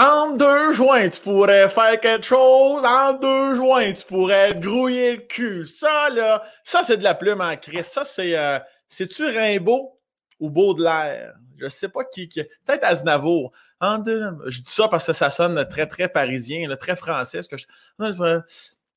[0.00, 2.82] En deux joints, tu pourrais faire quelque chose.
[2.82, 5.66] En deux joints, tu pourrais grouiller le cul.
[5.66, 7.84] Ça, là, ça, c'est de la plume en crise.
[7.84, 8.34] Ça, c'est.
[8.38, 8.58] Euh,
[8.88, 10.00] c'est-tu Rimbaud
[10.38, 11.34] ou Baudelaire?
[11.58, 12.28] Je sais pas qui.
[12.28, 13.52] Peut-être Aznavour.
[13.78, 14.22] En deux.
[14.46, 17.42] Je dis ça parce que ça sonne très, très parisien, très français.
[17.52, 18.40] Je...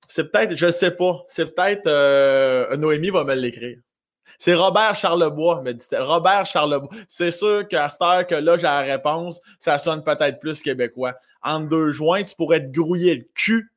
[0.08, 1.26] C'est peut-être, je sais pas.
[1.28, 1.86] C'est peut-être.
[1.88, 3.78] Euh, Noémie va me l'écrire.
[4.44, 6.90] C'est Robert Charlebois, me dit Robert Charlebois.
[7.08, 11.14] C'est sûr qu'à cette heure que là, j'ai la réponse, ça sonne peut-être plus québécois.
[11.42, 13.72] En deux joints, tu pourrais te grouiller le cul.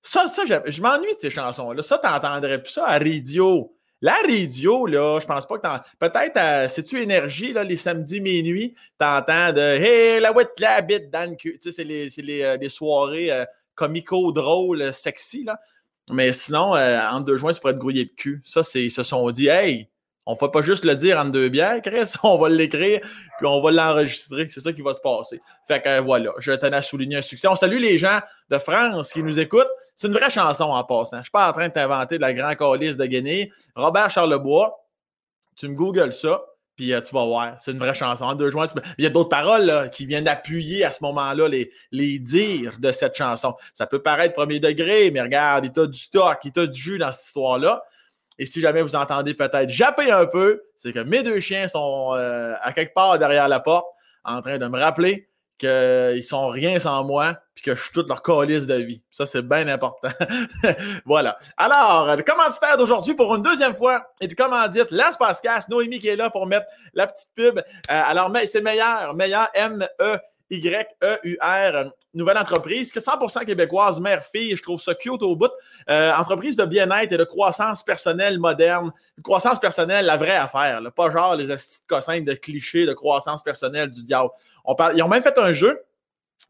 [0.00, 1.82] Ça, ça, je, m'ennuie de ces chansons-là.
[1.82, 3.76] Ça, t'entendrais plus ça à radio.
[4.00, 5.78] La radio, là, je pense pas que t'en.
[5.98, 11.28] Peut-être, c'est-tu énergie, là, les samedis minuit, t'entends de Hey, la ouette la bite dans
[11.28, 11.36] le.
[11.36, 15.60] Tu sais, c'est les, les, euh, soirées euh, comico-drôles, sexy, là.
[16.10, 18.40] Mais sinon, euh, en deux joints, tu pourrais te grouiller le cul.
[18.46, 19.89] Ça, c'est, ils se sont dit, hey,
[20.30, 23.00] on ne va pas juste le dire en deux bières, Chris, on va l'écrire,
[23.38, 24.48] puis on va l'enregistrer.
[24.48, 25.40] C'est ça qui va se passer.
[25.66, 27.48] Fait que voilà, je tenais à souligner un succès.
[27.48, 29.70] On salue les gens de France qui nous écoutent.
[29.96, 31.16] C'est une vraie chanson en passant.
[31.16, 33.52] Je ne suis pas en train de t'inventer de la grande calice de Guinée.
[33.74, 34.86] Robert Charlebois,
[35.56, 36.42] tu me googles ça.
[36.76, 38.24] Puis euh, tu vas voir, c'est une vraie chanson.
[38.24, 41.70] En deux joints, il y a d'autres paroles qui viennent appuyer à ce moment-là les,
[41.90, 43.54] les dires de cette chanson.
[43.74, 46.98] Ça peut paraître premier degré, mais regarde, il t'a du stock, il t'a du jus
[46.98, 47.82] dans cette histoire-là.
[48.40, 52.14] Et si jamais vous entendez peut-être japper un peu, c'est que mes deux chiens sont
[52.14, 53.86] euh, à quelque part derrière la porte
[54.24, 58.08] en train de me rappeler qu'ils sont rien sans moi, puis que je suis toute
[58.08, 59.02] leur calice de vie.
[59.10, 60.08] Ça, c'est bien important.
[61.04, 61.36] voilà.
[61.58, 64.88] Alors, le commanditaire d'aujourd'hui, pour une deuxième fois, et du commandite,
[65.18, 67.58] Podcast, Noémie qui est là pour mettre la petite pub.
[67.58, 70.18] Euh, alors, c'est meilleur, meilleur, M-E.
[70.50, 75.50] Y-E-U-R, nouvelle entreprise, 100% québécoise, mère-fille, je trouve ça cute au bout.
[75.88, 78.92] Euh, entreprise de bien-être et de croissance personnelle moderne.
[79.22, 83.90] Croissance personnelle, la vraie affaire, pas genre les astuces de de clichés de croissance personnelle
[83.90, 84.30] du diable.
[84.94, 85.80] Ils ont même fait un jeu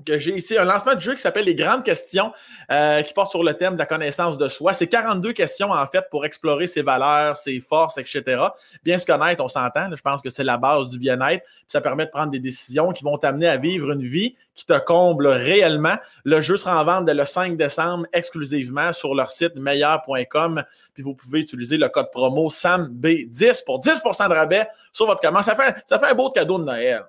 [0.04, 2.32] que j'ai ici un lancement de jeu qui s'appelle Les grandes questions,
[2.70, 4.74] euh, qui porte sur le thème de la connaissance de soi.
[4.74, 8.44] C'est 42 questions, en fait, pour explorer ses valeurs, ses forces, etc.
[8.82, 9.88] Bien se connaître, on s'entend.
[9.94, 11.44] Je pense que c'est la base du bien-être.
[11.68, 14.78] Ça permet de prendre des décisions qui vont t'amener à vivre une vie qui te
[14.78, 15.96] comble réellement.
[16.24, 20.62] Le jeu sera en vente dès le 5 décembre exclusivement sur leur site meilleur.com.
[20.94, 25.44] Puis vous pouvez utiliser le code promo SAMB10 pour 10% de rabais sur votre commande.
[25.44, 27.04] Ça fait, ça fait un beau cadeau de Noël.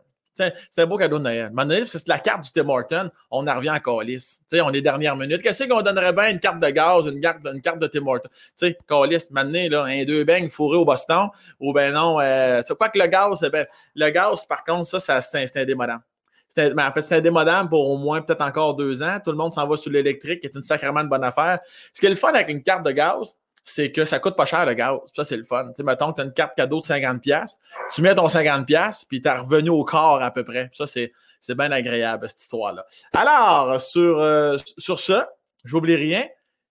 [0.69, 1.51] C'est un beau cadeau de Noël.
[1.53, 3.09] Noël, c'est la carte du Tim Horton.
[3.29, 4.41] On en revient en calice.
[4.53, 5.41] on est dernière minute.
[5.41, 6.31] Qu'est-ce qu'on donnerait bien?
[6.31, 8.29] Une carte de gaz, une carte, une carte de Tim Horton?
[8.87, 11.29] Calice, maintenant, là, un deux beignes fourrés au Boston.
[11.59, 13.41] Ou ben non, euh, c'est quoi que le gaz?
[13.51, 13.65] Ben,
[13.95, 15.99] le gaz, par contre, ça, ça c'est indémodant.
[16.57, 17.21] Mais en fait, c'est
[17.69, 19.19] pour au moins peut-être encore deux ans.
[19.23, 21.59] Tout le monde s'en va sur l'électrique, qui est une sacrément de bonne affaire.
[21.93, 24.45] Ce qui est le fun avec une carte de gaz, c'est que ça coûte pas
[24.45, 24.97] cher le gaz.
[25.15, 25.67] Ça, c'est le fun.
[25.67, 27.57] Tu sais, mettons que tu as une carte cadeau de 50$,
[27.93, 30.69] tu mets ton 50$, puis tu es revenu au corps à peu près.
[30.73, 31.11] Ça, c'est,
[31.49, 32.85] bien agréable, cette histoire-là.
[33.13, 35.29] Alors, sur, euh, sur ça,
[35.63, 36.25] j'oublie rien.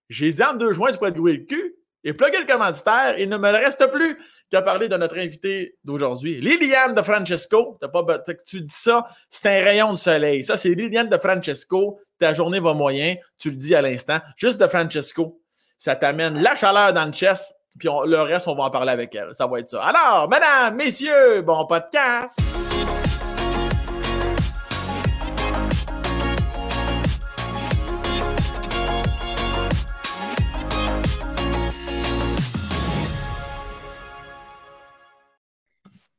[0.09, 3.17] J'ai dit en deux tu peux être le cul et plugger le commanditaire.
[3.17, 4.17] Il ne me reste plus
[4.49, 7.77] qu'à parler de notre invité d'aujourd'hui, Liliane de Francesco.
[7.79, 10.43] pas, tu dis ça, c'est un rayon de soleil.
[10.43, 11.99] Ça, c'est Liliane de Francesco.
[12.19, 14.19] Ta journée va moyen, tu le dis à l'instant.
[14.35, 15.40] Juste de Francesco
[15.81, 19.15] ça t'amène la chaleur dans le chest, puis le reste, on va en parler avec
[19.15, 19.29] elle.
[19.33, 19.81] Ça va être ça.
[19.81, 22.39] Alors, mesdames, messieurs, bon podcast!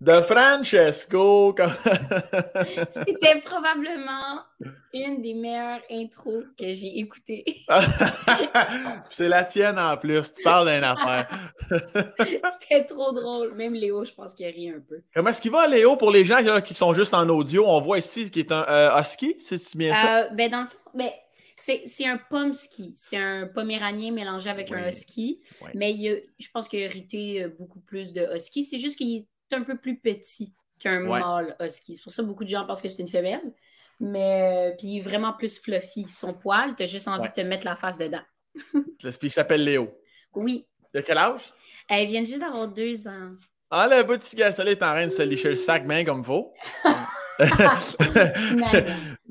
[0.03, 1.55] De Francesco.
[2.91, 4.43] C'était probablement
[4.93, 7.45] une des meilleures intros que j'ai écoutées.
[9.11, 10.33] c'est la tienne en plus.
[10.33, 11.29] Tu parles d'une affaire.
[12.61, 13.55] C'était trop drôle.
[13.55, 15.03] Même Léo, je pense qu'il ri un peu.
[15.15, 17.65] Comment est-ce qu'il va, Léo, pour les gens qui sont juste en audio?
[17.69, 20.23] On voit ici qu'il est un euh, husky, c'est bien ça?
[20.23, 21.11] Euh, ben, dans le fond, ben,
[21.57, 22.95] c'est un pomsky.
[22.97, 25.41] C'est un poméranien mélangé avec un husky.
[25.75, 25.95] Mais
[26.39, 28.65] je pense qu'il a hérité euh, beaucoup plus de husky.
[28.65, 31.97] C'est juste qu'il est un peu plus petit qu'un mâle husky.
[31.97, 33.53] C'est pour ça que beaucoup de gens pensent que c'est une femelle.
[34.01, 36.07] Mais euh, puis vraiment plus fluffy.
[36.09, 38.23] Son poil, tu as juste envie de te mettre la face dedans.
[38.99, 39.93] puis il s'appelle Léo.
[40.35, 40.67] Oui.
[40.93, 41.53] De quel âge?
[41.89, 43.33] Elle vient juste d'avoir deux ans.
[43.71, 46.53] Ah, le petit gars, est en train de se licher le sac bien comme faut.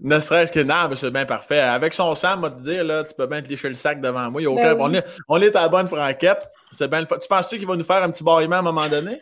[0.02, 1.60] ne serait-ce que non, mais c'est bien parfait.
[1.60, 4.32] Avec son sang, moi te dire, là, tu peux bien te licher le sac devant
[4.32, 4.42] moi.
[4.42, 6.48] Ben on, est, on est à la bonne franquette.
[6.72, 9.22] C'est bien Tu penses qu'il va nous faire un petit bâillement à un moment donné?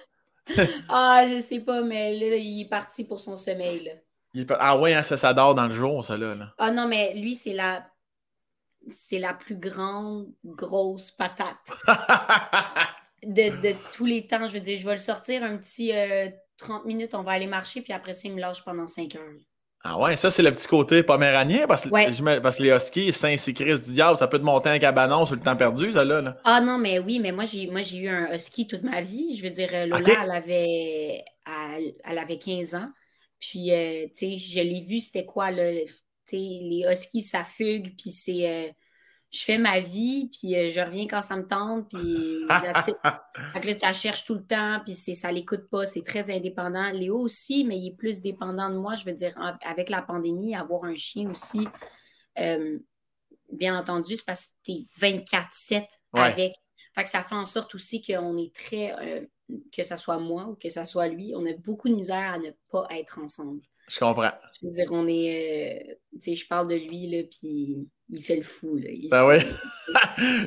[0.89, 3.91] ah, je sais pas, mais là, il est parti pour son sommeil.
[4.59, 6.53] Ah ouais, hein, ça, ça dort dans le jour, ça là.
[6.57, 7.85] Ah non, mais lui, c'est la
[8.89, 11.57] c'est la plus grande grosse patate
[13.23, 14.47] de, tous les temps.
[14.47, 15.91] Je veux dire, je vais le sortir un petit
[16.57, 19.15] 30 euh, minutes, on va aller marcher, puis après ça, il me lâche pendant 5
[19.15, 19.41] heures.
[19.83, 23.79] Ah ouais, ça, c'est le petit côté poméranien, parce, que, parce que les huskies, Saint-Sicris
[23.79, 26.37] du diable, ça peut te monter un cabanon sur le temps perdu, ça, là.
[26.43, 29.37] Ah non, mais oui, mais moi, j'ai, moi, j'ai eu un husky toute ma vie.
[29.37, 31.23] Je veux dire, Lola, elle, avait,
[32.03, 32.89] elle, avait 15 ans.
[33.39, 35.87] Puis, euh, tu sais, je l'ai vu, c'était quoi, là, tu
[36.25, 38.49] sais, les huskies, ça fugue, puis c'est...
[38.49, 38.71] Euh,
[39.31, 42.83] je fais ma vie, puis euh, je reviens quand ça me tente, puis là,
[43.53, 46.89] tu la cherches tout le temps, puis ça l'écoute pas, c'est très indépendant.
[46.89, 50.55] Léo aussi, mais il est plus dépendant de moi, je veux dire, avec la pandémie,
[50.55, 51.67] avoir un chien aussi,
[52.39, 52.79] euh,
[53.51, 56.55] bien entendu, c'est parce que tu es 24-7 avec.
[56.95, 59.25] Fait que ça fait en sorte aussi qu'on est très, euh,
[59.71, 62.39] que ce soit moi ou que ce soit lui, on a beaucoup de misère à
[62.39, 63.61] ne pas être ensemble.
[63.87, 64.31] Je comprends.
[64.59, 68.37] Je veux dire, on est, tu sais, je parle de lui, là, puis il fait
[68.37, 68.77] le fou.
[68.77, 68.89] Là.
[68.91, 69.37] Il ben oui.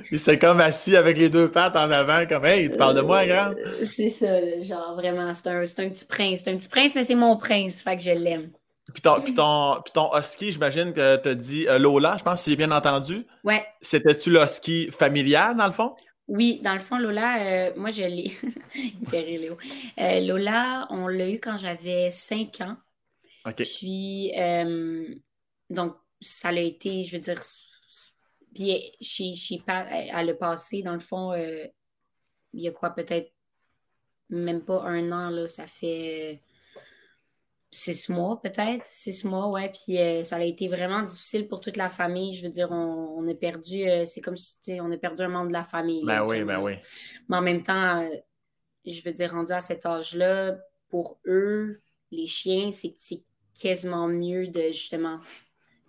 [0.11, 3.03] il s'est comme assis avec les deux pattes en avant, comme Hey, tu parles de
[3.03, 3.53] moi, grand?
[3.53, 6.41] Euh, c'est ça, genre vraiment, c'est un, un, petit prince.
[6.44, 8.50] C'est un petit prince, mais c'est mon prince, fait que je l'aime.
[8.93, 12.25] Puis ton, puis ton, puis ton husky, j'imagine que tu as dit euh, Lola, je
[12.25, 13.26] pense, si j'ai bien entendu.
[13.44, 13.64] Ouais.
[13.81, 15.94] C'était-tu l'husky familial, dans le fond?
[16.29, 18.32] Oui, dans le fond, Lola, euh, moi, je l'ai.
[18.75, 19.56] il fait rire, Léo.
[20.26, 22.76] Lola, on l'a eu quand j'avais 5 ans.
[23.47, 23.62] OK.
[23.79, 24.32] Puis,
[25.70, 27.40] donc, ça a été, je veux dire,
[28.54, 31.66] puis chez, chez, à le passé, dans le fond, euh,
[32.52, 33.32] il y a quoi, peut-être
[34.28, 36.40] même pas un an, là, ça fait
[37.70, 41.76] six mois, peut-être, six mois, ouais, puis euh, ça a été vraiment difficile pour toute
[41.76, 42.34] la famille.
[42.34, 45.48] Je veux dire, on, a perdu, euh, c'est comme si, on a perdu un membre
[45.48, 46.04] de la famille.
[46.04, 46.75] Ben oui, ben oui.
[47.28, 48.06] Mais en même temps,
[48.84, 50.58] je veux dire, rendu à cet âge-là,
[50.88, 51.80] pour eux,
[52.10, 52.94] les chiens, c'est
[53.58, 55.18] quasiment mieux de justement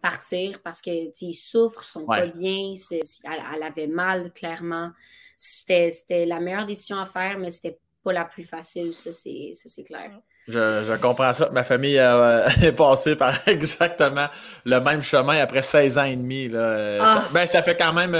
[0.03, 0.91] partir parce que
[1.21, 2.73] ils souffrent, sont pas bien,
[3.23, 4.91] elle, avait mal clairement.
[5.37, 10.19] C'était la meilleure décision à faire, mais c'était pas la plus facile, ça c'est clair.
[10.47, 11.49] Je, comprends ça.
[11.51, 14.27] Ma famille euh, est passée par exactement
[14.65, 16.49] le même chemin après 16 ans et demi.
[16.49, 16.97] Là.
[16.97, 17.29] Ça, ah.
[17.33, 18.15] ben, ça fait quand même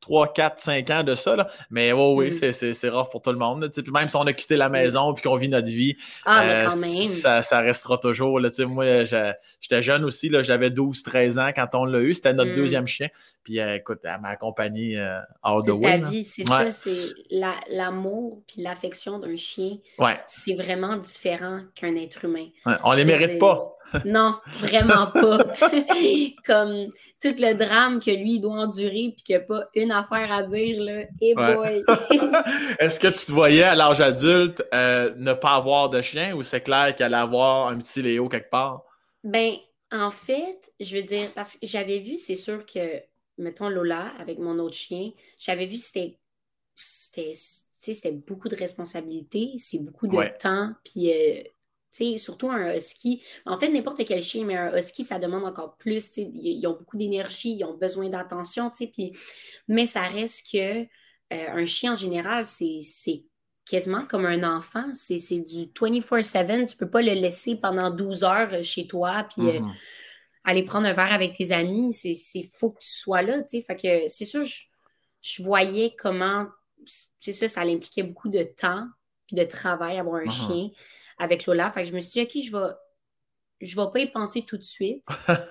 [0.00, 1.36] 3, 4, 5 ans de ça.
[1.36, 1.48] Là.
[1.70, 2.52] Mais oui, mm.
[2.52, 3.70] c'est rare pour tout le monde.
[3.92, 6.70] même si on a quitté la maison et qu'on vit notre vie, ah, euh,
[7.08, 8.40] Ça, ça, restera toujours.
[8.40, 8.48] Là.
[8.66, 10.30] Moi, j'étais jeune aussi.
[10.42, 12.14] J'avais 12, 13 ans quand on l'a eu.
[12.14, 12.56] C'était notre mm.
[12.56, 13.08] deuxième chien.
[13.42, 14.98] Puis euh, écoute, elle m'a accompagné
[15.42, 16.70] hors de ta vie, c'est ça.
[16.70, 17.12] C'est
[17.68, 19.76] l'amour puis l'affection d'un chien.
[20.26, 21.33] C'est vraiment différent
[21.74, 22.48] qu'un être humain.
[22.82, 23.74] on les mérite pas.
[24.04, 25.38] non, vraiment pas.
[26.46, 26.88] Comme
[27.20, 30.42] tout le drame que lui doit endurer puis qu'il n'y a pas une affaire à
[30.42, 31.04] dire, là.
[31.20, 31.84] Et boy!
[32.78, 36.42] Est-ce que tu te voyais à l'âge adulte euh, ne pas avoir de chien ou
[36.42, 38.82] c'est clair qu'il allait avoir un petit Léo quelque part?
[39.22, 39.54] Ben,
[39.90, 43.02] en fait, je veux dire, parce que j'avais vu, c'est sûr que,
[43.38, 46.18] mettons Lola avec mon autre chien, j'avais vu c'était
[47.92, 51.42] c'était beaucoup de responsabilités, c'est beaucoup de temps, puis euh,
[52.18, 53.22] surtout un husky.
[53.46, 56.16] En fait, n'importe quel chien, mais un husky, ça demande encore plus.
[56.16, 59.12] Ils ont beaucoup d'énergie, ils ont besoin d'attention, puis...
[59.68, 60.86] mais ça reste que euh,
[61.30, 63.24] un chien en général, c'est
[63.68, 64.92] quasiment comme un enfant.
[64.92, 66.70] C'est du 24-7.
[66.70, 69.72] Tu peux pas le laisser pendant 12 heures euh, chez toi, puis mm-hmm.
[70.44, 71.92] aller prendre un verre avec tes amis.
[71.92, 73.42] C'est faut que tu sois là.
[73.48, 76.46] Fait que c'est sûr, je voyais comment
[77.20, 78.86] c'est ça, ça impliquait beaucoup de temps
[79.26, 80.46] puis de travail, avoir un uh-huh.
[80.46, 80.70] chien
[81.18, 81.70] avec Lola.
[81.70, 82.74] Fait que je me suis dit, OK, je vais,
[83.60, 85.04] je vais pas y penser tout de suite.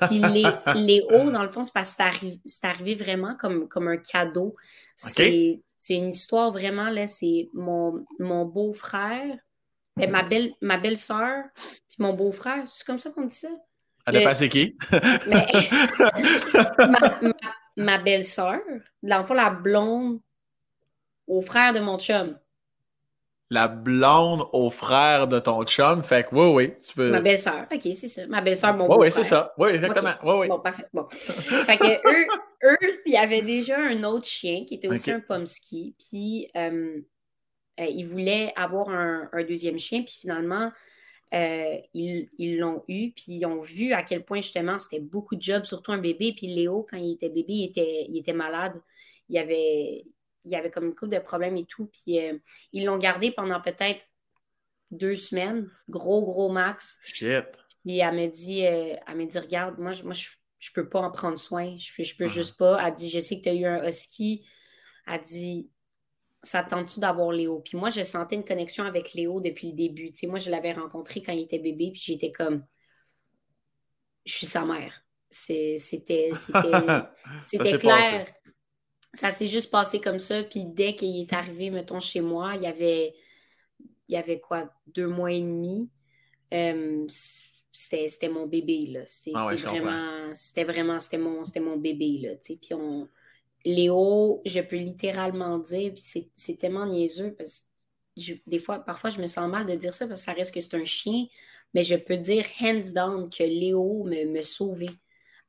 [0.08, 0.46] Puis les,
[0.76, 4.56] les hauts, dans le fond, c'est parce que c'est arrivé, vraiment comme, comme un cadeau.
[4.96, 9.36] C'est une histoire vraiment, là, c'est mon, mon beau-frère,
[9.96, 12.64] ben, ma belle ma belle-sœur, puis mon beau-frère.
[12.68, 13.50] C'est comme ça qu'on dit ça?
[14.08, 14.78] Elle a passé qui?
[16.88, 17.34] ma,
[17.76, 18.62] ma belle-sœur,
[19.02, 20.20] dans le fond, la blonde
[21.28, 22.38] au frère de mon chum.
[23.50, 26.02] La blonde au frère de ton chum.
[26.02, 27.06] Fait que oui, oui, tu peux.
[27.06, 27.68] C'est ma belle-sœur.
[27.72, 28.26] OK, c'est ça.
[28.28, 29.54] Ma belle-sœur, mon Oui, oui, c'est ça.
[29.58, 30.14] Oui, exactement.
[30.24, 30.48] Oui, oui.
[30.48, 30.86] Bon, parfait.
[30.92, 31.08] Bon.
[31.10, 32.28] fait que eux,
[32.64, 35.94] eux, il y avait déjà un autre chien qui était aussi un pomsky.
[36.00, 37.02] Puis euh,
[37.80, 40.04] euh, ils voulaient avoir un, deuxième chien.
[40.04, 40.72] Puis finalement,
[41.34, 43.12] euh, ils l'ont eu.
[43.12, 46.34] Puis ils ont vu à quel point justement c'était beaucoup de jobs, surtout un bébé.
[46.36, 48.82] Puis Léo, quand il était bébé, il était, il était malade.
[49.30, 50.04] Il avait,
[50.46, 51.88] il y avait comme une couple de problèmes et tout.
[51.88, 52.38] Puis euh,
[52.72, 54.08] ils l'ont gardé pendant peut-être
[54.92, 57.00] deux semaines, gros, gros max.
[57.04, 57.46] Shit.
[57.84, 61.00] Puis elle me dit, euh, elle me dit regarde, moi, je, moi, je, peux pas
[61.00, 61.76] en prendre soin.
[61.78, 62.30] Je, je peux uh-huh.
[62.30, 62.86] juste pas.
[62.86, 64.46] Elle dit, je sais que tu as eu un husky.
[65.08, 65.70] Elle dit,
[66.42, 67.60] ça tente-tu d'avoir Léo?
[67.60, 70.12] Puis moi, je sentais une connexion avec Léo depuis le début.
[70.12, 72.66] Tu sais, moi, je l'avais rencontré quand il était bébé, puis j'étais comme,
[74.26, 75.04] je suis sa mère.
[75.30, 76.30] C'était
[77.80, 78.28] clair
[79.14, 80.44] ça s'est juste passé comme ça.
[80.44, 83.14] Puis dès qu'il est arrivé, mettons, chez moi, il y avait,
[84.08, 85.90] il y avait quoi, deux mois et demi.
[86.54, 87.06] Euh,
[87.72, 89.02] c'était mon bébé, là.
[89.34, 92.60] Ah vraiment, c'était vraiment, c'était mon, mon bébé, là, tu sais.
[92.62, 93.10] Puis on...
[93.66, 97.66] Léo, je peux littéralement dire, puis c'est tellement niaiseux, parce
[98.18, 100.54] que des fois, parfois, je me sens mal de dire ça, parce que ça reste
[100.54, 101.28] que c'est un chien,
[101.74, 104.90] mais je peux dire hands down que Léo me, me sauvait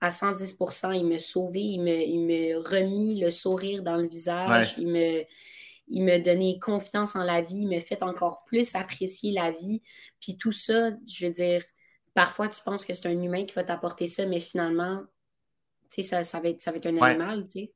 [0.05, 4.75] à 110% il me sauvait, il me, il me remis le sourire dans le visage,
[4.79, 5.25] il me
[5.89, 9.83] il me donnait confiance en la vie, il me fait encore plus apprécier la vie.
[10.21, 11.63] Puis tout ça, je veux dire,
[12.15, 15.03] parfois tu penses que c'est un humain qui va t'apporter ça, mais finalement,
[15.91, 17.73] tu sais, ça, ça, va être, ça va être un animal, tu sais.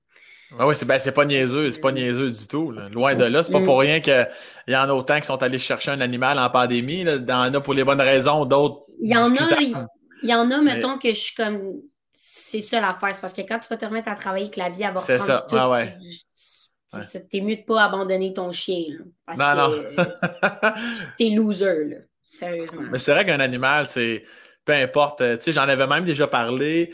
[0.59, 2.71] Oui, ouais, c'est ben, pas niaiseux, c'est pas niaiseux du tout.
[2.71, 3.43] Loin de là.
[3.43, 3.65] C'est pas mm.
[3.65, 4.29] pour rien qu'il
[4.67, 7.05] y en a autant qui sont allés chercher un animal en pandémie.
[7.05, 7.17] Là.
[7.17, 8.87] Il y en a pour les bonnes raisons, d'autres.
[8.99, 11.83] Il y en a, il, y en a, mettons, que je suis comme.
[12.51, 13.15] C'est ça l'affaire.
[13.15, 15.19] C'est parce que quand tu vas te remettre à travailler avec la vie, avoir C'est
[15.19, 15.45] ça.
[15.47, 15.99] Tout, ah, ouais.
[17.31, 18.87] T'es mieux de pas abandonner ton chien.
[19.27, 20.73] parce non, que non.
[21.19, 21.97] t'es loser, là.
[22.25, 22.83] Sérieusement.
[22.91, 24.25] Mais c'est vrai qu'un animal, c'est.
[24.65, 25.19] Peu importe.
[25.19, 26.91] Tu sais, j'en avais même déjà parlé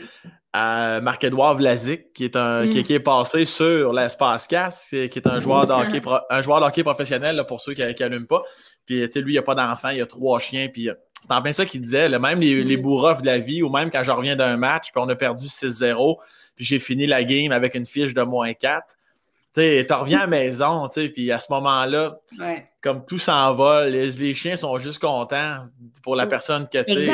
[0.51, 2.95] à Marc-Edouard Vlasic, qui est, un, qui, mm.
[2.95, 6.83] est passé sur l'espace casse, qui est un joueur de hockey, un joueur de hockey
[6.83, 8.43] professionnel, là, pour ceux qui n'allument pas.
[8.85, 10.89] Puis, tu sais, lui, il n'a pas d'enfant, il a trois chiens, puis
[11.27, 12.81] c'est en plein ça qu'il disait, même les, les mm.
[12.81, 15.47] bourrofs de la vie, ou même quand je reviens d'un match, puis on a perdu
[15.47, 16.17] 6-0,
[16.55, 18.85] puis j'ai fini la game avec une fiche de moins 4,
[19.55, 22.19] tu reviens à la maison, puis à ce moment-là,
[22.81, 25.65] comme tout s'envole, les, les, chiens sont juste contents
[26.03, 27.11] pour la personne que tu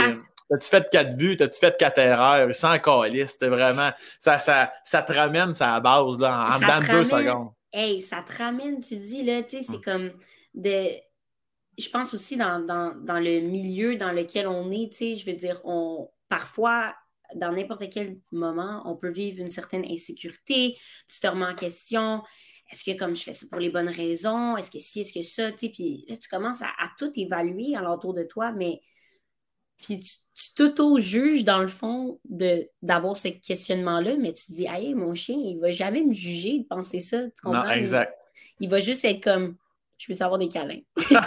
[0.49, 3.91] T'as-tu fait quatre buts, t'as-tu fait quatre erreurs, sans calice, c'était vraiment.
[4.19, 7.51] Ça, ça, ça te ramène ça à base, là, en, dedans de deux secondes.
[7.71, 10.11] Hey, ça te ramène, tu dis, là, tu sais, c'est comme
[10.53, 10.89] de.
[11.77, 15.25] Je pense aussi dans, dans, dans, le milieu dans lequel on est, tu sais, je
[15.25, 16.93] veux dire, on parfois
[17.35, 22.23] dans n'importe quel moment, on peut vivre une certaine insécurité, tu te remets en question.
[22.71, 24.55] Est-ce que comme je fais ça pour les bonnes raisons?
[24.57, 25.51] Est-ce que si, est-ce que ça?
[25.51, 28.81] Puis là, tu commences à, tout évaluer alentour de toi, mais
[29.81, 32.19] puis tu t'auto-juges dans le fond
[32.81, 36.59] d'avoir ce questionnement-là, mais tu te dis, hey, mon chien, il va jamais me juger
[36.59, 37.23] de penser ça.
[37.23, 37.63] Tu comprends?
[37.63, 38.15] Non, exact.
[38.59, 39.57] Il, va juste être comme,
[40.01, 40.79] je peux savoir des câlins.
[40.97, 41.21] ça,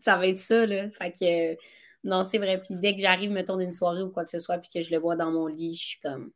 [0.00, 0.88] ça, va être ça, là.
[0.98, 1.56] Fait que
[2.04, 2.58] non, c'est vrai.
[2.58, 4.90] Puis dès que j'arrive, mettons, d'une soirée ou quoi que ce soit, puis que je
[4.90, 6.30] le vois dans mon lit, je suis comme.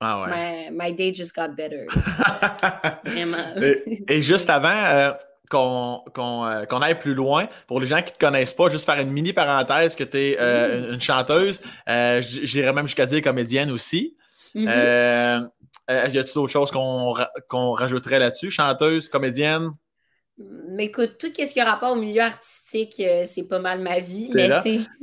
[0.00, 0.70] Ah ouais.
[0.70, 1.86] My, day just got better.
[3.04, 3.36] Vraiment.
[4.08, 5.12] et, juste avant euh,
[5.52, 8.98] euh, qu'on aille plus loin, pour les gens qui ne te connaissent pas, juste faire
[8.98, 11.60] une mini parenthèse que tu es euh, une, chanteuse.
[11.86, 14.16] J'irais même jusqu'à dire comédienne aussi.
[14.54, 15.50] Mm-hmm.
[15.88, 18.50] y a-t-il d'autres choses qu'on rajouterait là-dessus?
[18.50, 19.72] Chanteuse, comédienne?
[20.70, 23.98] Mais écoute, tout ce qui a rapport au milieu artistique, euh, c'est pas mal ma
[23.98, 24.30] vie.
[24.32, 24.48] Mais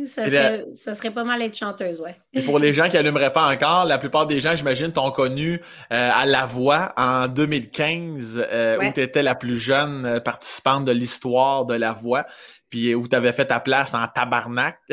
[0.08, 2.16] ça serait, ça serait pas mal être chanteuse, ouais.
[2.34, 5.62] Et pour les gens qui allumeraient pas encore, la plupart des gens, j'imagine, t'ont connu
[5.92, 10.92] euh, à La Voix en 2015, euh, où tu étais la plus jeune participante de
[10.92, 12.26] l'histoire de La Voix
[12.70, 14.78] puis où tu avais fait ta place en tabarnak.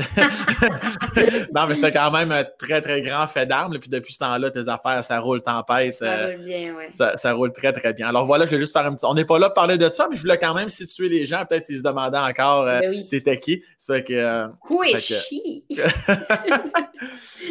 [1.55, 3.77] non, mais c'était quand même un très, très grand fait d'armes.
[3.81, 5.93] Puis depuis ce temps-là, tes affaires, ça roule tempête.
[5.93, 6.85] Ça euh, roule bien, oui.
[7.17, 8.07] Ça, roule très, très bien.
[8.07, 9.05] Alors voilà, je vais juste faire un petit.
[9.05, 11.27] On n'est pas là pour parler de ça, mais je voulais quand même situer les
[11.27, 11.45] gens.
[11.47, 13.63] Peut-être s'ils se demandaient encore euh, ben t'étais qui.
[13.81, 14.13] Ça fait que.
[14.13, 14.49] Euh,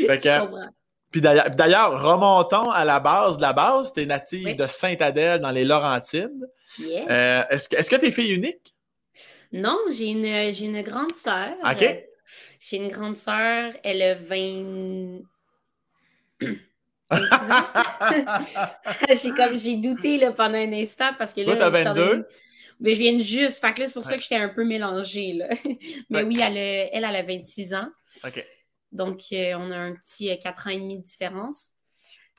[0.07, 0.29] fait que...
[1.11, 3.93] Puis d'ailleurs, remontons à la base de la base.
[3.93, 6.49] Tu es native de Sainte-Adèle dans les Laurentides.
[6.79, 7.45] Yes.
[7.49, 8.73] est-ce que tu es fille unique?
[9.53, 11.53] Non, j'ai une, une grande sœur.
[11.63, 11.83] OK.
[11.83, 11.93] Euh,
[12.59, 15.19] j'ai une grande sœur, elle a 20.
[17.11, 17.67] 26 ans.
[19.21, 21.55] j'ai comme j'ai douté là, pendant un instant parce que là.
[21.55, 22.27] Toi, t'as 22?
[22.79, 23.61] Mais je viens juste.
[23.61, 25.33] Fait que là, c'est pour ça que j'étais un peu mélangée.
[25.33, 25.49] Là.
[26.09, 27.87] Mais oui, elle, elle, elle a 26 ans.
[28.25, 28.43] OK.
[28.91, 31.73] Donc, euh, on a un petit 4 euh, ans et demi de différence.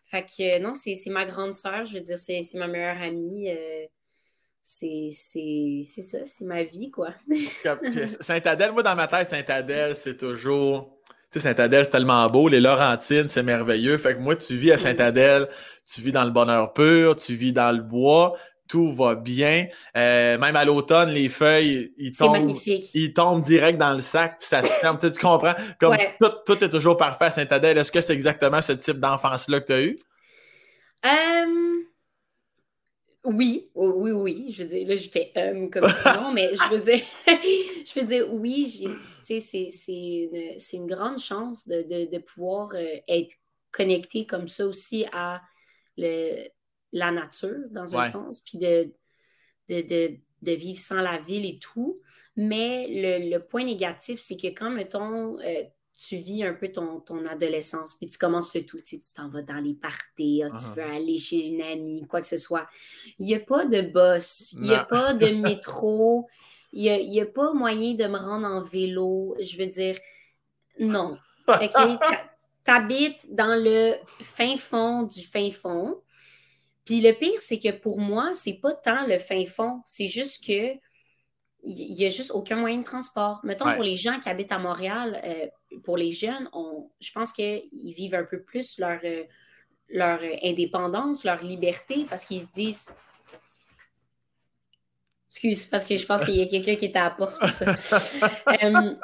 [0.07, 1.87] Fait que non, c'est ma grande sœur.
[1.87, 3.49] Je veux dire, c'est ma meilleure amie
[4.65, 7.11] c'est ça, c'est ma vie, quoi.
[8.21, 10.99] Saint-Adèle, moi, dans ma tête, Saint-Adèle, c'est toujours.
[11.31, 12.49] Tu sais, Saint-Adèle, c'est tellement beau.
[12.49, 13.99] Les Laurentines, c'est merveilleux.
[13.99, 15.49] Fait que moi, tu vis à Saint-Adèle,
[15.85, 19.67] tu vis dans le bonheur pur, tu vis dans le bois, tout va bien.
[19.99, 22.57] Euh, même à l'automne, les feuilles, ils tombent,
[22.95, 24.97] ils tombent direct dans le sac, puis ça se ferme.
[24.99, 25.55] Tu, comprends?
[25.79, 25.97] Comme
[26.47, 27.77] tout, est toujours parfait à Saint-Adèle.
[27.77, 29.99] Est-ce que c'est exactement ce type d'enfance-là que tu as eu?
[31.05, 31.85] Euh,
[33.25, 34.51] oui, oui, oui.
[34.51, 38.07] Je veux dire, là, je fais um, comme sinon, mais je veux dire, je veux
[38.07, 38.87] dire, oui,
[39.23, 39.39] c'est,
[39.89, 43.35] une, une, grande chance de, de, de pouvoir euh, être
[43.73, 45.43] connecté comme ça aussi à
[45.97, 46.49] le,
[46.93, 48.93] la nature, dans un sens, puis de,
[49.69, 49.81] de,
[50.43, 52.01] de, vivre sans la ville et tout.
[52.37, 55.63] Mais le, le point négatif, c'est que quand, mettons, euh,
[55.97, 59.43] tu vis un peu ton, ton, adolescence, puis tu commences le tout, tu t'en vas
[59.43, 60.75] dans les parties, ah, tu uh-huh.
[60.75, 62.67] veux aller chez une amie, quoi que ce soit.
[63.19, 66.29] Il n'y a pas de boss, il n'y a pas de métro,
[66.73, 69.37] Il n'y a, pas moyen de me rendre en vélo.
[69.41, 69.97] Je veux dire,
[70.79, 71.17] non.
[71.47, 71.61] OK?
[72.65, 76.01] T'habites dans le fin fond du fin fond.
[76.85, 79.83] Puis le pire, c'est que pour moi, c'est pas tant le fin fond.
[79.85, 80.75] C'est juste que
[81.65, 83.41] il n'y a juste aucun moyen de transport.
[83.43, 85.47] Mettons, pour les gens qui habitent à Montréal, euh,
[85.83, 89.25] pour les jeunes, on, je pense qu'ils vivent un peu plus leur, euh,
[89.89, 92.91] leur indépendance, leur liberté, parce qu'ils se disent.
[95.31, 97.51] Excuse, parce que je pense qu'il y a quelqu'un qui est à la porte pour
[97.51, 97.67] ça.
[98.63, 98.95] euh,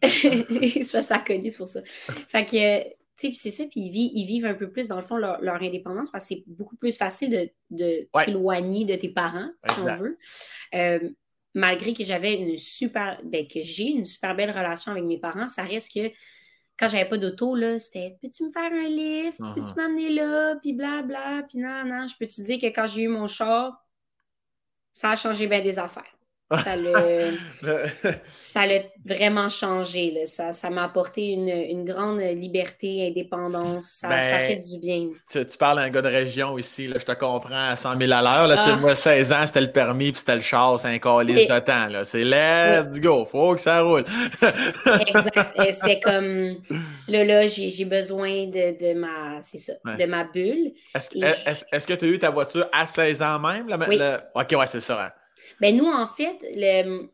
[0.02, 1.80] c'est pas ça connu, c'est pour ça.
[2.28, 2.82] Fait que,
[3.16, 6.10] tu sais, c'est ça, puis ils, vivent, un peu plus, dans le fond, leur, indépendance,
[6.10, 10.18] parce que c'est beaucoup plus facile de, de t'éloigner de tes parents, si on veut.
[10.74, 11.10] Euh,
[11.54, 15.46] malgré que j'avais une super, ben, que j'ai une super belle relation avec mes parents,
[15.46, 16.10] ça reste que
[16.76, 19.38] quand j'avais pas d'auto, là, c'était peux-tu me faire un lift?
[19.38, 19.76] Peux-tu uh-huh.
[19.76, 20.56] m'amener là?
[20.56, 22.06] Puis blabla, puis non, non.
[22.08, 23.84] Je peux te dire que quand j'ai eu mon char,
[24.92, 26.16] ça a changé bien des affaires.
[28.36, 30.24] Ça l'a, vraiment changé.
[30.26, 33.84] Ça, ça m'a apporté une, grande liberté, indépendance.
[34.00, 35.08] Ça, ben, fait du bien.
[35.30, 38.22] Tu, parles d'un gars de région ici, là, je te comprends à 100 000 à
[38.22, 38.48] l'heure.
[38.48, 38.76] Là, ah.
[38.76, 41.88] Moi, 16 ans, c'était le permis puis c'était le char, c'est un calice de temps.
[41.88, 42.04] Là.
[42.04, 44.00] C'est let's go, faut que ça roule.
[44.00, 45.72] exact.
[45.72, 46.56] C'est comme
[47.08, 50.72] là, là j'ai, besoin de, de ma c'est ça, de ma bulle.
[50.94, 53.66] Est-ce, est-ce, que tu as eu ta voiture à 16 ans même?
[53.88, 54.00] oui.
[54.34, 55.04] OK, ouais, c'est ça.
[55.04, 55.10] Hein.
[55.60, 57.08] Ben nous, en fait, le...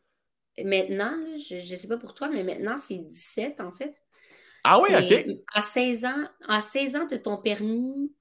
[0.65, 3.95] maintenant, je ne sais pas pour toi, mais maintenant, c'est 17 en fait.
[4.65, 5.27] Ah oui, OK.
[5.55, 8.13] À 16 ans, à 16 ans, tu as ton permis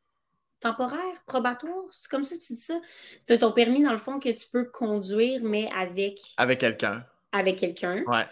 [0.60, 1.86] temporaire, probatoire.
[1.90, 2.80] C'est comme ça que tu dis ça?
[3.28, 6.20] Tu as ton permis, dans le fond, que tu peux conduire, mais avec.
[6.38, 7.06] Avec quelqu'un.
[7.32, 8.04] Avec quelqu'un.
[8.08, 8.26] Ouais.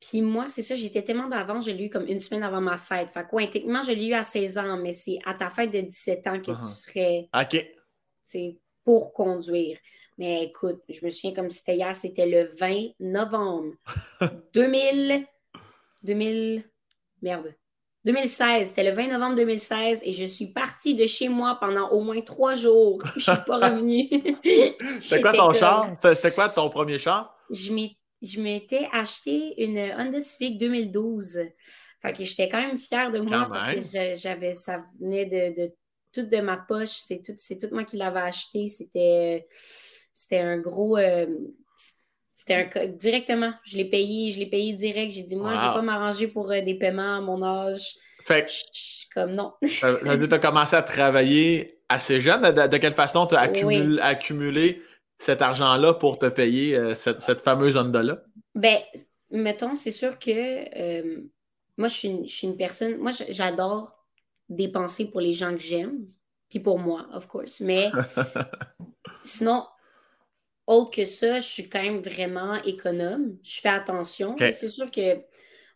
[0.00, 2.76] Puis moi, c'est ça, j'étais tellement d'avance, je l'ai eu comme une semaine avant ma
[2.76, 3.10] fête.
[3.10, 5.80] Fait quoi, techniquement, je l'ai eu à 16 ans, mais c'est à ta fête de
[5.80, 6.64] 17 ans que tu uh-huh.
[6.64, 7.28] serais.
[7.34, 7.66] OK.
[8.24, 9.78] C'est pour conduire.
[10.18, 13.74] Mais écoute, je me souviens comme c'était hier, c'était le 20 novembre
[14.54, 15.26] 2000,
[16.04, 16.64] 2000,
[17.22, 17.54] merde,
[18.04, 18.68] 2016.
[18.68, 22.20] C'était le 20 novembre 2016 et je suis partie de chez moi pendant au moins
[22.20, 23.02] trois jours.
[23.16, 24.08] Je suis pas revenue.
[25.00, 25.96] c'était quoi ton char?
[26.14, 27.36] C'était quoi ton premier char?
[27.50, 31.40] Je m'étais acheté une Honda Civic 2012.
[32.00, 35.72] Fait que j'étais quand même fière de moi parce que j'avais, ça venait de, de
[36.12, 36.90] tout de ma poche.
[36.90, 38.68] C'est tout, c'est tout moi qui l'avais acheté.
[38.68, 39.46] C'était
[40.14, 40.96] c'était un gros.
[40.96, 41.26] Euh,
[42.34, 43.52] c'était un directement.
[43.64, 45.12] Je l'ai payé, je l'ai payé direct.
[45.12, 47.96] J'ai dit, moi, je ne vais pas m'arranger pour euh, des paiements à mon âge.
[48.24, 48.46] Fait
[49.12, 49.52] comme non.
[49.62, 52.42] tu as commencé à travailler assez jeune.
[52.42, 54.82] De, quelle façon tu as accumulé,
[55.18, 58.22] cet argent-là pour te payer euh, cette, fameuse Honda-là?
[58.54, 58.78] Ben,
[59.30, 61.20] mettons, c'est sûr que
[61.76, 62.96] moi, je suis, je suis, une, personne.
[62.98, 64.04] Moi, j'adore
[64.48, 66.06] dépenser pour les gens que j'aime.
[66.48, 67.60] Puis pour moi, of course.
[67.60, 67.90] Mais
[69.24, 69.66] sinon,
[70.66, 73.36] autre que ça, je suis quand même vraiment économe.
[73.42, 74.36] Je fais attention.
[74.38, 75.18] C'est sûr que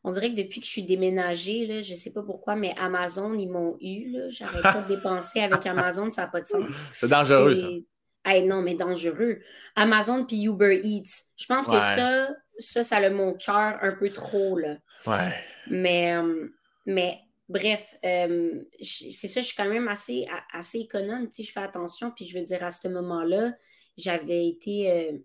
[0.04, 2.74] on dirait que depuis que je suis déménagée, là, je ne sais pas pourquoi, mais
[2.78, 4.16] Amazon, ils m'ont eu.
[4.28, 6.82] J'arrête pas de dépenser avec Amazon, ça n'a pas de sens.
[6.94, 8.40] C'est dangereux, ça.
[8.42, 9.40] non, mais dangereux.
[9.74, 11.32] Amazon puis Uber Eats.
[11.36, 14.56] Je pense que ça, ça, ça a mon cœur un peu trop.
[14.56, 14.76] Là.
[15.06, 15.34] Ouais.
[15.66, 16.48] Mais, euh,
[16.86, 21.28] mais bref, euh, c'est ça, je suis quand même assez, assez économe.
[21.36, 22.12] Je fais attention.
[22.12, 23.52] Puis je veux dire, à ce moment-là,
[23.98, 25.18] j'avais été, euh,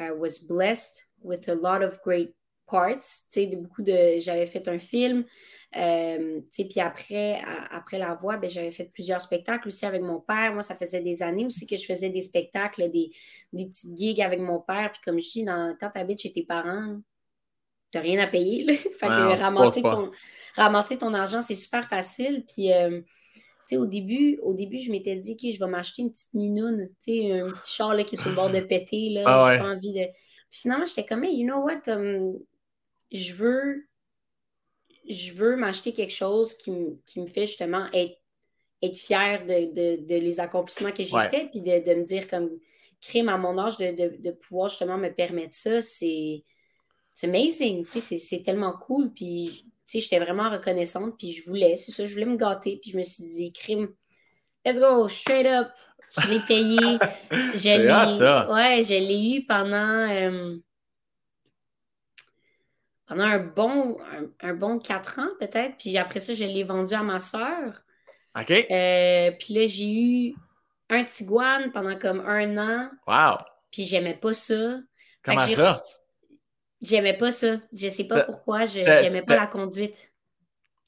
[0.00, 2.34] I, was blessed with a lot of great
[2.66, 5.24] parts, tu sais, beaucoup de, j'avais fait un film,
[5.76, 10.02] euh, tu sais, puis après, après la voix, ben, j'avais fait plusieurs spectacles aussi avec
[10.02, 10.52] mon père.
[10.52, 13.10] Moi, ça faisait des années aussi que je faisais des spectacles, des,
[13.52, 14.92] des petites gigs avec mon père.
[14.92, 17.00] Puis comme je dis, dans, quand tu habites chez tes parents,
[17.90, 18.66] tu n'as rien à payer.
[18.98, 20.10] fait que ramasser ton,
[20.54, 22.44] ramasser ton argent, c'est super facile.
[22.46, 23.00] Puis euh,
[23.76, 26.86] au début, au début, je m'étais dit, OK, je vais m'acheter une petite minoune, un
[26.86, 27.30] petit
[27.66, 30.06] char qui est sur le bord de péter, là, ah j'ai pas envie de...
[30.50, 32.38] finalement, j'étais comme, you know what, comme,
[33.12, 33.86] je veux,
[35.08, 38.16] je veux m'acheter quelque chose qui, me fait justement être,
[38.82, 42.50] être fière de, les accomplissements que j'ai faits, puis de, me dire, comme,
[43.00, 46.44] crime à mon âge, de, pouvoir justement me permettre ça, c'est...
[47.14, 49.12] C'est amazing, c'est tellement cool.
[49.12, 52.90] Puis sais, j'étais vraiment reconnaissante, puis je voulais, c'est ça, je voulais me gâter, puis
[52.90, 53.88] je me suis dit, crime,
[54.64, 55.68] let's go, straight up.
[56.16, 56.78] Je l'ai payé.
[57.30, 60.56] je l'ai, ouais, je l'ai eu pendant, euh,
[63.06, 63.98] pendant un bon,
[64.40, 67.82] un, bon quatre ans, peut-être, puis après ça, je l'ai vendu à ma soeur.
[68.38, 68.50] OK.
[68.50, 70.34] Euh, puis là, j'ai eu
[70.90, 72.90] un Tiguan pendant comme un an.
[73.06, 73.38] Wow.
[73.70, 74.78] Puis j'aimais pas ça.
[75.22, 75.76] Comment ça?
[76.80, 77.56] J'aimais pas ça.
[77.72, 78.66] Je sais pas pourquoi.
[78.66, 80.10] Je n'aimais pas la conduite.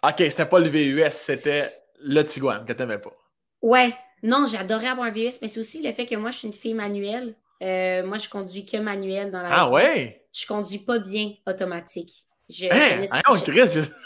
[0.02, 1.68] OK, c'était pas le VUS, c'était
[2.02, 3.12] le Tiguan que t'aimais pas.
[3.60, 3.94] Ouais.
[4.22, 6.54] Non, j'adorais avoir un VUS, mais c'est aussi le fait que moi, je suis une
[6.54, 7.34] fille manuelle.
[7.62, 10.20] Euh, moi, je conduis que manuel dans la Ah ouais?
[10.32, 12.12] je conduis pas bien automatique.
[12.48, 13.12] Je, je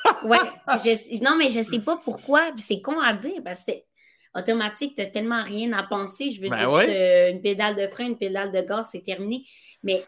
[0.27, 2.51] ouais, non, mais je sais pas pourquoi.
[2.59, 3.73] C'est con à dire parce que
[4.35, 6.31] automatique, tu n'as tellement rien à penser.
[6.31, 9.44] Je veux ben dire, une pédale de frein, une pédale de gaz, c'est terminé.
[9.83, 10.05] Mais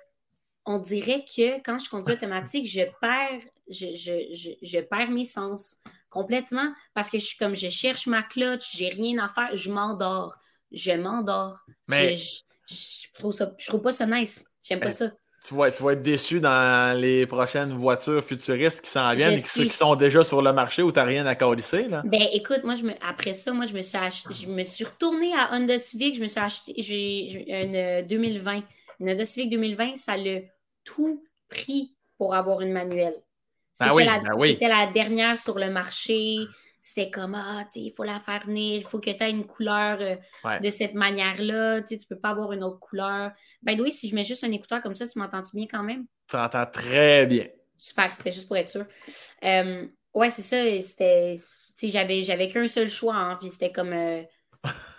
[0.67, 5.77] on dirait que quand je conduis automatique, je perds, je, je, je, perds mes sens
[6.11, 9.71] complètement parce que je suis comme je cherche ma clutch, j'ai rien à faire, je
[9.71, 10.37] m'endors.
[10.73, 11.65] Je m'endors.
[11.89, 12.17] Mais...
[12.17, 14.45] Je, trouve ça, je trouve pas ça nice.
[14.61, 15.13] J'aime pas ça.
[15.47, 19.65] Tu vas, tu vas, être déçu dans les prochaines voitures futuristes qui s'en viennent, ceux
[19.65, 21.87] qui sont déjà sur le marché où tu n'as rien à colisser.
[21.87, 22.03] Là.
[22.05, 23.97] Ben écoute, moi, je me, après ça, moi, je me suis
[24.31, 28.63] je me suis retournée à Honda Civic, je me suis acheté une 2020.
[28.99, 30.41] Une Honda Civic 2020, ça l'a
[30.87, 33.23] tout pris pour avoir une manuelle.
[33.79, 36.39] Ben ben c'était la, dernière sur le marché.
[36.81, 39.99] C'était comme, ah, il faut la faire venir, il faut que tu aies une couleur
[40.01, 41.83] euh, de cette manière-là.
[41.83, 43.33] Tu ne peux pas avoir une autre couleur.
[43.63, 46.07] Ben oui, si je mets juste un écouteur comme ça, tu m'entends-tu bien quand même?
[46.29, 47.49] Tu m'entends très bien.
[47.77, 48.87] Super, c'était juste pour être sûr.
[49.45, 50.83] Euh, ouais, c'est ça.
[50.83, 51.37] C'était,
[51.83, 53.93] j'avais, j'avais qu'un seul choix, hein, puis c'était comme.
[53.93, 54.23] Euh,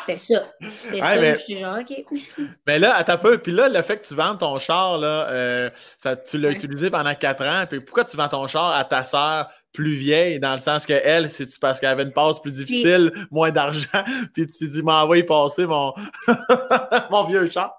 [0.00, 0.52] c'était ça.
[0.70, 1.34] C'était ça.
[1.34, 2.04] J'étais genre, OK.
[2.66, 3.38] Mais là, attends un peu.
[3.38, 6.90] Puis là, le fait que tu vends ton char, là, euh, ça, tu l'as utilisé
[6.90, 7.64] pendant quatre ans.
[7.68, 10.92] Puis pourquoi tu vends ton char à ta sœur plus vieille, dans le sens que
[10.92, 13.88] elle, c'est parce qu'elle avait une passe plus difficile, moins d'argent,
[14.32, 15.92] puis tu t'es dit, m'envoie y passer mon...
[17.10, 17.76] mon vieux char.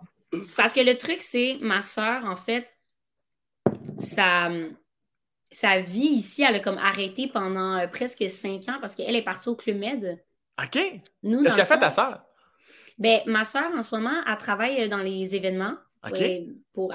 [0.57, 2.67] Parce que le truc, c'est ma soeur, en fait,
[3.97, 4.49] sa,
[5.51, 9.21] sa vie ici, elle a comme arrêté pendant euh, presque cinq ans parce qu'elle est
[9.21, 10.21] partie au Club Med.
[10.61, 10.71] OK.
[10.71, 12.23] Qu'est-ce qu'a fait ta sœur?
[12.97, 15.75] Ben, ma sœur, en ce moment, elle travaille dans les événements.
[16.05, 16.21] OK.
[16.73, 16.93] pour,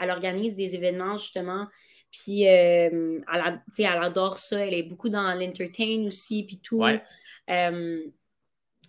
[0.00, 1.66] elle, organise des événements, justement.
[2.12, 4.64] Puis, euh, elle, elle, adore ça.
[4.64, 6.84] Elle est beaucoup dans l'entertain aussi, puis tout.
[6.84, 8.02] Euh,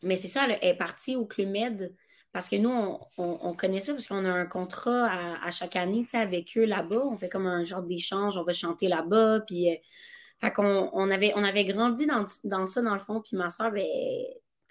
[0.03, 1.95] mais c'est ça, elle est partie au Club Med
[2.33, 5.07] parce que nous, on, connaît ça parce qu'on a un contrat
[5.43, 7.05] à, chaque année avec eux là-bas.
[7.05, 8.37] On fait comme un genre d'échange.
[8.37, 9.41] On va chanter là-bas.
[9.41, 9.75] Puis, euh,
[10.43, 12.25] fait qu'on on avait, on avait grandi dans,
[12.65, 13.85] ça, dans le fond, puis ma soeur, ben,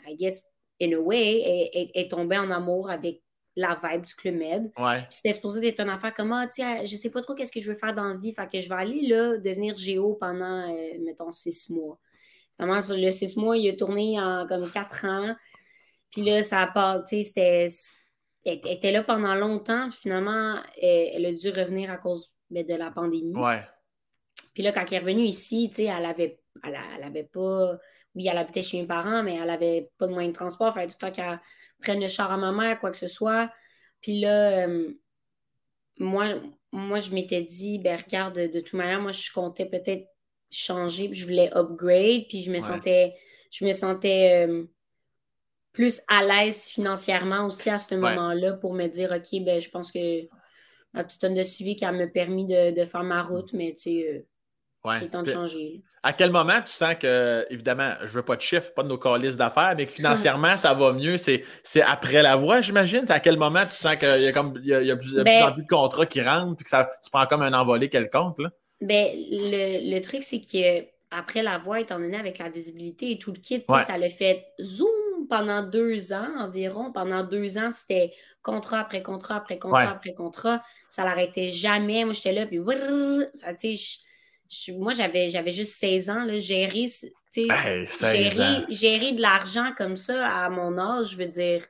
[0.06, 0.46] I guess,
[0.82, 3.22] in a way, est, tombée en amour avec
[3.56, 4.70] la vibe du Club Med.
[4.78, 5.06] Ouais.
[5.08, 7.72] C'était supposé être une affaire comme, ah, tiens, je sais pas trop qu'est-ce que je
[7.72, 10.98] veux faire dans la vie, fait que je vais aller là, devenir géo pendant, euh,
[11.06, 11.98] mettons, six mois.
[12.54, 15.34] Finalement, sur le six mois, il a tourné en comme quatre ans.
[16.10, 17.66] Puis là, ça a pas, tu sais, c'était.
[18.44, 19.90] Elle était là pendant longtemps.
[19.90, 23.34] Finalement, elle, a dû revenir à cause ben, de la pandémie.
[23.34, 23.62] Ouais.
[24.54, 27.78] Puis là, quand elle est revenue ici, tu sais, elle avait, elle, avait pas.
[28.14, 30.68] Oui, elle habitait chez mes parents, mais elle avait pas de moyen de transport.
[30.68, 31.40] Il fallait tout le temps qu'elle
[31.80, 33.50] prenne le char à ma mère, quoi que ce soit.
[34.02, 34.92] Puis là, euh,
[35.98, 36.34] moi,
[36.72, 40.06] moi, je m'étais dit, ben regarde, de, toute manière, moi, je comptais peut-être
[40.50, 43.14] changer, puis je voulais upgrade, puis je me sentais,
[43.50, 44.64] je me sentais euh,
[45.72, 49.90] plus à l'aise financièrement aussi à ce moment-là pour me dire, OK, ben je pense
[49.92, 50.28] que
[50.92, 53.82] ma petite tonne de suivi qui a me permis de, faire ma route, mais tu
[53.82, 54.26] sais, euh,
[54.84, 54.96] Ouais.
[54.98, 55.82] C'est le temps de changer.
[56.02, 58.98] À quel moment tu sens que, évidemment, je veux pas de chiffres, pas de nos
[58.98, 61.16] calices d'affaires, mais que financièrement, ça va mieux?
[61.16, 61.44] C'est,
[61.82, 63.06] après la voix, j'imagine?
[63.06, 65.54] C'est à quel moment tu sens qu'il y a, comme, il y a, plus, ben
[65.56, 68.40] de contrats qui rentrent puis que ça, tu prends comme un envolé quelconque?
[68.40, 68.50] Là?
[68.80, 73.30] Ben, le, truc, c'est que après la voix, étant donné avec la visibilité et tout
[73.30, 74.88] le kit, ça le fait zoom
[75.30, 76.90] pendant deux ans environ.
[76.90, 80.64] Pendant deux ans, c'était contrat après contrat après contrat après contrat.
[80.88, 82.04] Ça l'arrêtait jamais.
[82.04, 82.58] Moi, j'étais là, puis
[83.34, 84.00] ça, tu sais,
[84.78, 86.86] moi, j'avais, j'avais juste 16 ans, là, gérer,
[88.68, 91.66] gérer, de l'argent comme ça à mon âge, je veux dire,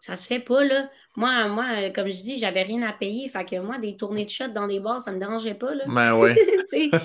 [0.00, 0.88] ça se fait pas, là.
[1.16, 3.28] Moi, moi comme je dis, j'avais rien à payer.
[3.28, 5.84] Fait que moi, des tournées de shot dans des bars, ça me dérangeait pas, là.
[5.88, 6.14] Ben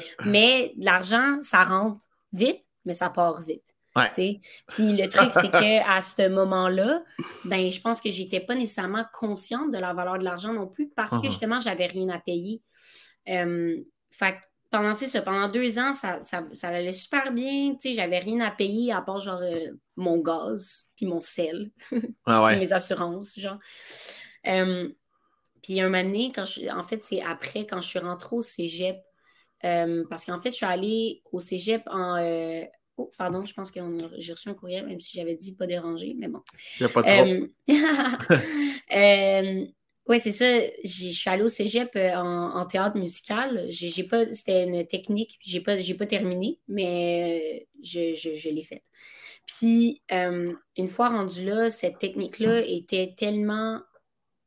[0.25, 3.73] mais l'argent, ça rentre vite, mais ça part vite.
[4.67, 7.03] Puis le truc, c'est qu'à ce moment-là,
[7.43, 10.89] ben, je pense que j'étais pas nécessairement consciente de la valeur de l'argent non plus
[10.89, 11.29] parce que uh-huh.
[11.29, 12.61] justement, j'avais rien à payer.
[13.27, 13.77] Euh,
[14.11, 14.35] fait
[14.71, 16.21] pendant, ça, pendant deux ans, ça,
[16.63, 17.73] allait super bien.
[17.73, 21.71] Tu sais, j'avais rien à payer à part genre euh, mon gaz, puis mon sel,
[22.25, 23.59] ah mes assurances, genre.
[24.47, 24.89] Euh,
[25.61, 28.41] puis un moment donné, quand je, en fait, c'est après, quand je suis rentrée au
[28.41, 28.97] cégep,
[29.63, 32.17] euh, parce qu'en fait, je suis allée au cégep en.
[32.95, 33.81] oh, pardon, je pense que
[34.17, 36.41] j'ai reçu un courriel, même si j'avais dit pas déranger, mais bon.
[36.79, 37.51] Il n'y a pas de
[40.11, 40.59] Oui, c'est ça.
[40.83, 43.65] Je suis allée au cégep euh, en, théâtre musical.
[43.69, 48.83] J'ai pas, c'était une technique, j'ai pas, j'ai pas terminé, mais euh, je, l'ai faite.
[49.45, 53.79] Puis, euh, une fois rendue là, cette technique-là était tellement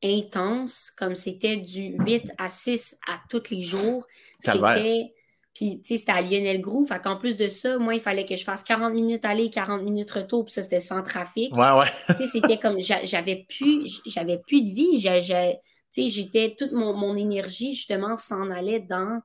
[0.03, 4.07] intense, comme c'était du 8 à 6 à tous les jours.
[4.41, 5.15] C'était
[5.55, 6.85] puis, tu sais, c'était à Lionel Groux.
[6.85, 9.83] Fait qu'en plus de ça, moi, il fallait que je fasse 40 minutes aller, 40
[9.83, 10.45] minutes retour.
[10.45, 11.55] Puis ça, c'était sans trafic.
[11.55, 11.87] Ouais, ouais.
[12.09, 15.01] tu sais, c'était comme, j'avais plus, j'avais plus de vie.
[15.01, 19.21] Tu sais, j'étais, toute mon, énergie, justement, s'en allait dans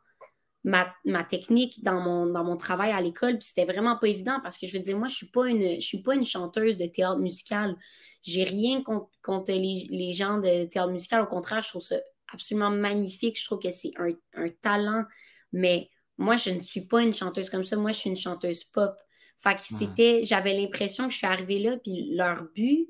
[0.63, 0.93] ma,
[1.27, 3.39] technique, dans mon, dans mon travail à l'école.
[3.39, 5.81] Puis c'était vraiment pas évident parce que je veux dire, moi, je suis pas une,
[5.81, 7.75] je suis pas une chanteuse de théâtre musical.
[8.21, 11.23] J'ai rien contre, les, gens de théâtre musical.
[11.23, 11.95] Au contraire, je trouve ça
[12.31, 13.39] absolument magnifique.
[13.39, 15.05] Je trouve que c'est un, un talent.
[15.51, 15.89] Mais
[16.19, 17.77] moi, je ne suis pas une chanteuse comme ça.
[17.77, 18.93] Moi, je suis une chanteuse pop.
[19.37, 22.89] Fait que c'était, j'avais l'impression que je suis arrivée là, puis leur but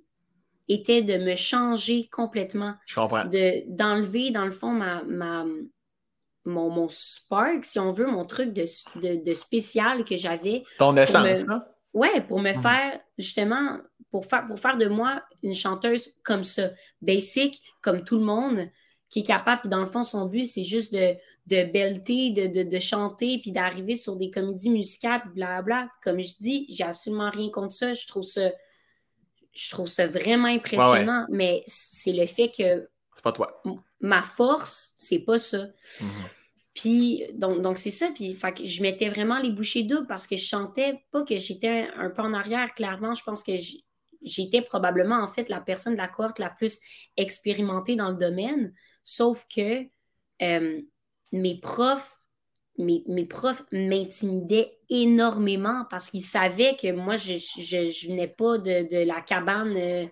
[0.67, 2.73] était de me changer complètement.
[2.87, 3.25] Je comprends.
[3.25, 5.45] De, d'enlever, dans le fond, ma, ma,
[6.45, 8.65] mon, mon spark, si on veut, mon truc de,
[9.23, 10.63] de, spécial que j'avais.
[10.79, 11.67] Ton essence, là?
[11.93, 13.77] Ouais, pour me faire, justement,
[14.09, 18.69] pour faire, pour faire de moi une chanteuse comme ça, basic, comme tout le monde,
[19.09, 21.15] qui est capable, puis dans le fond, son but, c'est juste de,
[21.49, 25.89] de belter, de, de, chanter, puis d'arriver sur des comédies musicales, puis blablabla.
[26.03, 27.93] Comme je dis, j'ai absolument rien contre ça.
[27.93, 28.51] Je trouve ça,
[29.53, 32.87] je trouve ça vraiment impressionnant, mais c'est le fait que.
[33.15, 33.61] C'est pas toi.
[33.99, 35.65] Ma force, c'est pas ça.
[35.99, 36.05] Mm-hmm.
[36.75, 38.09] Puis, donc, donc c'est ça.
[38.13, 41.37] Puis, fait que je mettais vraiment les bouchées doubles parce que je chantais pas que
[41.39, 42.73] j'étais un, peu en arrière.
[42.73, 43.53] Clairement, je pense que
[44.21, 46.79] j'étais probablement, en fait, la personne de la cohorte la plus
[47.17, 48.73] expérimentée dans le domaine.
[49.03, 49.83] Sauf que
[50.41, 50.81] euh,
[51.31, 52.17] mes profs,
[52.77, 59.21] mes, profs m'intimidaient énormément parce qu'ils savaient que moi, je, je, venais pas de, la
[59.21, 59.75] cabane.
[59.77, 60.05] Euh,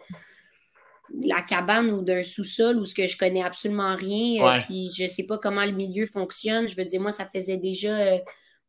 [1.21, 5.07] la cabane ou d'un sous-sol où ce que je connais absolument rien, euh, puis je
[5.07, 6.67] sais pas comment le milieu fonctionne.
[6.67, 8.19] Je veux dire, moi, ça faisait déjà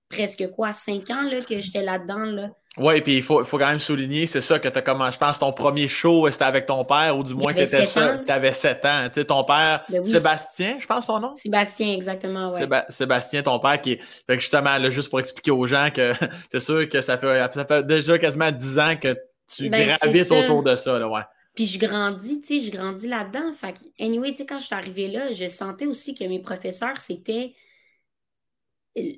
[0.09, 2.25] presque quoi, cinq ans là, que j'étais là-dedans.
[2.25, 2.51] Là.
[2.79, 5.19] Oui, puis il faut, faut, quand même souligner, c'est ça que tu as commencé, je
[5.19, 8.85] pense, ton premier show, c'était avec ton père, ou du moins que tu avais 7
[8.85, 9.09] ans.
[9.09, 11.35] Tu sais, ton père, ben Sébastien, je pense son nom?
[11.35, 12.63] Sébastien, exactement, oui.
[12.89, 14.01] Sébastien, ton père, qui est.
[14.03, 16.13] Fait que justement, là, juste pour expliquer aux gens que
[16.53, 20.31] c'est sûr que ça fait, ça fait déjà quasiment 10 ans que tu ben, gravites
[20.31, 21.23] autour de ça, là, ouais.
[21.55, 23.53] Puis je grandis, tu sais, je grandis là-dedans.
[23.53, 26.39] Fait que, anyway, tu sais, quand je suis arrivée là, je sentais aussi que mes
[26.39, 27.53] professeurs, c'était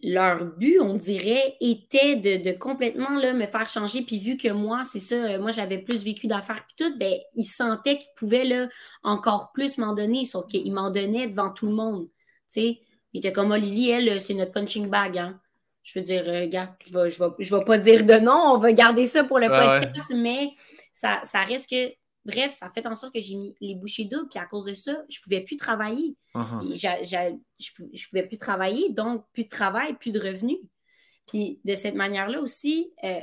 [0.02, 4.02] leur but, on dirait, était de, complètement là, me faire changer.
[4.02, 7.14] Puis vu que moi, c'est ça, euh, moi j'avais plus vécu d'affaires puis tout, ben,
[7.34, 8.68] ils sentaient qu'ils pouvaient là,
[9.02, 12.08] encore plus m'en donner, sauf qu'ils m'en donnaient devant tout le monde.
[12.48, 12.80] Sais,
[13.12, 15.18] il était comme Lily, elle, c'est notre punching bag.
[15.18, 15.40] Hein.
[15.82, 18.58] Je veux dire, euh, regarde, je ne vais, je vais, pas dire de non, on
[18.58, 20.50] va garder ça pour le podcast, mais
[20.92, 24.28] ça, ça reste que Bref, ça fait en sorte que j'ai mis les bouchées doubles,
[24.28, 26.16] puis à cause de ça, je ne pouvais plus travailler.
[26.34, 26.60] Uh-huh.
[26.74, 30.58] je ne pouvais plus travailler, donc plus de travail, plus de revenus.
[31.26, 33.20] Puis de cette manière-là aussi, euh,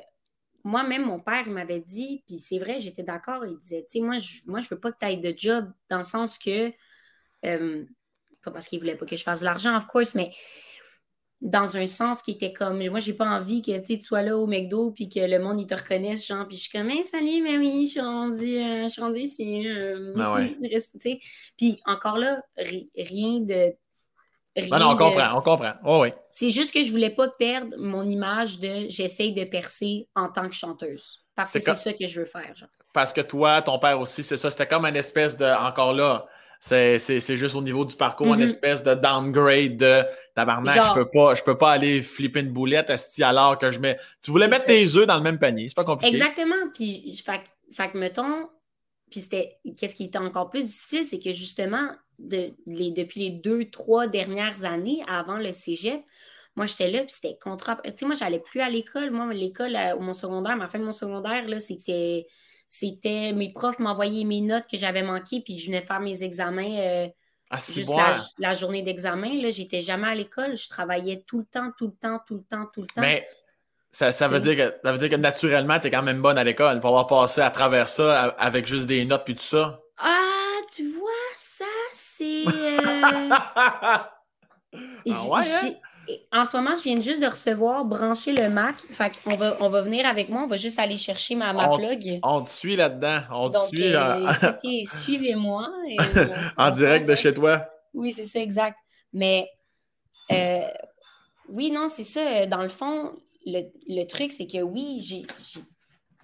[0.64, 4.18] moi-même, mon père m'avait dit, puis c'est vrai, j'étais d'accord, il disait, tu sais, moi,
[4.18, 6.74] je ne moi, je veux pas que tu ailles de job, dans le sens que,
[7.46, 7.86] euh,
[8.44, 10.32] pas parce qu'il voulait pas que je fasse de l'argent, of course, mais
[11.42, 14.48] dans un sens qui était comme moi j'ai pas envie que tu sois là au
[14.48, 17.44] McDo puis que le monde il te reconnaisse genre puis je suis comme hey, salut
[17.44, 20.40] mais oui je suis rendue euh, je suis rendue ici euh, ah
[21.58, 23.76] puis encore là rien de
[24.56, 25.74] rien non, on comprend on comprend.
[25.86, 30.08] Oh, oui c'est juste que je voulais pas perdre mon image de j'essaye de percer
[30.16, 31.24] en tant que chanteuse.
[31.36, 32.70] Parce que c'est ça que je veux faire genre.
[32.94, 36.26] parce que toi ton père aussi c'est ça c'était comme une espèce de encore là
[36.60, 38.46] c'est juste au niveau du parcours, une mm-hmm.
[38.46, 40.04] espèce de downgrade de
[40.36, 40.76] tabarnak.
[40.76, 42.92] Je peux pas, je peux pas aller flipper une boulette
[43.22, 43.98] alors que je mets.
[44.22, 46.16] Tu voulais mettre tes œufs dans le même panier, c'est pas compliqué.
[46.16, 46.56] Exactement.
[46.74, 47.42] Puis, fait,
[47.72, 48.50] fait que mettons,
[49.10, 49.58] puis c'était.
[49.78, 51.90] Qu'est-ce qui était encore plus difficile, c'est que justement,
[52.20, 56.02] de, les, depuis les deux, trois dernières années avant le cégep,
[56.56, 57.78] moi, j'étais là, puis c'était contre.
[57.84, 59.12] Tu sais, moi, j'allais plus à l'école.
[59.12, 62.26] Moi, l'école, euh, mon secondaire, ma fin de mon secondaire, là, c'était
[62.68, 66.78] c'était mes profs m'envoyaient mes notes que j'avais manquées, puis je venais faire mes examens.
[66.78, 67.08] Euh,
[67.50, 67.90] ah, juste
[68.38, 70.58] la, journée d'examen, là, j'étais jamais à l'école.
[70.58, 73.02] Je travaillais tout le temps, tout le temps, tout le temps, tout le temps.
[73.02, 73.26] Mais
[73.92, 76.44] ça, veut, dire que, ça veut dire que naturellement, tu es quand même bonne à
[76.44, 79.80] l'école pour avoir passé à travers ça avec juste des notes puis tout ça.
[79.98, 82.44] Ah, tu vois, ça, c'est.
[82.48, 84.12] Euh, ah
[84.74, 85.74] ouais, hein?
[86.32, 88.76] En ce moment, je viens juste de recevoir, brancher le Mac.
[88.92, 91.70] Fait qu'on va, on va venir avec moi, on va juste aller chercher ma, ma
[91.70, 92.20] plug.
[92.24, 93.22] On te suit là-dedans.
[93.32, 93.94] On te suit.
[93.94, 94.32] Euh,
[94.86, 95.70] suivez-moi.
[96.58, 97.68] en direct de chez toi.
[97.94, 98.78] Oui, c'est ça, exact.
[99.14, 99.50] Mais
[100.32, 100.62] euh,
[101.50, 102.46] oui, non, c'est ça.
[102.46, 103.14] Dans le fond,
[103.46, 105.26] le, truc, c'est que oui, j'ai.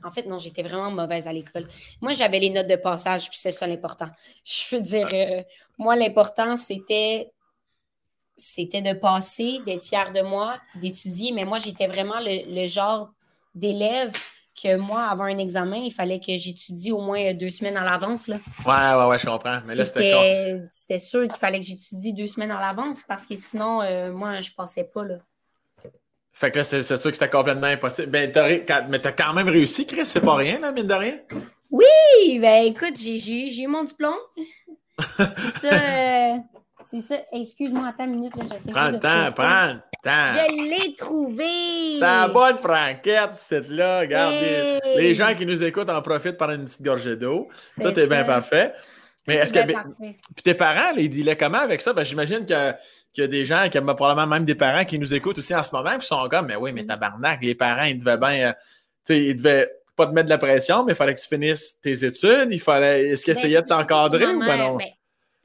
[0.05, 1.67] En fait, non, j'étais vraiment mauvaise à l'école.
[2.01, 4.09] Moi, j'avais les notes de passage, puis c'est ça l'important.
[4.43, 5.41] Je veux dire, euh,
[5.77, 7.31] moi, l'important, c'était
[8.37, 11.31] c'était de passer, d'être fier de moi, d'étudier.
[11.31, 13.11] Mais moi, j'étais vraiment le, genre
[13.55, 14.11] d'élève
[14.61, 18.27] que moi, avant un examen, il fallait que j'étudie au moins deux semaines à l'avance.
[18.27, 19.59] Ouais, ouais, ouais, je comprends.
[19.67, 23.35] Mais là, c'était C'était sûr qu'il fallait que j'étudie deux semaines à l'avance parce que
[23.35, 25.03] sinon, euh, moi, je passais pas.
[25.03, 25.15] Là.
[26.33, 28.09] Fait que là, c'est sûr que c'était complètement impossible.
[28.09, 28.31] Ben,
[28.89, 31.19] mais t'as quand même réussi, Chris, c'est pas rien, là, mine de rien?
[31.69, 34.13] Oui, ben écoute, j'ai eu mon diplôme.
[35.17, 35.73] C'est ça.
[35.73, 36.37] Euh,
[36.93, 37.21] c'est ça.
[37.31, 40.11] Excuse-moi, attends une minute, là, j'essaie Prends le temps, prends le temps.
[40.33, 41.99] Je l'ai trouvé!
[41.99, 44.01] Ta bonne franquette, cette là.
[44.01, 44.35] Regarde,
[44.95, 47.49] les, gens qui nous écoutent en profitent par une petite gorgée d'eau.
[47.81, 48.73] Tout est bien parfait.
[49.27, 49.59] Mais est-ce que.
[49.65, 51.93] Puis tes parents, ils disaient comment avec ça?
[51.93, 52.77] Ben, j'imagine qu'il
[53.17, 55.73] y a des gens, qui probablement même des parents qui nous écoutent aussi en ce
[55.73, 56.87] moment, puis sont comme, mais oui, mais mm.
[56.87, 58.49] tabarnak, les parents, ils devaient bien.
[58.49, 58.53] Euh,
[59.05, 61.27] tu sais, ils devaient pas te mettre de la pression, mais il fallait que tu
[61.27, 62.49] finisses tes études.
[62.51, 63.09] Il fallait.
[63.09, 64.75] Est-ce qu'ils ben, essayaient de t'encadrer ou pas non?
[64.75, 64.89] Ben,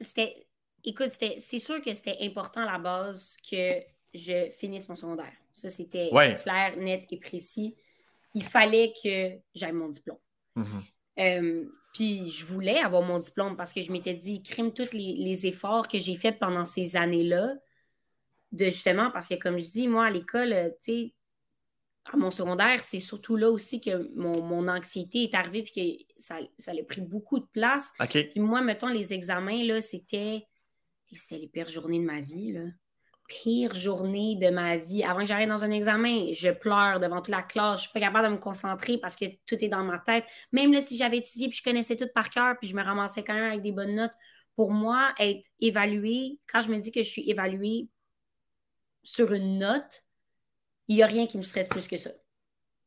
[0.01, 0.35] c'était
[0.83, 3.81] Écoute, c'est sûr que c'était important à la base que
[4.13, 5.33] je finisse mon secondaire.
[5.53, 7.75] Ça, c'était clair, net et précis.
[8.35, 10.17] Il fallait que j'aille mon diplôme.
[10.55, 10.83] Mm-hmm.
[11.19, 15.47] Euh, puis je voulais avoir mon diplôme parce que je m'étais dit, crime tous les,
[15.47, 17.55] efforts que j'ai faits pendant ces années-là,
[18.51, 21.13] de justement, parce que comme je dis, moi, à l'école, euh, tu sais,
[22.11, 26.37] à mon secondaire, c'est surtout là aussi que mon, anxiété est arrivée puis que ça,
[26.57, 27.93] ça a pris beaucoup de place.
[27.99, 30.47] Puis moi, mettons, les examens, là, c'était
[31.15, 32.65] c'était les pires journées de ma vie, là.
[33.27, 35.03] Pire journée de ma vie.
[35.03, 37.81] Avant que j'arrive dans un examen, je pleure devant toute la classe.
[37.81, 40.25] Je suis pas capable de me concentrer parce que tout est dans ma tête.
[40.51, 43.23] Même là, si j'avais étudié puis je connaissais tout par cœur puis je me ramassais
[43.23, 44.13] quand même avec des bonnes notes,
[44.55, 47.87] pour moi, être évaluée, quand je me dis que je suis évaluée
[49.03, 50.03] sur une note,
[50.87, 52.09] il n'y a rien qui me stresse plus que ça.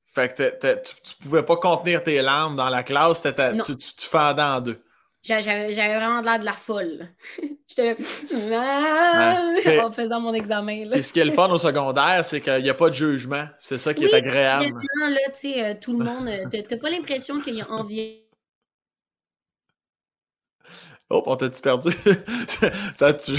[0.08, 0.50] Fait que
[0.82, 4.60] tu, ne pouvais pas contenir tes larmes dans la classe, tu, tu, tu fendais en
[4.60, 4.84] deux.
[5.22, 7.08] J'avais vraiment l'air de la folle.
[7.68, 7.96] J'étais
[8.48, 9.46] là,
[9.86, 10.90] en faisant mon examen.
[10.92, 13.46] Et ce qui est le fun au secondaire, c'est qu'il n'y a pas de jugement.
[13.60, 14.76] C'est ça qui est agréable.
[15.00, 18.18] là, tu sais, euh, tout le monde, euh, t'as pas l'impression qu'il y a envie.
[21.08, 21.90] Oh, on t'a-tu perdu?
[22.94, 23.32] ça, tu...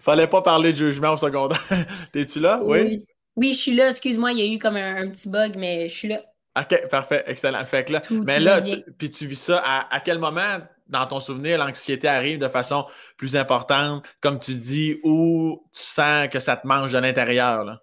[0.00, 1.64] Fallait pas parler de jugement au secondaire.
[2.12, 2.60] T'es-tu là?
[2.62, 3.04] Oui?
[3.34, 3.52] oui.
[3.54, 3.90] je suis là.
[3.90, 6.22] Excuse-moi, il y a eu comme un, petit bug, mais je suis là.
[6.56, 7.64] OK, parfait, excellent.
[7.66, 8.62] Fait que là, mais là,
[8.96, 10.60] puis tu vis ça à, à quel moment?
[10.86, 16.28] Dans ton souvenir, l'anxiété arrive de façon plus importante, comme tu dis, ou tu sens
[16.28, 17.80] que ça te mange de l'intérieur?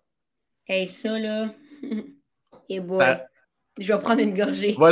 [0.68, 1.54] Hey, ça, là.
[2.70, 3.18] Et boy.
[3.80, 4.76] Je vais prendre une gorgée.
[4.80, 4.92] oui,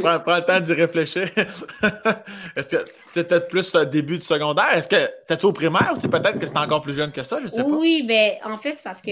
[0.00, 1.28] prends, le temps d'y réfléchir.
[1.36, 4.72] Est-ce que c'était plus au début du secondaire?
[4.72, 7.40] Est-ce que t'es au primaire ou c'est peut-être que c'était encore plus jeune que ça?
[7.42, 7.68] Je sais pas.
[7.68, 9.10] Oui, ben en fait, parce que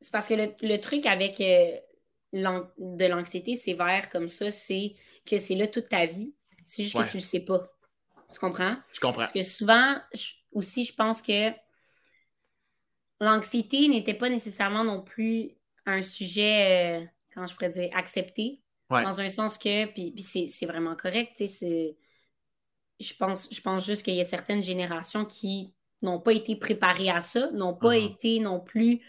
[0.00, 1.76] c'est parce que le, truc avec euh,
[2.32, 4.94] de l'anxiété sévère comme ça, c'est
[5.26, 6.34] que c'est là toute ta vie.
[6.66, 7.70] C'est juste que tu le sais pas.
[8.32, 8.76] Tu comprends?
[8.92, 9.18] Je comprends.
[9.18, 9.96] Parce que souvent,
[10.52, 11.50] aussi, je pense que
[13.20, 15.52] l'anxiété n'était pas nécessairement non plus
[15.86, 18.60] un sujet, euh, comment je pourrais dire, accepté.
[18.90, 21.96] Dans un sens que, puis, c'est vraiment correct, tu sais,
[23.00, 27.08] je pense, je pense juste qu'il y a certaines générations qui n'ont pas été préparées
[27.08, 28.12] à ça, n'ont pas uh-huh.
[28.12, 29.00] été non plus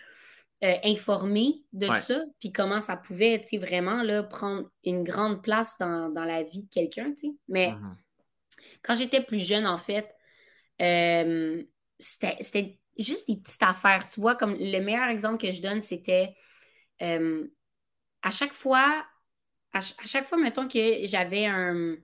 [0.63, 6.09] euh, informé de ça, puis comment ça pouvait vraiment là, prendre une grande place dans,
[6.15, 7.13] la vie de quelqu'un.
[7.49, 7.95] Mais mm-hmm.
[8.81, 10.15] quand j'étais plus jeune, en fait,
[10.81, 11.61] euh,
[11.99, 14.07] c'était juste des petites affaires.
[14.09, 16.33] Tu vois, comme le meilleur exemple que je donne, c'était
[17.01, 17.45] euh,
[18.21, 19.05] à chaque fois,
[19.73, 21.97] à, chaque fois, mettons que j'avais un,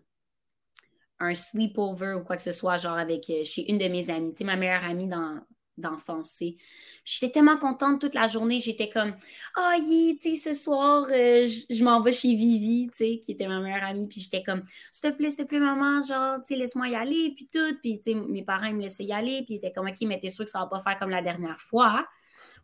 [1.19, 4.39] un sleepover ou quoi que ce soit, genre avec chez une de mes amies, tu
[4.39, 5.39] sais, ma meilleure amie dans,
[5.79, 6.57] d'enfance, tu sais.
[7.03, 9.15] J'étais tellement contente toute la journée, j'étais comme
[9.55, 13.31] «Ah, oh, tu sais, ce soir, euh, je m'en vais chez Vivi, tu sais, qui
[13.31, 16.37] était ma meilleure amie, puis j'étais comme «S'il te plaît, s'il te plaît, maman, genre,
[16.41, 19.05] tu sais, laisse-moi y aller, puis tout.» Puis, tu sais, mes parents, ils me laissaient
[19.05, 20.99] y aller, puis ils étaient comme «Ok, mais t'es sûr que ça va pas faire
[20.99, 22.07] comme la dernière fois?»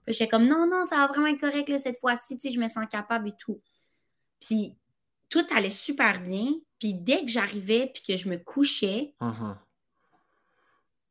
[0.06, 2.56] Puis j'étais comme «Non, non, ça va vraiment être correct, là, cette fois-ci, tu sais,
[2.56, 3.62] je me sens capable et tout.»
[4.40, 4.76] Puis,
[5.28, 9.58] tout allait super bien, puis dès que j'arrivais, puis que je me couchais, uh-huh.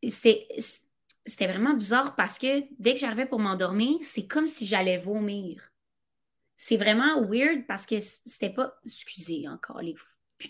[0.09, 0.47] c'était
[1.27, 5.71] c'était vraiment bizarre parce que dès que j'arrivais pour m'endormir, c'est comme si j'allais vomir.
[6.57, 8.75] C'est vraiment weird parce que c'était pas.
[8.85, 9.95] Excusez encore les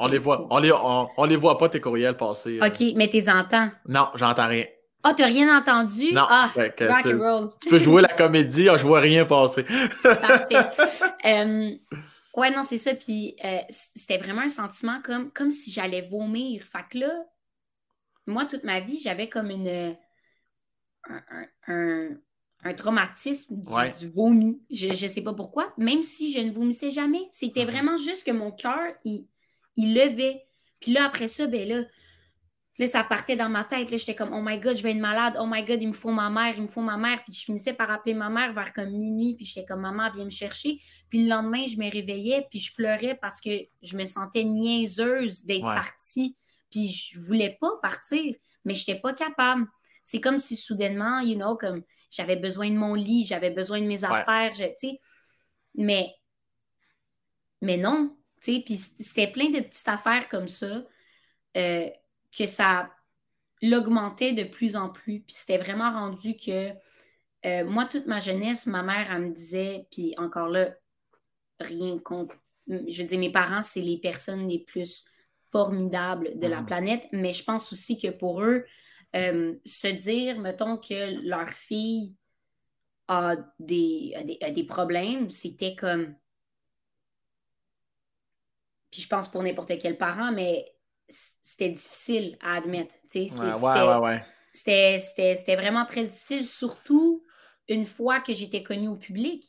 [0.01, 2.59] on les voit, on les, on, les voit pas tes courriels passer.
[2.61, 2.67] Euh.
[2.67, 3.71] OK, mais t'es entends.
[3.87, 4.65] Non, j'entends rien.
[5.03, 6.13] Ah, t'as rien entendu?
[6.13, 6.25] Non.
[6.29, 7.51] Ah, rock and roll.
[7.61, 9.65] Tu peux jouer la comédie, ah, je vois rien passer.
[10.03, 10.57] Parfait.
[11.27, 11.71] Euh,
[12.37, 12.93] ouais, non, c'est ça.
[12.95, 16.63] Puis euh, c'était vraiment un sentiment comme, comme si j'allais vomir.
[16.65, 17.25] Fait que là,
[18.27, 19.97] moi, toute ma vie, j'avais comme une
[21.67, 23.57] un, traumatisme
[23.99, 24.63] du, vomi.
[24.71, 27.29] Je ne sais pas pourquoi, même si je ne vomissais jamais.
[27.31, 27.71] C'était mhm.
[27.71, 29.27] vraiment juste que mon cœur, il,
[29.77, 30.45] il levait.
[30.81, 31.83] Puis là, après ça, ben là,
[32.79, 33.91] là, ça partait dans ma tête.
[33.91, 35.37] Là, j'étais comme, oh my God, je vais être malade.
[35.39, 37.23] Oh my God, il me faut ma mère, il me faut ma mère.
[37.25, 39.35] Puis je finissais par appeler ma mère vers comme minuit.
[39.37, 40.81] Puis j'étais comme, maman, viens me chercher.
[41.09, 42.47] Puis le lendemain, je me réveillais.
[42.51, 43.51] Puis je pleurais parce que
[43.83, 46.37] je me sentais niaiseuse d'être partie.
[46.71, 48.35] Puis je voulais pas partir,
[48.65, 49.67] mais je n'étais pas capable.
[50.05, 53.87] C'est comme si soudainement, you know, comme j'avais besoin de mon lit, j'avais besoin de
[53.87, 55.01] mes affaires, tu sais.
[55.75, 56.15] Mais,
[57.61, 58.63] mais non, tu sais.
[58.65, 60.85] Puis c'était plein de petites affaires comme ça.
[61.57, 61.89] Euh,
[62.37, 62.91] que ça
[63.63, 65.21] l'augmentait de plus en plus.
[65.21, 66.71] Puis c'était vraiment rendu que
[67.47, 70.75] euh, moi, toute ma jeunesse, ma mère, elle me disait, puis encore là,
[71.61, 72.37] rien contre.
[72.67, 75.05] Je veux dire, mes parents, c'est les personnes les plus
[75.53, 76.67] formidables de la mhm.
[76.67, 78.65] planète, mais je pense aussi que pour eux,
[79.15, 82.17] euh, se dire, mettons, que leur fille
[83.09, 84.15] a des,
[84.53, 86.15] des, problèmes, c'était comme.
[88.91, 90.65] Puis je pense pour n'importe quel parent, mais
[91.43, 92.97] c'était difficile à admettre.
[93.15, 97.23] Ouais, ouais, ouais, C'était vraiment très difficile, surtout
[97.69, 99.45] une fois que j'étais connue au public.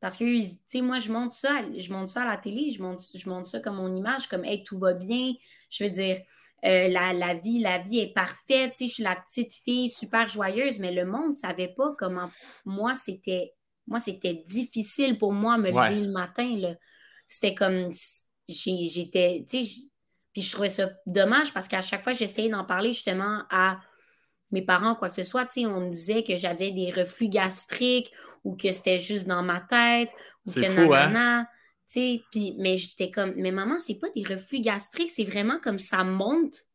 [0.00, 2.82] Parce que, tu sais, moi, je monte ça, je monte ça à la télé, je
[2.82, 5.34] monte, je monte ça comme mon image, comme, hey, tout va bien.
[5.70, 6.20] Je veux dire,
[6.64, 10.28] euh, la, vie, la vie est parfaite, tu sais, je suis la petite fille super
[10.28, 12.30] joyeuse, mais le monde ne savait pas comment
[12.64, 13.52] moi, c'était
[13.86, 16.74] moi, c'était difficile pour moi me lever le matin.
[17.26, 17.90] C'était comme,
[18.48, 19.80] j'étais, tu sais,
[20.32, 23.80] puis je trouvais ça dommage parce qu'à chaque fois, j'essayais d'en parler justement à
[24.50, 28.12] mes parents, quoi que ce soit, on me disait que j'avais des reflux gastriques
[28.44, 30.14] ou que c'était juste dans ma tête
[30.46, 31.46] ou que fou, hein?
[31.92, 36.04] Puis, mais j'étais comme, mais maman, c'est pas des reflux gastriques, c'est vraiment comme ça
[36.04, 36.66] monte.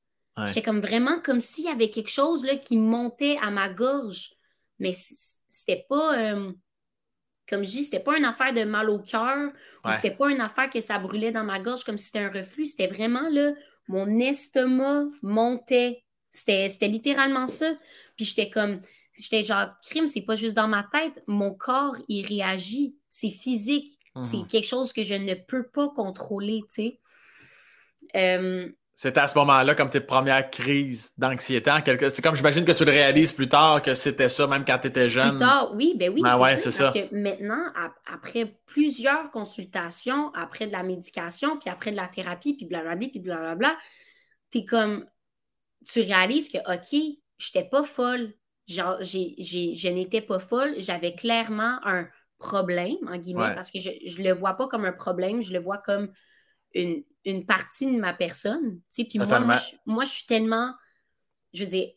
[0.46, 4.34] J'étais comme vraiment comme s'il y avait quelque chose là, qui montait à ma gorge.
[4.78, 4.94] Mais
[5.50, 6.52] c'était pas, euh,
[7.50, 9.52] comme je dis, c'était pas une affaire de mal au cœur
[9.84, 12.30] ou c'était pas une affaire que ça brûlait dans ma gorge comme si c'était un
[12.30, 12.68] reflux.
[12.68, 13.54] C'était vraiment là,
[13.88, 16.04] mon estomac montait.
[16.30, 17.74] C'était littéralement ça.
[18.16, 18.82] Puis j'étais comme,
[19.20, 21.24] j'étais genre, crime, c'est pas juste dans ma tête.
[21.26, 22.96] Mon corps, il réagit.
[23.10, 23.98] C'est physique.
[24.22, 24.48] C'est mhm.
[24.48, 27.00] quelque chose que je ne peux pas contrôler, tu sais.
[28.16, 31.70] Euh, c'était à ce moment-là comme tes premières crises d'anxiété.
[31.86, 32.10] Quelque...
[32.10, 34.88] C'est comme j'imagine que tu le réalises plus tard que c'était ça, même quand tu
[34.88, 35.38] étais jeune.
[35.38, 37.72] Plus tard, oui, ben oui, ben c'est ça, Parce que maintenant,
[38.12, 43.20] après plusieurs consultations, après de la médication, puis après de la thérapie, puis blablabla, puis
[43.20, 43.78] blablabla,
[44.50, 45.06] t'es comme,
[45.86, 47.00] tu réalises que, OK,
[47.38, 48.34] j'étais pas folle.
[48.68, 50.74] Genre, je n'étais pas folle.
[50.80, 52.08] J'avais clairement un
[52.38, 55.60] problème, en guillemets, parce que je ne le vois pas comme un problème, je le
[55.60, 56.12] vois comme
[56.74, 58.80] une, partie de ma personne.
[58.94, 60.74] Puis moi, moi je, suis tellement,
[61.54, 61.90] je veux dire,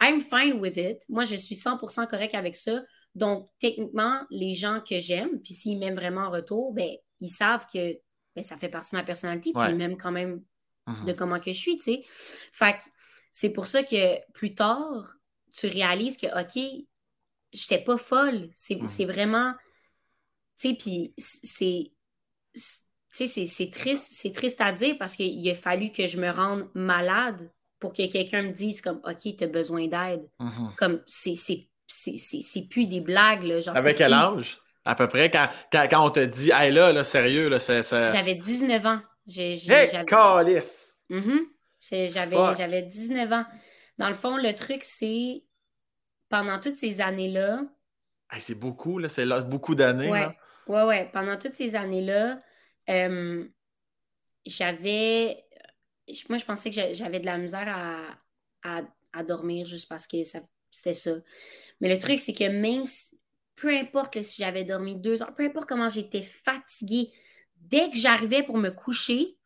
[0.00, 1.08] I'm fine with it.
[1.08, 2.82] Moi, je suis 100% correct avec ça.
[3.14, 7.66] Donc, techniquement, les gens que j'aime, puis s'ils m'aiment vraiment en retour, ben, ils savent
[7.72, 7.94] que
[8.34, 10.42] ben, ça fait partie de ma personnalité, puis ils m'aiment quand même
[10.86, 11.06] mm-hmm.
[11.06, 12.04] de comment que je suis, tu sais.
[12.52, 12.76] Fait
[13.32, 15.16] c'est pour ça que plus tard,
[15.52, 16.86] tu réalises que, OK,
[17.52, 18.50] j'étais pas folle.
[18.54, 19.06] C'est mm-hmm.
[19.06, 19.54] vraiment
[20.58, 21.92] tu sais, puis c'est.
[23.12, 27.50] c'est triste, c'est triste à dire parce qu'il a fallu que je me rende malade
[27.78, 30.28] pour que quelqu'un me dise comme OK, tu as besoin d'aide.
[30.40, 30.74] Mm-hmm.
[30.76, 33.42] Comme c'est plus des blagues.
[33.42, 34.60] Là, genre, Avec quel âge?
[34.84, 37.82] À peu près, quand, quand, on te dit Hey là, là sérieux, là, c'est.
[37.82, 39.00] J'avais 19 ans.
[40.06, 41.02] Calice!
[41.08, 41.38] Mm
[41.80, 43.44] J'avais 19 ans.
[43.98, 45.44] Dans le fond, le truc, c'est
[46.28, 47.62] pendant toutes ces années-là.
[48.38, 49.08] c'est beaucoup, là.
[49.08, 50.10] C'est beaucoup d'années.
[50.10, 50.36] Ouais.
[50.66, 51.10] Ouais, ouais.
[51.12, 52.42] Pendant toutes ces années-là,
[52.88, 53.46] euh,
[54.44, 55.44] j'avais.
[56.28, 57.68] Moi, je pensais que j'avais de la misère
[58.62, 60.18] à, dormir juste parce que
[60.70, 61.12] c'était ça.
[61.80, 63.18] Mais le truc, c'est que même si,
[63.54, 67.12] peu importe si j'avais dormi deux heures, peu importe comment j'étais fatiguée,
[67.56, 69.38] dès que j'arrivais pour me coucher,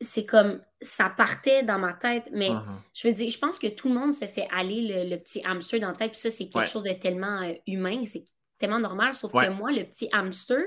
[0.00, 2.28] c'est comme ça partait dans ma tête.
[2.32, 2.62] Mais uh-huh.
[2.92, 5.80] je veux dire, je pense que tout le monde se fait aller le, petit hamster
[5.80, 6.12] dans la tête.
[6.12, 8.04] Puis ça, c'est quelque chose de tellement euh, humain.
[8.04, 8.24] C'est
[8.64, 10.62] tellement normal, sauf que moi, le petit hamster,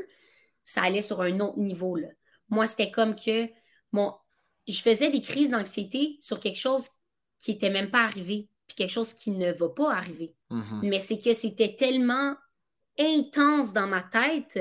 [0.63, 1.95] ça allait sur un autre niveau.
[1.95, 2.09] Là.
[2.49, 3.49] Moi, c'était comme que
[3.91, 4.13] mon...
[4.67, 6.89] je faisais des crises d'anxiété sur quelque chose
[7.39, 10.35] qui n'était même pas arrivé, puis quelque chose qui ne va pas arriver.
[10.51, 10.79] Mm-hmm.
[10.83, 12.35] Mais c'est que c'était tellement
[12.99, 14.59] intense dans ma tête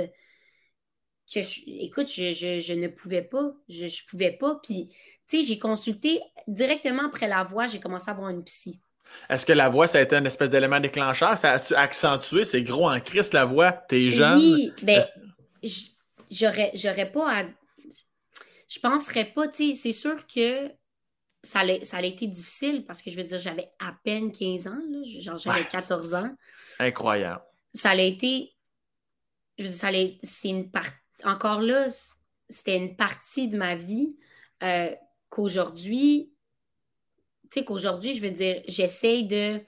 [1.33, 3.53] que, écoute, je, ne pouvais pas.
[3.69, 4.61] Je ne pouvais pas.
[4.63, 4.89] Puis,
[5.29, 8.81] tu sais, j'ai consulté directement après la voix, j'ai commencé à avoir une psy.
[9.29, 11.37] Est-ce que la voix, ça a été un espèce d'élément déclencheur?
[11.37, 12.45] Ça a accentué?
[12.45, 13.73] C'est gros en Christ, la voix?
[13.73, 14.39] T'es jeune?
[14.39, 15.05] Oui, ben,
[16.31, 17.45] j'aurais, j'aurais pas à...
[18.69, 20.71] Je penserais pas, tu sais, c'est sûr que
[21.43, 24.67] ça a, ça a été difficile parce que, je veux dire, j'avais à peine 15
[24.67, 26.31] ans, là, genre j'avais 14 ans.
[26.79, 27.43] Incroyable.
[27.75, 28.53] Ça a été...
[29.59, 29.91] Je veux dire, ça
[30.23, 30.97] c'est une partie...
[31.25, 31.87] Encore là,
[32.49, 34.17] c'était une partie de ma vie
[34.63, 34.91] euh,
[35.31, 36.33] qu'aujourd'hui,
[37.51, 39.61] tu sais, qu'aujourd'hui, je veux dire, j'essaye de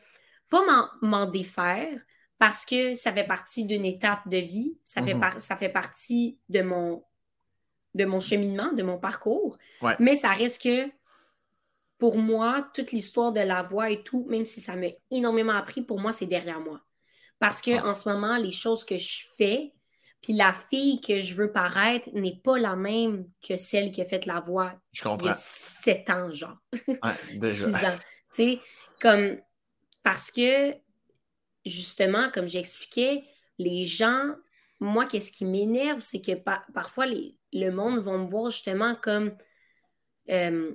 [0.51, 0.63] pas
[1.03, 1.99] m'en défaire
[2.39, 5.39] parce que ça fait partie d'une étape de vie, ça, fait, mhm.
[5.39, 7.05] ça fait partie de mon,
[7.95, 9.59] de mon cheminement, de mon parcours.
[9.99, 10.91] Mais ça reste que
[11.99, 15.83] pour moi, toute l'histoire de la voix et tout, même si ça m'a énormément appris,
[15.83, 16.81] pour moi, c'est derrière moi.
[17.41, 17.89] Parce que ah.
[17.89, 19.75] en ce moment, les choses que je fais,
[20.23, 24.05] Puis la fille que je veux paraître n'est pas la même que celle qui a
[24.05, 24.75] fait la voix.
[24.93, 25.27] Je comprends.
[25.27, 26.57] Il y a sept ans, genre.
[26.73, 27.65] Ouais, déjà.
[27.67, 27.99] Six ans.
[28.35, 28.61] Tu sais,
[29.01, 29.39] comme.
[30.03, 30.75] Parce que,
[31.65, 33.23] justement, comme j'expliquais,
[33.59, 34.35] les gens,
[34.81, 36.33] moi, qu'est-ce qui m'énerve, c'est que
[36.73, 39.37] parfois, les, le monde va me voir justement comme.
[40.31, 40.73] Euh,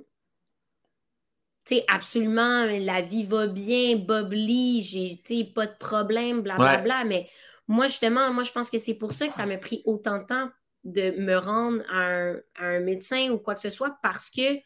[1.66, 6.82] tu sais, absolument, la vie va bien, Bob Lee, j'ai, pas de problème, blablabla.
[6.82, 7.28] Bla, bla, Mais
[7.66, 10.24] moi, justement, moi, je pense que c'est pour ça que ça m'a pris autant de
[10.24, 10.50] temps
[10.84, 14.58] de me rendre à un, médecin ou quoi que ce soit parce que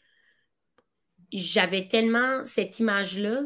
[1.32, 3.42] j'avais tellement cette image-là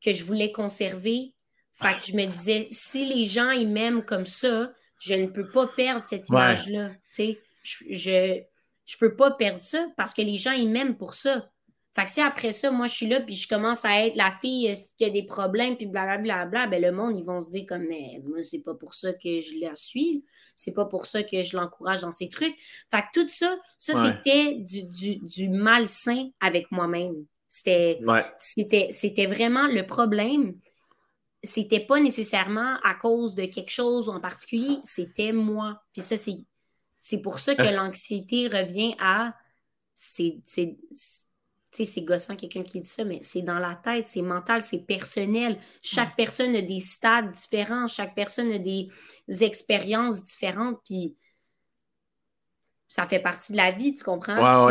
[0.00, 1.34] que je voulais conserver.
[1.74, 5.48] Fait que je me disais, si les gens, ils m'aiment comme ça, je ne peux
[5.48, 6.90] pas perdre cette image-là.
[6.90, 8.42] Tu sais, je, je,
[8.86, 11.50] je peux pas perdre ça parce que les gens, ils m'aiment pour ça.
[11.94, 14.32] Fait que si après ça, moi, je suis là, puis je commence à être la
[14.40, 17.66] fille qui a des problèmes, puis blablabla, bla, ben le monde, ils vont se dire
[17.68, 20.24] comme, mais moi, c'est pas pour ça que je la suis,
[20.56, 22.56] c'est pas pour ça que je l'encourage dans ces trucs.
[22.90, 27.26] Fait que tout ça, ça, c'était du, du, du, malsain avec moi-même.
[27.46, 28.00] C'était,
[28.38, 30.56] c'était, c'était vraiment le problème.
[31.44, 35.80] C'était pas nécessairement à cause de quelque chose en particulier, c'était moi.
[35.92, 36.38] Puis ça, c'est,
[36.98, 39.34] c'est pour ça que l'anxiété revient à.
[39.94, 40.42] c'est,
[41.78, 44.78] sais, c'est gossant quelqu'un qui dit ça, mais c'est dans la tête, c'est mental, c'est
[44.86, 45.58] personnel.
[45.82, 48.88] Chaque personne a des stades différents, chaque personne a des
[49.40, 51.16] expériences différentes, puis
[52.88, 54.70] ça fait partie de la vie, tu comprends?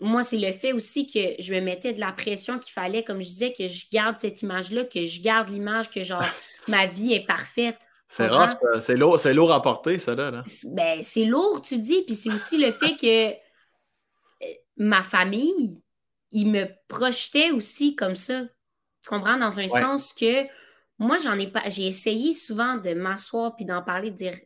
[0.00, 3.22] Moi, c'est le fait aussi que je me mettais de la pression qu'il fallait, comme
[3.22, 6.24] je disais, que je garde cette image-là, que je garde l'image que genre
[6.68, 7.78] ma vie est parfaite.
[8.08, 10.42] C'est rare, c'est lourd, c'est lourd à porter, ça là.
[10.64, 13.32] Ben, c'est lourd, tu dis, puis c'est aussi le fait que
[14.76, 15.81] ma famille,
[16.32, 18.44] il me projetait aussi comme ça.
[19.02, 19.36] Tu comprends?
[19.36, 20.46] Dans un sens que
[20.98, 21.68] moi, j'en ai pas.
[21.68, 24.38] J'ai essayé souvent de m'asseoir puis d'en parler, de dire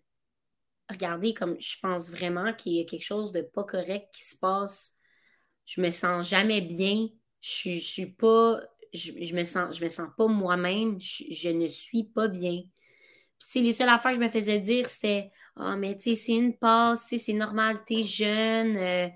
[0.88, 4.36] Regardez, comme je pense vraiment qu'il y a quelque chose de pas correct qui se
[4.36, 4.94] passe.
[5.64, 7.08] Je me sens jamais bien.
[7.40, 8.60] Je, je suis pas.
[8.94, 10.98] Je, me sens, je me sens pas moi-même.
[11.00, 12.62] Je, ne suis pas bien.
[13.50, 16.14] Puis, les seules affaires que je me faisais dire, c'était Ah, oh, mais tu sais,
[16.14, 18.76] c'est une passe, c'est normal, t'es jeune.
[18.76, 19.08] Euh,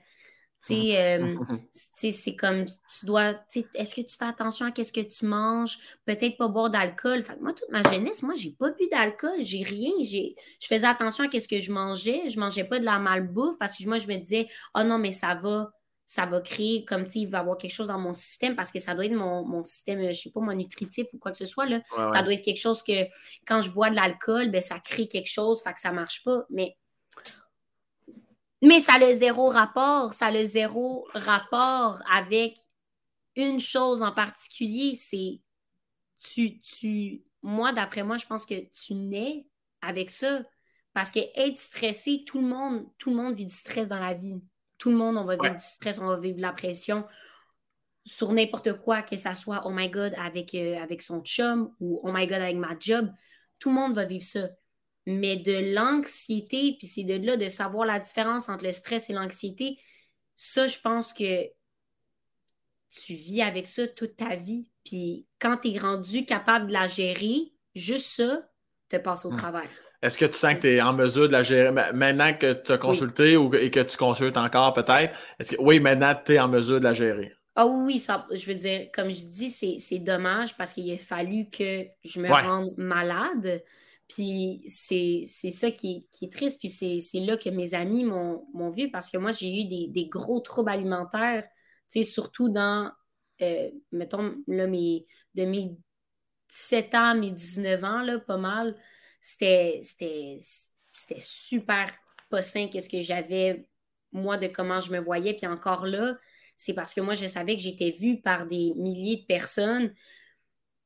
[0.70, 1.36] euh,
[1.92, 3.34] c'est comme tu dois.
[3.74, 5.78] Est-ce que tu fais attention à ce que tu manges?
[6.04, 7.24] Peut-être pas boire d'alcool.
[7.40, 9.92] moi, toute ma jeunesse, moi, j'ai pas bu d'alcool, j'ai rien.
[10.00, 12.28] Je faisais attention à ce que je mangeais.
[12.28, 15.12] Je mangeais pas de la malbouffe parce que moi, je me disais, oh non, mais
[15.12, 15.72] ça va,
[16.04, 18.80] ça va créer comme il va y avoir quelque chose dans mon système parce que
[18.80, 21.66] ça doit être mon, système, je sais pas, mon nutritif ou quoi que ce soit.
[21.66, 21.80] Là.
[22.12, 23.06] ça doit être quelque chose que
[23.46, 26.44] quand je bois de l'alcool, ben, ça crée quelque chose, fait que ça marche pas.
[26.50, 26.76] Mais
[28.62, 32.58] mais ça a le zéro rapport, ça a le zéro rapport avec
[33.36, 35.40] une chose en particulier, c'est
[36.18, 39.46] tu, tu, moi, d'après moi, je pense que tu nais
[39.80, 40.42] avec ça.
[40.92, 44.12] Parce que être stressé, tout le monde, tout le monde vit du stress dans la
[44.12, 44.40] vie.
[44.76, 47.06] Tout le monde, on va vivre du stress, on va vivre de la pression
[48.04, 52.00] sur n'importe quoi, que ça soit oh my god avec, euh, avec son chum ou
[52.02, 53.10] oh my god avec ma job.
[53.58, 54.48] Tout le monde va vivre ça
[55.10, 59.12] mais de l'anxiété, puis c'est de là de savoir la différence entre le stress et
[59.12, 59.78] l'anxiété,
[60.36, 61.44] ça, je pense que
[62.90, 64.70] tu vis avec ça toute ta vie.
[64.84, 68.42] Puis quand tu es rendu capable de la gérer, juste ça
[68.88, 69.36] te passe au hmm.
[69.36, 69.68] travail.
[70.02, 71.70] Est-ce que tu sens que tu es en mesure de la gérer?
[71.92, 75.14] Maintenant que tu as consulté ou, et que tu consultes encore peut-être?
[75.38, 77.34] Est-ce que oui, maintenant tu es en mesure de la gérer?
[77.54, 81.50] Ah oui, ça, je veux dire, comme je dis, c'est dommage parce qu'il a fallu
[81.50, 83.62] que je me rende malade.
[84.10, 86.58] Puis c'est ça qui, est triste.
[86.58, 90.40] Puis c'est là que mes amis m'ont vu parce que moi, j'ai eu des, gros
[90.40, 91.46] troubles alimentaires,
[92.04, 92.90] surtout dans,
[93.40, 95.76] euh, mettons, là, mes, de mes
[96.48, 98.74] 17 ans, mes 19 ans, là, pas mal.
[99.20, 99.80] C'était
[101.20, 101.90] super
[102.30, 103.68] pas sain qu'est-ce que j'avais,
[104.12, 105.34] moi, de comment je me voyais.
[105.34, 106.16] Puis encore là,
[106.56, 109.94] c'est parce que moi, je savais que j'étais vue par des milliers de personnes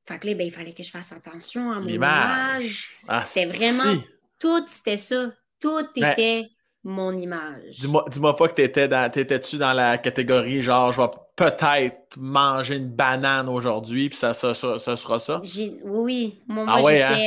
[0.06, 2.90] fait que là, ben, il fallait que je fasse attention à mon image.
[3.08, 4.00] Ah, c'était vraiment.
[4.38, 5.32] Tout, c'était ça.
[5.60, 6.48] Tout était
[6.84, 7.78] mon image.
[7.80, 12.76] Dis-moi dis pas que t'étais dans, t'étais-tu dans la catégorie genre, je vais peut-être manger
[12.76, 15.40] une banane aujourd'hui, puis ça, ça, ça, sera ça?
[15.82, 17.04] Oui, moi, ah ouais, j'étais.
[17.10, 17.18] Hein?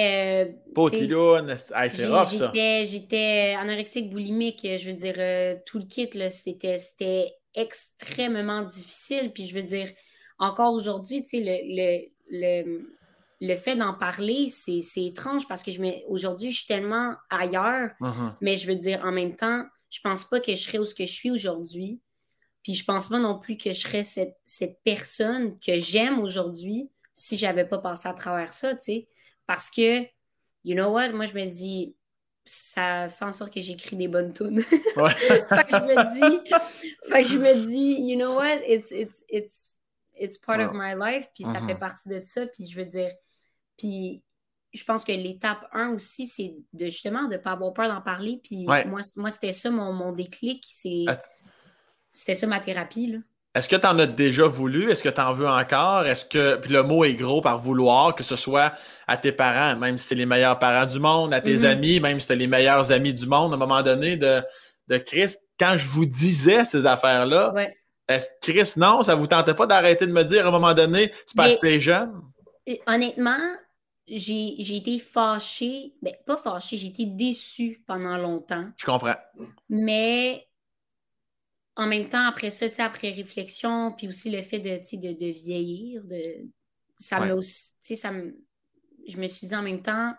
[0.75, 2.51] Euh, c'est rough, ça.
[2.53, 9.47] J'étais anorexique, boulimique, je veux dire, euh, tout le kit, c'était, c'était extrêmement difficile, puis
[9.47, 9.89] je veux dire,
[10.37, 15.81] encore aujourd'hui, tu sais, le le, le fait d'en parler, c'est étrange parce que je
[16.07, 18.33] aujourd'hui, je suis tellement ailleurs, uh-huh.
[18.41, 20.95] mais je veux dire, en même temps, je pense pas que je serais où ce
[20.95, 22.01] que je suis aujourd'hui.
[22.63, 26.89] Puis je pense pas non plus que je serais cette, cette personne que j'aime aujourd'hui
[27.13, 29.07] si j'avais pas passé à travers ça, tu sais.
[29.45, 30.01] Parce que,
[30.65, 31.95] you know what, moi je me dis,
[32.43, 34.61] ça fait en sorte que j'écris des bonnes tunes.
[34.97, 35.11] Ouais.
[35.15, 36.49] fait que je me dis,
[37.09, 39.76] fait que je me dis, you know what, it's, it's, it's,
[40.19, 41.79] it's part of my life, puis ça fait mm-hmm.
[41.79, 43.11] partie de ça, puis je veux dire,
[43.77, 44.23] puis
[44.73, 48.01] je pense que l'étape 1 aussi, c'est de justement de ne pas avoir peur d'en
[48.01, 51.05] parler, puis moi, moi c'était ça mon, mon déclic, c'est,
[52.11, 53.19] c'était ça ma thérapie, là.
[53.57, 54.91] Est-ce que tu en as déjà voulu?
[54.91, 56.05] Est-ce que tu en veux encore?
[56.05, 56.57] Est-ce que.
[56.57, 58.73] Puis le mot est gros par vouloir, que ce soit
[59.07, 61.65] à tes parents, même si c'est les meilleurs parents du monde, à tes mm-hmm.
[61.65, 64.43] amis, même si c'est les meilleurs amis du monde, à un moment donné, de,
[64.89, 67.51] de Chris, quand je vous disais ces affaires-là,
[68.07, 71.11] est-ce Chris, non, ça vous tentait pas d'arrêter de me dire à un moment donné,
[71.25, 72.21] c'est parce que t'es jeune?
[72.85, 73.53] Honnêtement,
[74.07, 78.69] j'ai été fâchée, ben pas fâchée, j'ai été déçue pendant longtemps.
[78.77, 79.15] Je comprends.
[79.69, 80.47] Mais
[81.75, 86.03] en même temps, après ça, après réflexion, puis aussi le fait de, de, de vieillir,
[86.05, 86.49] de,
[86.97, 88.35] ça me aussi, ça me,
[89.07, 90.13] je me suis dit en même temps,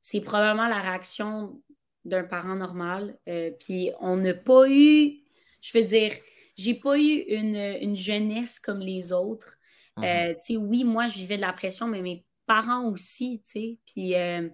[0.00, 1.62] c'est probablement la réaction
[2.04, 3.18] d'un parent normal.
[3.28, 5.18] Euh, puis on n'a pas eu,
[5.60, 6.12] je veux dire,
[6.60, 9.56] j'ai pas eu une, jeunesse comme les autres.
[9.98, 10.56] Euh, mhm.
[10.68, 13.78] oui, moi, je vivais de la pression, mais mes parents aussi, tu sais.
[13.86, 14.48] Puis, euh,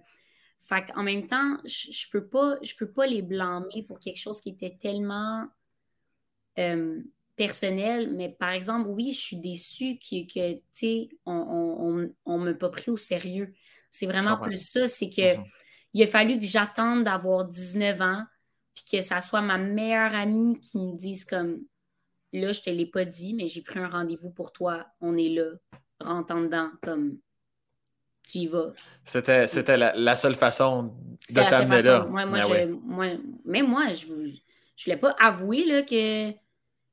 [0.95, 4.49] en même temps, je, peux pas, je peux pas les blâmer pour quelque chose qui
[4.49, 5.47] était tellement
[6.59, 7.01] euh,
[7.35, 12.53] personnel, mais par exemple, oui, je suis déçue que, que tu sais, on ne m'a
[12.53, 13.53] pas pris au sérieux.
[13.89, 15.43] C'est vraiment plus ça, c'est que mhm.
[15.93, 18.23] il a fallu que j'attende d'avoir 19 ans,
[18.73, 21.59] puis que ça soit ma meilleure amie qui me dise comme,
[22.33, 25.29] là, je te l'ai pas dit, mais j'ai pris un rendez-vous pour toi, on est
[25.29, 25.51] là,
[25.99, 27.17] rentre en dedans, comme,
[28.27, 28.73] tu y vas.
[29.03, 30.95] C'était, c'était la, seule façon
[31.29, 32.05] de t'amener là.
[32.05, 33.05] Moi, moi, ben je, moi,
[33.45, 34.31] même moi, je ne
[34.83, 36.33] voulais pas avouer là, que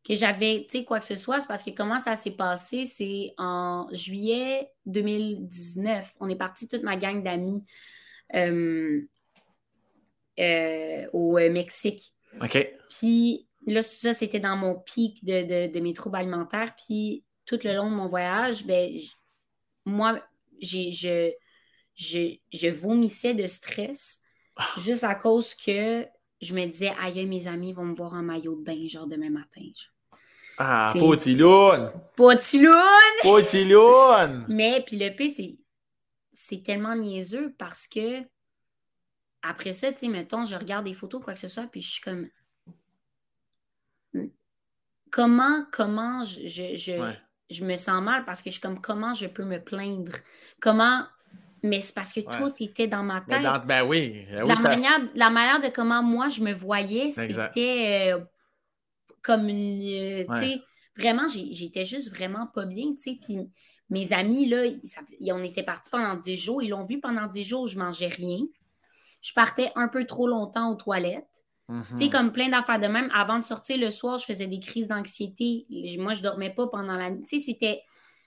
[0.05, 3.87] que j'avais, quoi que ce soit, c'est parce que comment ça s'est passé, c'est en
[3.91, 6.15] juillet 2019.
[6.21, 7.65] On est parti toute ma gang d'amis
[8.35, 9.01] euh,
[10.39, 12.13] euh, au euh, Mexique.
[12.43, 12.69] OK.
[12.91, 16.75] Puis là, ça, c'était dans mon pic de, mes troubles alimentaires.
[16.77, 18.91] Puis tout le long de mon voyage, ben,
[19.85, 20.21] moi,
[20.61, 21.31] j'ai, je,
[21.95, 24.21] je, vomissais de stress
[24.57, 24.67] ah.
[24.79, 26.07] juste à cause que
[26.41, 29.31] je me disais, aïe, mes amis vont me voir en maillot de bain, genre demain
[29.31, 29.63] matin.
[30.57, 31.91] Ah, potiloun!
[32.17, 32.75] Potiloun!
[33.23, 34.45] Potiloun!
[34.49, 35.59] Mais, puis le P, c'est,
[36.33, 38.23] c'est tellement niaiseux parce que
[39.43, 41.91] après ça, tu sais, mettons, je regarde des photos, quoi que ce soit, puis je
[41.91, 42.27] suis comme.
[45.15, 46.75] Comment, comment je, je,
[47.49, 50.11] je, me sens mal parce que je suis comme, comment je peux me plaindre?
[50.61, 51.05] Comment.
[51.63, 53.41] Mais c'est parce que tout était dans ma tête.
[53.65, 54.27] ben oui.
[54.29, 58.25] Ben la, manière, la manière de comment moi je me voyais, c'était euh,
[59.23, 59.81] comme une.
[59.81, 60.63] Euh, tu sais,
[60.97, 63.19] vraiment, j'étais juste vraiment pas bien, tu sais.
[63.23, 63.39] Puis
[63.91, 66.61] mes amis, là, ils, on était partis pendant 10 jours.
[66.61, 68.41] Ils l'ont vu pendant 10 jours, je mangeais rien.
[69.23, 71.34] Je partais un peu trop longtemps aux toilettes.
[71.69, 72.11] Tu sais, mhm.
[72.11, 73.09] comme plein d'affaires de même.
[73.15, 75.67] Avant de sortir le soir, je faisais des crises d'anxiété.
[75.99, 77.23] Moi, je dormais pas pendant la nuit.
[77.29, 77.83] Tu sais, c'était.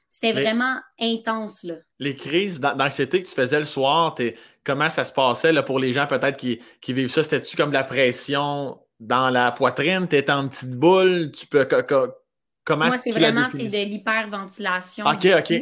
[0.10, 1.76] C'était vraiment intense, là.
[2.00, 4.16] Les crises d'anxiété que tu faisais le soir,
[4.64, 7.24] comment ça se passait là, pour les gens peut-être qui, qui vivent ça?
[7.24, 11.68] C'était-tu comme de la pression dans la poitrine, tu es en petite boule, tu peux.
[12.64, 15.06] comment Moi, c'est vraiment c'est de l'hyperventilation.
[15.06, 15.62] OK, OK.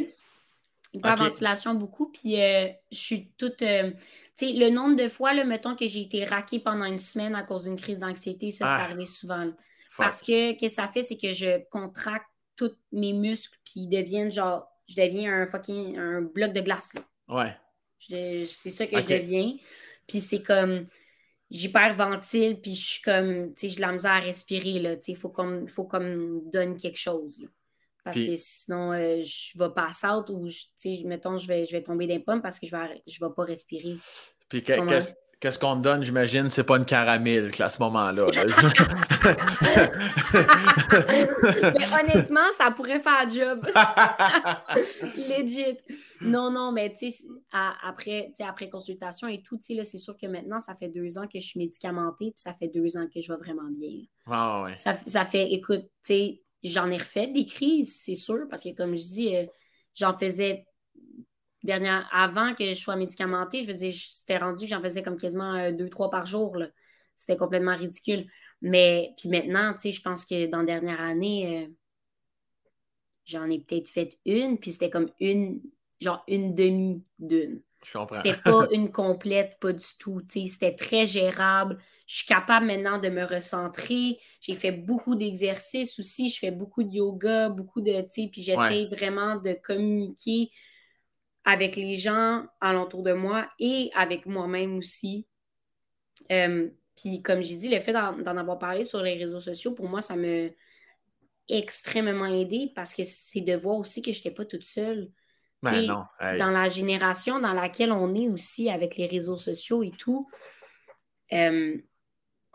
[0.96, 2.10] Hyperventilation beaucoup.
[2.10, 3.62] Puis euh, je suis toute.
[3.62, 3.90] Euh,
[4.36, 7.34] tu sais, le nombre de fois, là, mettons que j'ai été raquée pendant une semaine
[7.34, 8.84] à cause d'une crise d'anxiété, ça, ah.
[8.84, 9.50] arrive souvent.
[9.96, 12.26] Parce que, ce que ça fait, c'est que je contracte
[12.56, 14.68] tous mes muscles, puis ils deviennent genre.
[14.88, 15.98] Je deviens un fucking.
[15.98, 17.02] un bloc de glace, là.
[17.28, 17.56] Ouais.
[17.98, 19.56] C'est ça que je deviens.
[20.06, 20.86] Puis c'est comme
[21.50, 25.12] j'hyperventile, puis je suis comme, tu sais, j'ai la misère à respirer, là, tu sais,
[25.12, 27.40] il faut qu'on faut me donne quelque chose,
[28.06, 31.72] Parce que sinon, euh, je vais passer out ou, tu sais, mettons, je vais, je
[31.72, 33.96] vais tomber des pommes parce que je vais, je vais pas respirer.
[34.48, 38.24] Puis qu'est-ce Qu'est-ce qu'on te donne, j'imagine, c'est pas une caramel à ce moment-là.
[41.74, 43.66] mais honnêtement, ça pourrait faire job.
[45.28, 45.76] Legit.
[46.22, 50.74] Non, non, mais tu sais, après, après consultation et tout, c'est sûr que maintenant, ça
[50.74, 53.38] fait deux ans que je suis médicamentée, puis ça fait deux ans que je vais
[53.38, 54.04] vraiment bien.
[54.24, 54.78] Ah ouais.
[54.78, 58.74] ça, ça fait, écoute, tu sais, j'en ai refait des crises, c'est sûr, parce que
[58.74, 59.46] comme je dis, euh,
[59.94, 60.66] j'en faisais
[61.66, 65.18] dernière, avant que je sois médicamentée, je veux dire, c'était rendu que j'en faisais comme
[65.18, 66.56] quasiment euh, deux, trois par jour.
[67.14, 68.26] C'était complètement ridicule.
[68.62, 71.72] Mais puis maintenant, tu sais, je pense que dans la dernière année, euh,
[73.26, 75.60] j'en ai peut-être fait une, puis c'était comme une,
[76.00, 77.60] genre une demi d'une.
[78.10, 80.22] C'était pas une complète, pas du tout.
[80.28, 81.78] C'était très gérable.
[82.06, 84.18] Je suis capable maintenant de me recentrer.
[84.40, 86.30] J'ai fait beaucoup d'exercices aussi.
[86.30, 88.02] Je fais beaucoup de yoga, beaucoup de.
[88.28, 90.50] Puis j'essaie vraiment de communiquer
[91.44, 95.26] avec les gens alentour de moi et avec moi-même aussi.
[96.30, 99.88] Euh, puis comme j'ai dit, le fait d'en avoir parlé sur les réseaux sociaux, pour
[99.88, 100.48] moi, ça m'a
[101.48, 105.10] extrêmement aidé parce que c'est de voir aussi que je n'étais pas toute seule.
[105.62, 105.86] Ben
[106.38, 110.28] dans la génération dans laquelle on est aussi avec les réseaux sociaux et tout,
[111.32, 111.76] euh,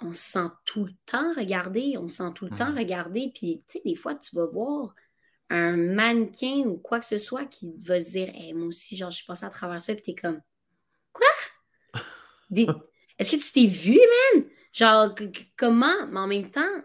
[0.02, 2.78] on se sent tout le temps regarder, on se sent tout le temps mhm.
[2.78, 3.32] regarder.
[3.34, 4.96] Puis, tu sais, des fois, tu vas voir
[5.50, 9.18] un mannequin ou quoi que ce soit qui va se dire Moi aussi, genre, je
[9.18, 10.42] suis passée à travers ça, puis t'es comme
[11.14, 11.28] Quoi?
[13.20, 14.00] Est-ce que tu t'es vu,
[14.34, 14.46] man?
[14.74, 15.14] Genre,
[15.58, 16.08] comment?
[16.08, 16.82] Mais en même temps,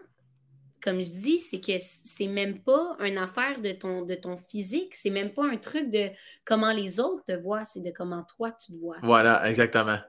[0.81, 4.95] comme je dis, c'est que c'est même pas une affaire de ton, de ton physique,
[4.95, 6.09] c'est même pas un truc de
[6.45, 8.97] comment les autres te voient, c'est de comment toi tu te vois.
[9.01, 9.99] Voilà, exactement.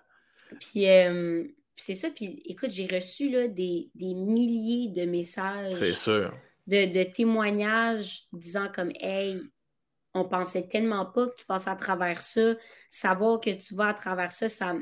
[0.60, 1.46] Puis, euh,
[1.80, 5.72] c'est ça, puis écoute, j'ai reçu là, des, milliers de messages.
[5.72, 6.34] C'est sûr.
[6.66, 9.40] De, témoignages disant comme Hey,
[10.12, 12.56] on pensait tellement pas que tu passes à travers ça.
[12.90, 14.74] Savoir que tu vas à travers ça, ça,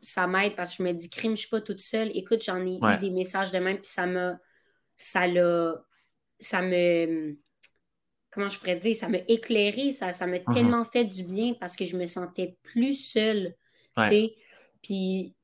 [0.00, 2.10] ça m'aide parce que je me dis crime, je suis pas toute seule.
[2.16, 4.38] Écoute, j'en ai eu des messages de même, puis ça m'a.
[4.96, 5.74] Ça l'a.
[6.38, 7.36] Ça me.
[8.30, 8.96] Comment je pourrais dire?
[8.96, 10.54] Ça m'a éclairé, ça, ça m'a uh-huh.
[10.54, 13.54] tellement fait du bien parce que je me sentais plus seule.
[13.96, 14.34] Tu sais?
[14.82, 15.34] Puis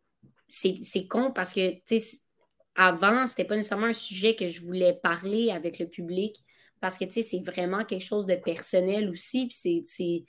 [0.49, 2.18] c'est con parce que, tu sais,
[2.74, 6.44] avant, c'était pas nécessairement un sujet que je voulais parler avec le public
[6.80, 9.49] parce que, tu sais, c'est vraiment quelque chose de personnel aussi.
[9.49, 10.24] Puis c'est.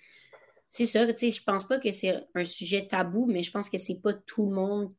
[0.70, 3.70] C'est ça, tu sais, je pense pas que c'est un sujet tabou, mais je pense
[3.70, 4.93] que c'est pas tout le monde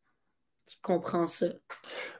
[0.64, 1.46] qui comprend ça.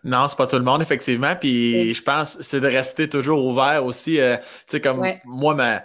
[0.05, 1.35] Non, c'est pas tout le monde, effectivement.
[1.37, 4.21] Puis je pense c'est de rester toujours ouvert aussi.
[4.21, 5.83] Euh, tu sais, comme moi, ma,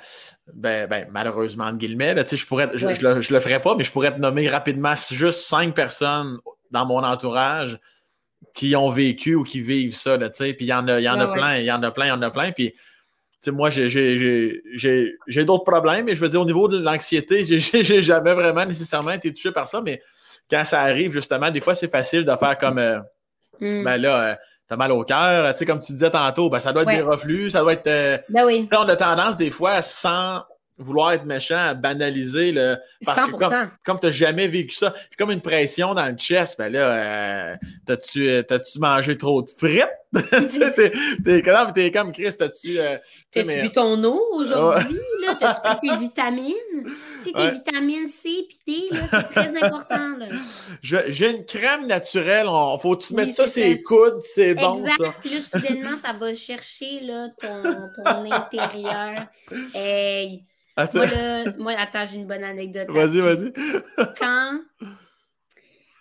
[0.53, 3.76] ben, ben, malheureusement, entre guillemets, tu sais, je pourrais, je, le, je, le, ferais pas,
[3.76, 6.39] mais je pourrais te nommer rapidement juste cinq personnes
[6.74, 7.80] dans mon entourage
[8.54, 10.54] qui ont vécu ou qui vivent ça, tu sais.
[10.54, 12.10] Puis il y en a, y en a plein, il y en a plein, il
[12.10, 12.52] y en a plein.
[12.52, 12.80] Puis, tu
[13.40, 18.34] sais, moi, j'ai d'autres problèmes, mais je veux dire, au niveau de l'anxiété, j'ai jamais
[18.34, 20.02] vraiment nécessairement été touché par ça, mais
[20.50, 23.00] quand ça arrive, justement, des fois, c'est facile de faire comme, euh,
[23.60, 23.84] mm.
[23.84, 24.36] ben là, euh,
[24.68, 27.02] t'as mal au cœur, tu sais, comme tu disais tantôt, ben, ça doit être des
[27.02, 27.88] reflux, ça doit être...
[27.88, 28.68] Euh, ben oui.
[28.72, 30.42] On a tendance, des fois, sans
[30.84, 32.78] vouloir être méchant, à banaliser le.
[33.06, 36.56] Parce que comme, comme tu n'as jamais vécu ça, comme une pression dans le chest.
[36.58, 37.56] Ben là, euh,
[37.86, 39.88] t'as-tu, euh, t'as-tu mangé trop de frites?
[41.24, 42.80] t'es, comme, t'es comme Chris, t'as-tu.
[42.80, 42.98] Euh,
[43.32, 43.62] T'as-tu mais...
[43.64, 45.00] bu ton eau aujourd'hui?
[45.22, 45.36] là?
[45.36, 46.54] T'as-tu pris tes vitamines?
[47.24, 50.18] Tu sais, tes vitamines C et D, là, c'est très important.
[50.18, 50.28] Là.
[50.82, 52.46] j'ai une crème naturelle.
[52.48, 54.20] On, faut-tu mettre ça sur les coudes?
[54.22, 54.92] C'est bon, ça.
[54.92, 55.16] Exact.
[55.22, 59.28] Puis là, soudainement, ça va chercher là, ton, ton intérieur.
[59.74, 60.46] Hey!
[61.58, 62.90] Moi, attends, j'ai une bonne anecdote.
[62.90, 63.54] Vas-y, vas-y.
[64.18, 64.60] quand,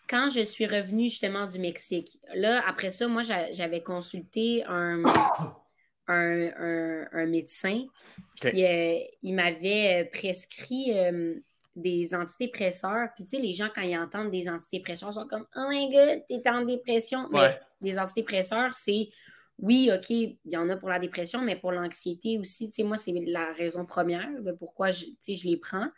[0.08, 5.02] quand je suis revenue justement du Mexique, là, après ça, moi, j'avais consulté un,
[6.08, 7.84] un, médecin.
[8.40, 11.34] Puis euh, il m'avait euh, prescrit euh,
[11.76, 13.08] des antidépresseurs.
[13.14, 16.22] Puis tu sais, les gens, quand ils entendent des antidépresseurs, sont comme Oh my god,
[16.28, 17.28] t'es en dépression.
[17.30, 19.10] Mais les antidépresseurs, c'est
[19.58, 22.82] oui, OK, il y en a pour la dépression, mais pour l'anxiété aussi, tu sais,
[22.82, 25.88] moi, c'est la raison première de pourquoi je, je les prends.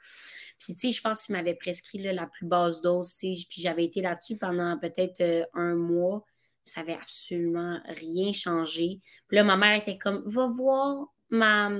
[0.58, 3.62] Puis, tu sais, je pense qu'il m'avait prescrit la plus basse dose, tu sais, puis
[3.62, 6.24] j'avais été là-dessus pendant peut-être euh, un mois.
[6.64, 9.00] Ça n'avait absolument rien changé.
[9.28, 11.70] Puis là, ma mère était comme, va voir ma,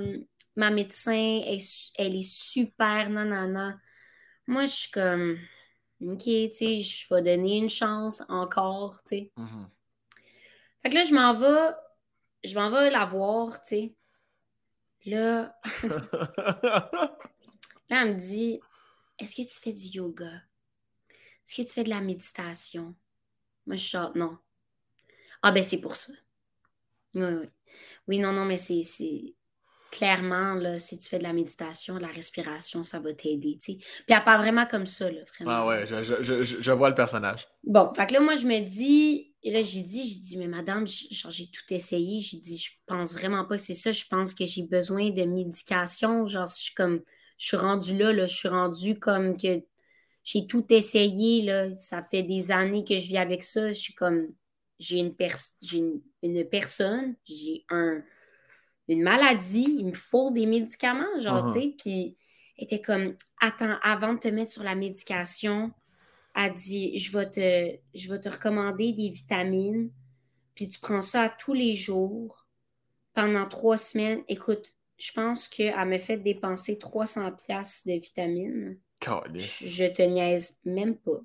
[0.55, 1.41] ma médecin,
[1.97, 3.79] elle, est super, nanana.
[4.47, 5.37] Moi, je suis comme,
[6.01, 9.31] OK, tu sais, je vais donner une chance encore, tu sais.
[9.37, 9.67] Mm-hmm.
[10.85, 11.73] Fait que là, je m'en vais,
[12.43, 13.95] je m'en vais la voir, tu sais.
[15.07, 17.09] Là, là,
[17.89, 18.59] elle me dit
[19.17, 20.43] Est-ce que tu fais du yoga?
[21.09, 22.93] Est-ce que tu fais de la méditation?
[23.65, 24.37] Moi, je chante Non.
[25.41, 26.13] Ah, ben, c'est pour ça.
[27.15, 27.49] Oui, oui.
[28.07, 29.33] Oui, non, non, mais c'est
[29.89, 33.73] clairement, là, si tu fais de la méditation, de la respiration, ça va t'aider, tu
[33.73, 33.77] sais.
[33.79, 35.51] Puis elle parle vraiment comme ça, là, vraiment.
[35.51, 37.47] Ah ouais, je, je, je, vois le personnage.
[37.63, 40.47] Bon, fait que là, moi, je me dis, et là, j'ai dit, j'ai dit, mais
[40.47, 42.19] madame, j'ai tout essayé.
[42.19, 43.91] J'ai dit, je pense vraiment pas que c'est ça.
[43.91, 46.25] Je pense que j'ai besoin de médication.
[46.25, 47.01] Genre, je suis comme,
[47.37, 49.61] je suis rendue là, là, je suis rendue comme que
[50.23, 51.75] j'ai tout essayé, là.
[51.75, 53.67] Ça fait des années que je vis avec ça.
[53.71, 54.29] Je suis comme,
[54.79, 55.15] j'ai une,
[55.71, 58.01] une, une, personne, j'ai un,
[58.87, 61.53] une maladie, il me faut des médicaments, genre, uh-huh.
[61.53, 61.75] tu sais.
[61.77, 62.17] Puis,
[62.57, 65.71] elle était comme, attends, avant de te mettre sur la médication,
[66.35, 69.89] a dit je vais, te, je vais te recommander des vitamines,
[70.53, 72.45] puis tu prends ça tous les jours
[73.13, 74.23] pendant trois semaines.
[74.27, 78.77] Écoute, je pense qu'elle m'a fait dépenser 300 pièces de vitamines.
[79.33, 81.19] Je, te niaise même pas.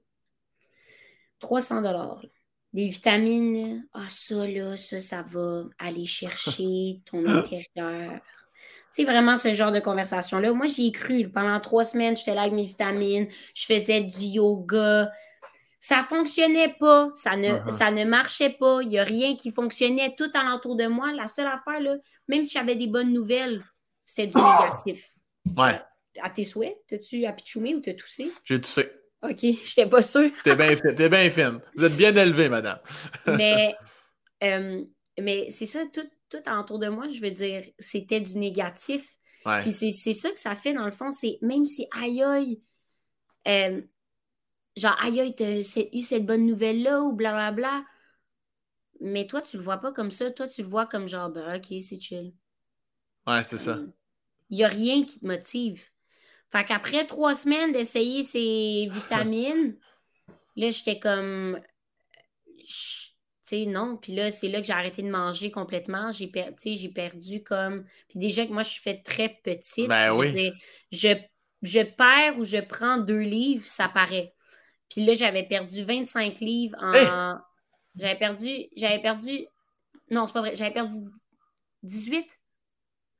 [1.40, 2.24] 300 dollars.
[2.72, 8.20] Des vitamines, ah ça là, ça, ça va aller chercher ton intérieur.
[8.92, 10.52] C'est vraiment ce genre de conversation-là.
[10.52, 11.28] Moi, j'y ai cru.
[11.28, 15.10] Pendant trois semaines, j'étais là avec mes vitamines, je faisais du yoga.
[15.78, 17.70] Ça fonctionnait pas, ça ne, uh-huh.
[17.70, 21.12] ça ne marchait pas, il n'y a rien qui fonctionnait tout alentour de moi.
[21.12, 21.96] La seule affaire, là,
[22.28, 23.64] même si j'avais des bonnes nouvelles,
[24.04, 25.14] c'était du négatif.
[25.56, 25.80] Ouais.
[26.20, 28.30] À tes souhaits, t'as-tu apitchoumé ou t'as toussé?
[28.44, 28.90] J'ai toussé.
[29.22, 30.30] OK, j'étais pas sûre.
[30.44, 31.60] T'es bien t'es bien fine.
[31.74, 32.80] Vous êtes bien élevée, madame.
[33.26, 33.74] mais
[34.44, 34.82] euh,
[35.18, 39.16] mais c'est ça, tout, tout alentour de moi, je veux dire, c'était du négatif.
[39.60, 42.62] Puis c'est ça que ça fait, dans le fond, c'est même si aïe aïe,
[43.48, 43.80] euh,
[44.76, 45.60] genre aïe aïe, t'as
[45.92, 47.84] eu cette bonne nouvelle-là ou blablabla, bla, bla,
[49.00, 50.30] mais toi, tu le vois pas comme ça.
[50.30, 52.34] Toi, tu le vois comme genre, ben, ok, c'est chill.
[53.26, 53.78] Ouais, c'est ça.
[54.50, 55.82] Il n'y a rien qui te motive.
[56.52, 59.76] Fait qu'après trois semaines d'essayer ces vitamines,
[60.56, 61.58] là, j'étais comme.
[63.66, 63.96] Non.
[63.96, 66.12] Puis là, c'est là que j'ai arrêté de manger complètement.
[66.12, 66.30] J'ai
[66.64, 67.84] j'ai perdu comme.
[68.08, 69.88] Puis déjà que moi, je suis faite très petite.
[69.88, 70.52] Ben oui.
[70.92, 71.08] je,
[71.62, 74.34] je perds ou je prends deux livres, ça paraît.
[74.88, 77.38] Puis là, j'avais perdu 25 livres en.
[77.96, 78.66] J'avais perdu.
[78.76, 79.46] J'avais perdu.
[80.10, 80.56] Non, c'est pas vrai.
[80.56, 80.96] J'avais perdu
[81.82, 82.26] 18,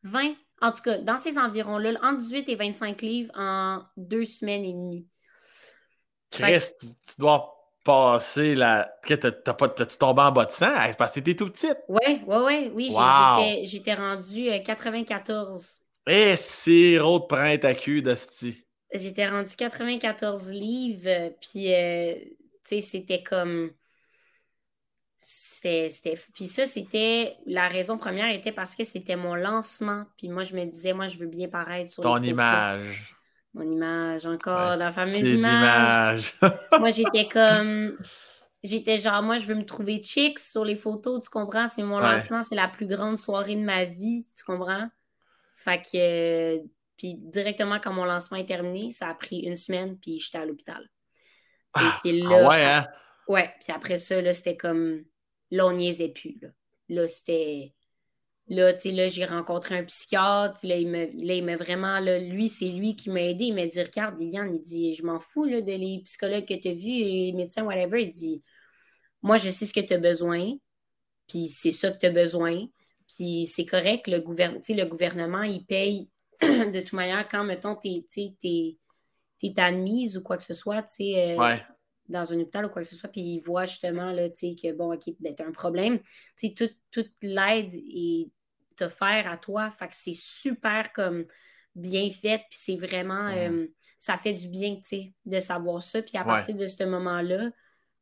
[0.03, 0.35] 20.
[0.63, 4.73] En tout cas, dans ces environs-là, entre 18 et 25 livres en deux semaines et
[4.73, 5.07] demie.
[6.31, 6.87] Chris, tu,
[7.19, 8.91] dois passer la.
[9.07, 10.67] T'as pas, tu tombé en bas de 100
[10.99, 11.79] parce que t'étais tout petite.
[11.89, 12.93] Oui, oui, oui.
[12.95, 15.81] Oui, j'étais rendu 94.
[16.07, 18.65] Eh, sirop de printemps à cul, Dusty.
[18.93, 23.71] J'étais rendu 94 livres, puis, euh, tu sais, c'était comme
[25.61, 26.19] c'était.
[26.35, 27.37] Puis ça, c'était.
[27.47, 30.07] La raison première était parce que c'était mon lancement.
[30.17, 33.15] Puis moi, je me disais, moi, je veux bien paraître sur Ton image.
[33.55, 36.39] Mon image, encore, la fameuse image.
[36.79, 37.99] moi, j'étais comme.
[38.63, 41.67] J'étais genre, moi, je veux me trouver chic sur les photos, tu comprends?
[41.67, 44.89] C'est mon lancement, c'est la plus grande soirée de ma vie, tu comprends?
[45.57, 46.59] Fait que.
[46.97, 50.45] puis directement quand mon lancement est terminé, ça a pris une semaine, puis j'étais à
[50.45, 50.89] l'hôpital.
[51.73, 52.87] Ah, là, ah ouais, hein?
[53.29, 55.05] Ouais, puis après ça, là, c'était comme
[55.51, 56.39] Là, on niaisait plus.
[56.41, 56.49] Là,
[56.89, 57.75] là c'était.
[58.51, 60.59] Là, tu sais, là, j'ai rencontré un psychiatre.
[60.65, 62.01] Là, il m'a vraiment.
[62.01, 63.45] Là, lui, c'est lui qui m'a aidé.
[63.45, 66.55] Il m'a dit Regarde, Liliane, il dit Je m'en fous là, de les psychologues que
[66.55, 68.03] tu as vus, les médecins, whatever.
[68.03, 68.43] Il dit
[69.23, 70.55] Moi, je sais ce que tu as besoin.
[71.29, 72.67] Puis c'est ça que tu as besoin.
[73.07, 74.09] Puis c'est correct.
[74.09, 76.11] Le, le gouvernement, il paye
[76.43, 77.89] de toute manière quand, mettons, tu
[78.43, 78.77] es,
[79.59, 80.83] admise ou quoi que ce soit.
[80.83, 81.37] tu sais...
[81.39, 81.57] Euh,
[82.09, 84.93] dans un hôpital ou quoi que ce soit, puis ils voient justement là, que bon,
[84.93, 86.01] ok, ben, tu as un problème.
[86.37, 88.29] Toute, toute l'aide est
[88.83, 89.71] offerte à toi.
[89.71, 91.27] Fait que c'est super comme
[91.75, 93.67] bien fait, puis c'est vraiment euh,
[93.99, 94.81] ça fait du bien
[95.27, 96.03] de savoir ça.
[96.03, 97.51] Puis à partir de ce moment-là,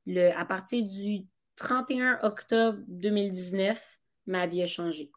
[0.07, 1.26] le, à partir du
[1.57, 5.11] 31 octobre 2019, ma vie a changé.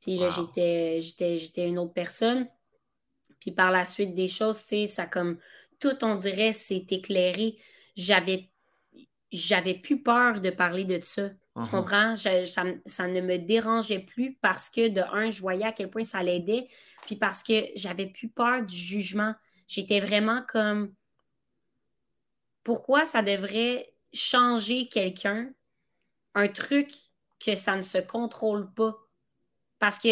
[0.00, 2.48] Puis là, j'étais, j'étais, j'étais une autre personne.
[3.38, 4.56] Puis par la suite des choses,
[4.86, 5.38] ça comme
[5.78, 7.58] tout, on dirait, s'est éclairé
[7.96, 8.50] j'avais
[9.32, 11.30] j'avais plus peur de parler de ça.
[11.30, 11.70] Tu uh-huh.
[11.70, 12.16] comprends?
[12.16, 16.22] ça, ne me dérangeait plus parce que, de un, je voyais à quel point ça
[16.22, 16.66] l'aidait,
[17.06, 19.34] puis parce que j'avais plus peur du jugement.
[19.68, 20.94] J'étais vraiment comme
[22.62, 25.50] pourquoi ça devrait changer quelqu'un,
[26.34, 26.90] un truc
[27.44, 28.94] que ça ne se contrôle pas?
[29.78, 30.08] Parce que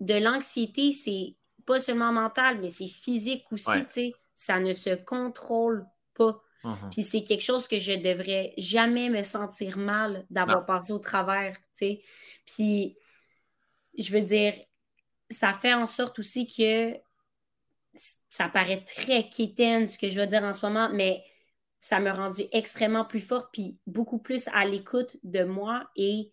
[0.00, 4.12] de l'anxiété, c'est pas seulement mental, mais c'est physique aussi, tu sais.
[4.34, 6.43] Ça ne se contrôle pas.
[6.64, 6.90] Mhm.
[6.90, 11.56] Puis c'est quelque chose que je devrais jamais me sentir mal d'avoir passé au travers,
[11.56, 12.02] tu sais.
[12.46, 12.96] Puis,
[13.98, 14.54] je veux dire,
[15.30, 16.96] ça fait en sorte aussi que
[18.28, 21.22] ça paraît très quétaine ce que je veux dire en ce moment, mais
[21.80, 26.32] ça m'a rendu extrêmement plus forte puis beaucoup plus à l'écoute de moi et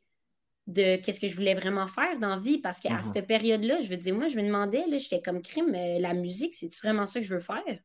[0.67, 3.03] de qu'est-ce que je voulais vraiment faire dans la vie parce qu'à mhm.
[3.03, 6.13] cette période-là, je veux dire, moi, je me demandais, là, j'étais comme crime, euh, la
[6.13, 7.79] musique, c'est-tu vraiment ça que je veux faire?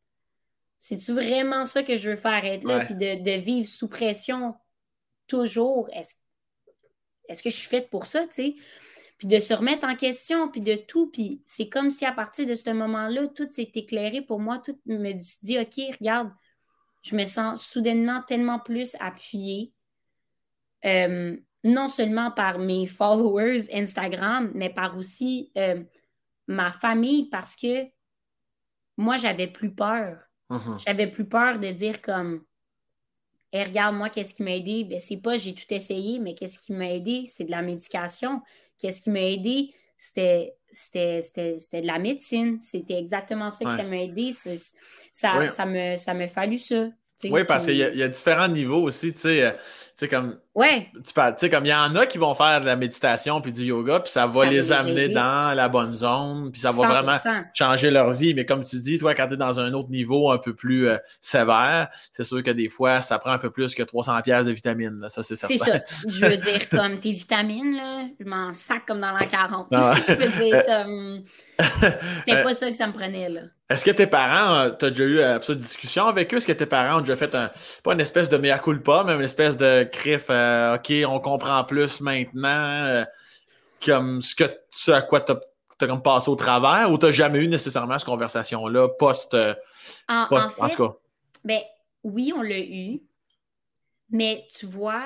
[0.79, 4.55] C'est-tu vraiment ça que je veux faire, être là, puis de, vivre sous pression
[5.27, 5.89] toujours?
[5.93, 6.17] Est-ce
[7.29, 8.55] est que je suis faite pour ça, tu sais?
[9.19, 11.11] Puis de se remettre en question, puis de tout.
[11.11, 14.59] Puis c'est comme si à partir de ce moment-là, tout s'est éclairé pour moi.
[14.59, 15.13] Tout me
[15.43, 16.31] dit, OK, regarde,
[17.03, 19.73] je me sens soudainement tellement plus appuyée.
[20.85, 25.83] Euh, non seulement par mes followers Instagram, mais par aussi euh,
[26.47, 27.87] ma famille, parce que
[28.97, 30.26] moi, j'avais plus peur.
[30.51, 30.79] Uh-huh.
[30.85, 32.45] J'avais plus peur de dire comme
[33.53, 34.85] et regarde, moi, qu'est-ce qui m'a aidé?
[34.85, 37.25] Ben, c'est pas j'ai tout essayé, mais qu'est-ce qui m'a aidé?
[37.27, 38.43] C'est de la médication.
[38.79, 39.73] Qu'est-ce qui m'a aidé?
[39.97, 40.55] C'était,
[40.95, 42.61] de la médecine.
[42.61, 44.33] C'était exactement ça qui m'a aidé.
[44.33, 46.91] Ça, ça, me, ça m'a fallu ça.
[47.25, 50.39] Oui, parce qu'il y, a différents niveaux aussi, tu sais, euh, comme...
[50.55, 50.91] Ouais.
[50.95, 53.63] Tu sais, comme il y en a qui vont faire de la méditation puis du
[53.63, 57.17] yoga, puis ça va les amener dans la bonne zone, puis ça va vraiment
[57.55, 58.35] changer leur vie.
[58.35, 60.89] Mais comme tu dis, toi, quand tu es dans un autre niveau un peu plus
[60.89, 64.47] euh, sévère, c'est sûr que des fois, ça prend un peu plus que 300 pièces
[64.47, 65.57] de vitamines, ça, c'est certain.
[65.57, 65.81] C'est ça.
[66.07, 69.69] Je veux dire, comme tes vitamines, là, je m'en sac comme dans la 40.
[69.73, 71.25] Ah je veux dire, comme...
[72.17, 73.41] C'était pas ça que ça me prenait, là.
[73.69, 76.37] Est-ce que tes parents, euh, tu as déjà eu euh, une discussion avec eux?
[76.37, 77.51] Est-ce que tes parents ont déjà fait un,
[77.83, 81.65] pas une espèce de mea culpa, mais une espèce de crif, euh, OK, on comprend
[81.65, 83.05] plus maintenant,
[83.85, 87.13] comme ce, que, ce à quoi tu as, comme passé au travers, ou tu n'as
[87.13, 89.37] jamais eu nécessairement cette conversation-là post,
[90.09, 90.95] en, en, fait, tout cas?
[91.45, 91.61] Ben,
[92.05, 93.01] oui, on l'a eu,
[94.11, 95.05] mais tu vois,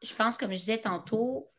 [0.00, 1.51] je pense, comme je disais tantôt,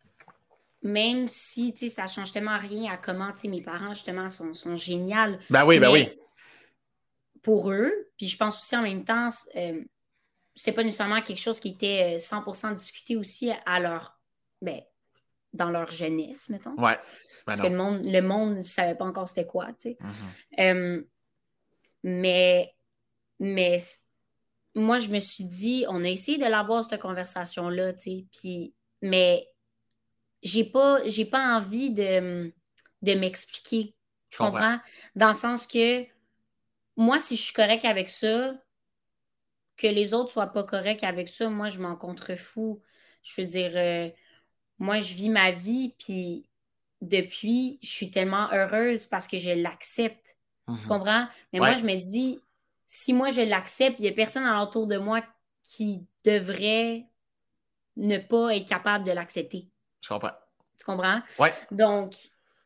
[0.84, 5.38] même si ça change tellement rien à comment mes parents, justement, sont, sont géniaux.
[5.50, 6.10] Ben oui, ben oui.
[7.42, 9.82] Pour eux, puis je pense aussi en même temps, euh,
[10.56, 14.20] c'était pas nécessairement quelque chose qui était 100% euh, discuté aussi à leur,
[14.62, 14.82] ben,
[15.54, 16.76] dans leur jeunesse, mettons.
[16.76, 16.96] Ouais.
[16.96, 17.00] Ben
[17.46, 19.98] Parce que le monde le monde ne savait pas encore c'était quoi, tu sais.
[20.02, 20.60] Mm-hmm.
[20.60, 21.04] Euh,
[22.04, 22.74] mais,
[23.40, 23.82] mais
[24.76, 28.74] moi, je me suis dit, on a essayé de l'avoir, cette conversation-là, tu sais, puis,
[29.02, 29.48] mais
[30.44, 32.54] j'ai pas, j'ai pas envie de,
[33.02, 33.96] de m'expliquer.
[34.30, 34.80] Tu comprends?
[35.16, 36.06] Dans le sens que
[36.96, 38.56] moi, si je suis correct avec ça,
[39.78, 42.82] que les autres soient pas corrects avec ça, moi, je m'en contrefous.
[43.24, 44.10] Je veux dire, euh,
[44.80, 46.48] moi, je vis ma vie, puis
[47.02, 50.38] depuis, je suis tellement heureuse parce que je l'accepte.
[50.68, 50.88] Tu mhm.
[50.88, 51.28] comprends?
[51.52, 52.40] Mais moi, je me dis,
[52.88, 55.24] si moi, je l'accepte, il n'y a personne alentour de moi
[55.64, 57.06] qui devrait
[57.98, 59.70] ne pas être capable de l'accepter.
[60.04, 60.34] Je comprends.
[60.78, 61.22] Tu comprends?
[61.40, 61.50] Oui.
[61.72, 62.14] Donc,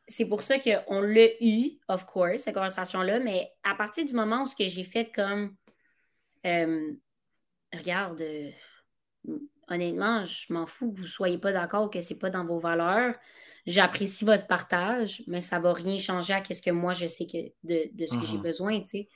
[0.07, 4.43] c'est pour ça qu'on l'a eu, of course, cette conversation-là, mais à partir du moment
[4.43, 5.55] où ce que j'ai fait comme
[6.45, 6.93] euh,
[7.73, 8.51] regarde, euh,
[9.67, 12.45] honnêtement, je m'en fous que vous ne soyez pas d'accord que ce n'est pas dans
[12.45, 13.15] vos valeurs.
[13.65, 17.27] J'apprécie votre partage, mais ça ne va rien changer à ce que moi je sais
[17.27, 18.41] que de, ce que j'ai uh-huh.
[18.41, 19.09] besoin, tu sais.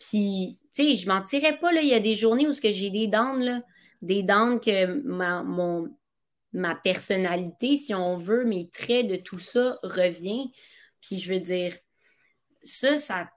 [0.00, 1.82] Puis, tu sais, je m'en tirais pas, là.
[1.82, 3.60] Il y a des journées où j'ai des dents, là,
[4.00, 5.94] des dents que ma, mon,
[6.52, 10.52] ma personnalité, si on veut, mes traits de tout ça revient.
[11.00, 11.76] Puis je veux dire,
[12.62, 13.28] ça, ça,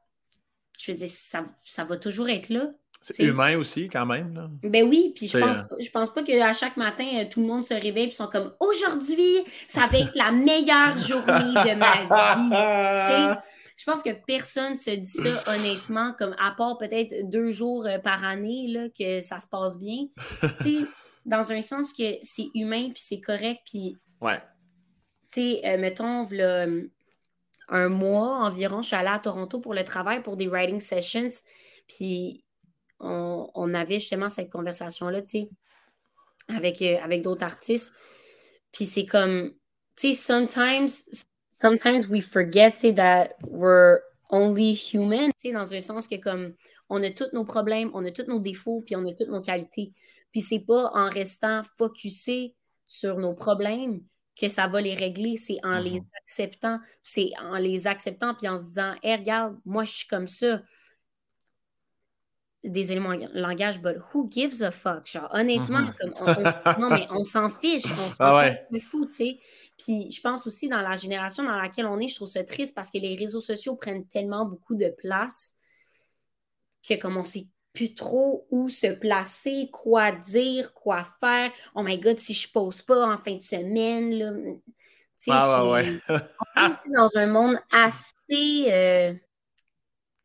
[0.79, 2.71] je veux dire, ça, ça va toujours être là.
[3.01, 4.35] C'est humain aussi, quand même.
[4.35, 4.47] Là.
[4.61, 7.65] Ben oui, puis je pense, je pense pas qu'à chaque matin, euh, tout le monde
[7.65, 13.39] se réveille et sont comme aujourd'hui, ça va être la meilleure journée de ma vie.
[13.75, 17.97] je pense que personne se dit ça honnêtement, comme à part peut-être deux jours euh,
[17.97, 20.05] par année là, que ça se passe bien
[21.25, 23.97] dans un sens que c'est humain, puis c'est correct, puis...
[24.19, 24.41] Ouais.
[25.31, 26.83] Tu sais, euh, mettons, euh,
[27.69, 31.29] un mois environ, je suis allée à Toronto pour le travail, pour des writing sessions,
[31.87, 32.43] puis
[32.99, 35.49] on, avait justement cette conversation-là, tu sais,
[36.49, 37.93] avec, euh, avec d'autres artistes.
[38.71, 39.53] Puis c'est comme,
[39.97, 40.89] tu sais, sometimes,
[41.49, 43.99] sometimes we forget, that we're
[44.29, 46.53] only human, tu sais, dans un sens que comme,
[46.89, 49.41] on a tous nos problèmes, on a tous nos défauts, puis on a toutes nos
[49.41, 49.93] qualités.
[50.31, 52.55] Puis c'est pas en restant focusé
[52.87, 54.01] sur nos problèmes
[54.39, 56.07] que ça va les régler, c'est en les mhm.
[56.23, 60.27] acceptant, c'est en les acceptant puis en se disant hey, regarde, moi je suis comme
[60.27, 60.61] ça.
[62.63, 65.07] Désolé mon langage, but who gives a fuck?
[65.07, 65.93] Genre, honnêtement, mhm.
[65.99, 69.39] comme on, non, mais on s'en fiche, on s'en ah fou, tu sais.
[69.77, 72.75] Puis je pense aussi dans la génération dans laquelle on est, je trouve ça triste
[72.75, 75.55] parce que les réseaux sociaux prennent tellement beaucoup de place
[76.87, 81.51] que comme on s'est plus trop où se placer, quoi dire, quoi faire.
[81.75, 84.31] Oh my God, si je pose pas en fin de semaine, là.
[85.27, 89.13] Ah, ouais, on est aussi dans un monde assez, euh,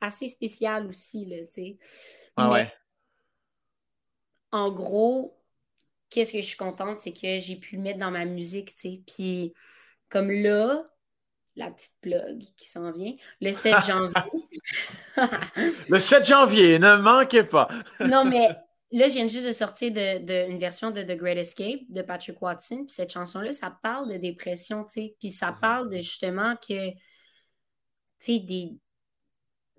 [0.01, 1.78] assez spécial aussi, là, tu sais.
[2.36, 2.72] Ah, ouais.
[4.53, 5.38] En gros,
[6.09, 8.80] qu'est-ce que je suis contente, c'est que j'ai pu le mettre dans ma musique, tu
[8.80, 9.03] sais.
[9.07, 9.53] Puis,
[10.09, 10.82] comme là,
[11.57, 14.13] la petite plug qui s'en vient, le 7 janvier.
[15.89, 17.69] le 7 janvier, ne manquez pas.
[18.01, 18.49] non, mais
[18.93, 22.41] là, je viens juste de sortir d'une de, version de The Great Escape de Patrick
[22.41, 22.85] Watson.
[22.85, 25.17] Puis cette chanson-là, ça parle de dépression, tu sais.
[25.19, 26.99] Puis ça parle de justement que, tu
[28.19, 28.77] sais, des...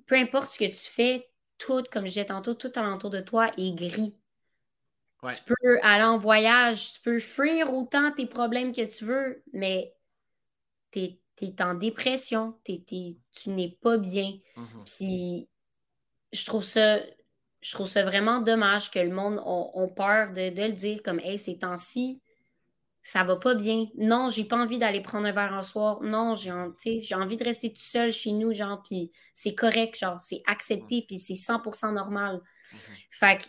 [0.08, 3.52] peu importe ce que tu fais, tout, comme je disais tantôt, tout alentour de toi
[3.58, 4.16] est gris.
[5.24, 9.94] Tu peux aller en voyage, tu peux fuir autant tes problèmes que tu veux, mais
[10.92, 14.38] t'es tu es en dépression, tu n'es pas bien.
[14.56, 14.84] Mhm.
[14.86, 15.48] Puis
[16.34, 17.00] je trouve ça.
[17.60, 21.40] Je trouve ça vraiment dommage que le monde ait peur de, le dire comme Hey,
[21.40, 22.22] ces temps-ci,
[23.02, 23.88] ça va pas bien.
[23.98, 26.02] Non, j'ai pas envie d'aller prendre un verre en soir.
[26.02, 30.44] Non, j'ai envie de rester tout seul chez nous, genre, puis c'est correct, genre, c'est
[30.46, 32.42] accepté, puis c'est 100% normal.
[32.72, 32.80] Mhm.
[33.10, 33.48] Fait que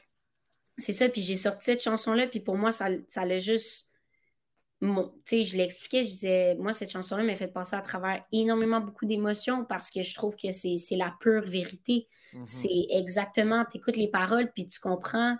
[0.78, 3.88] c'est ça, puis j'ai sorti cette chanson-là, puis pour moi, ça, ça l'a juste.
[5.24, 9.07] Sais, je l'expliquais, je disais, moi, cette chanson-là m'a fait passer à travers énormément beaucoup
[9.07, 12.09] d'émotions parce que je trouve que c'est la pure vérité.
[12.33, 12.47] Mm-hmm.
[12.47, 15.37] C'est exactement, tu écoutes les paroles, puis tu comprends,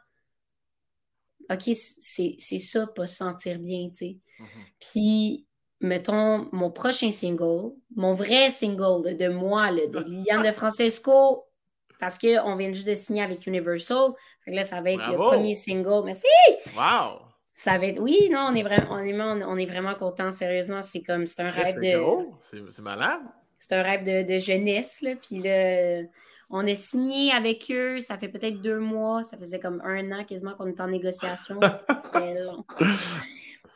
[1.51, 4.16] OK, c'est ça, pas se sentir bien, tu sais.
[4.41, 4.45] Mm-hmm.
[4.80, 5.47] Puis,
[5.80, 11.45] mettons, mon prochain single, mon vrai single de, moi, de Liliane de Francesco,
[12.01, 14.12] parce qu'on vient juste de signer avec Universal.
[14.45, 16.03] Fait que là, ça va être le premier single.
[16.05, 16.26] Merci!
[16.76, 17.27] Wow!
[17.59, 17.98] Ça va être.
[18.00, 20.30] Oui, non, on est vraiment, on on est vraiment content.
[20.30, 21.26] Sérieusement, c'est comme.
[21.26, 22.70] C'est un rêve de.
[22.70, 23.20] C'est malade.
[23.59, 25.16] C'est un rêve de, de jeunesse, là.
[25.16, 26.02] Puis là,
[26.50, 27.98] on est signé avec eux.
[27.98, 29.24] Ça fait peut-être deux mois.
[29.24, 31.59] Ça faisait comme un an quasiment qu'on est en négociation.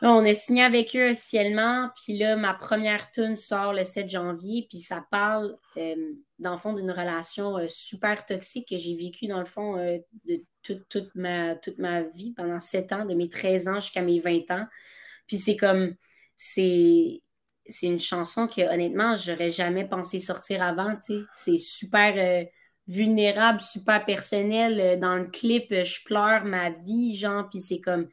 [0.05, 4.67] On a signé avec eux officiellement, puis là, ma première tune sort le 7 janvier,
[4.69, 5.95] puis ça parle, euh,
[6.39, 9.99] dans le fond, d'une relation euh, super toxique que j'ai vécue, dans le fond, euh,
[10.25, 14.65] de toute, ma, vie, pendant 7 ans, de mes 13 ans jusqu'à mes 20 ans.
[15.27, 15.95] Puis c'est comme,
[16.35, 17.21] c'est
[17.81, 20.97] une chanson que, honnêtement, j'aurais jamais pensé sortir avant.
[21.31, 22.47] C'est super
[22.87, 24.99] vulnérable, super personnel.
[24.99, 28.07] Dans le clip, je pleure ma vie, genre, puis c'est comme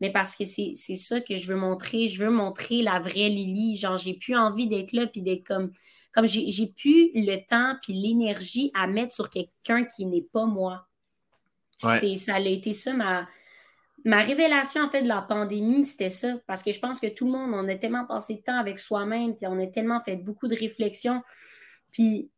[0.00, 2.06] mais parce que c'est ça que je veux montrer.
[2.06, 3.76] Je veux montrer la vraie Lily.
[3.76, 5.72] Genre, j'ai plus envie d'être là puis d'être comme.
[6.14, 10.86] Comme j'ai plus le temps puis l'énergie à mettre sur quelqu'un qui n'est pas moi.
[11.78, 13.28] Ça a été ça ma,
[14.04, 16.38] ma révélation en fait de la pandémie, c'était ça.
[16.46, 18.78] Parce que je pense que tout le monde, on a tellement passé de temps avec
[18.78, 21.22] soi-même, puis on a tellement fait beaucoup de réflexions.
[21.92, 22.30] Puis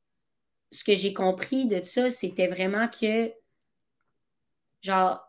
[0.71, 3.33] ce que j'ai compris de ça, c'était vraiment que,
[4.83, 5.21] genre,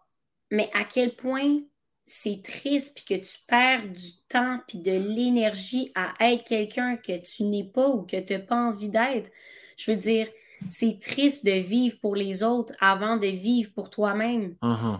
[0.51, 1.59] mais à quel point
[2.05, 7.17] c'est triste puis que tu perds du temps puis de l'énergie à être quelqu'un que
[7.19, 9.31] tu n'es pas ou que tu n'as pas envie d'être.
[9.77, 10.27] Je veux dire,
[10.67, 14.55] c'est triste de vivre pour les autres avant de vivre pour toi-même.
[14.61, 14.99] Uh-huh.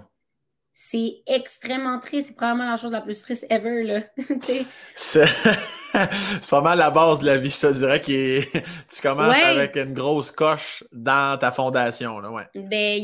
[0.71, 2.29] C'est extrêmement triste.
[2.29, 3.83] C'est probablement la chose la plus triste ever.
[3.83, 4.01] Là.
[4.95, 8.41] c'est pas mal la base de la vie, je te dirais, que
[8.93, 12.19] tu commences avec une grosse coche dans ta fondation.
[12.19, 12.47] Là, ouais.
[12.55, 13.01] Ben,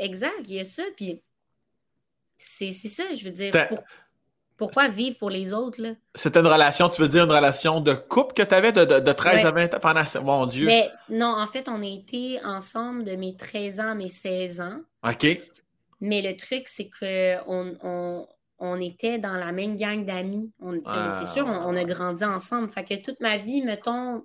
[0.00, 0.82] exact, il y a ça.
[0.96, 1.22] Puis
[2.36, 3.52] c'est ça, je veux dire.
[4.58, 5.80] Pourquoi vivre pour les autres?
[5.80, 5.94] là?
[6.16, 9.12] C'était une relation, tu veux dire une relation de couple que tu avais de, de,
[9.12, 9.78] 13 à 20 ans?
[9.80, 10.02] Pendant.
[10.24, 10.66] Mon Dieu!
[10.66, 14.60] Mais, non, en fait, on a été ensemble de mes 13 ans à mes 16
[14.60, 14.80] ans.
[15.08, 15.26] OK.
[16.00, 18.26] Mais le truc, c'est qu'on on,
[18.58, 20.52] on, était dans la même gang d'amis.
[21.18, 22.68] C'est sûr, on, a grandi ensemble.
[22.68, 24.24] Fait que toute ma vie, mettons,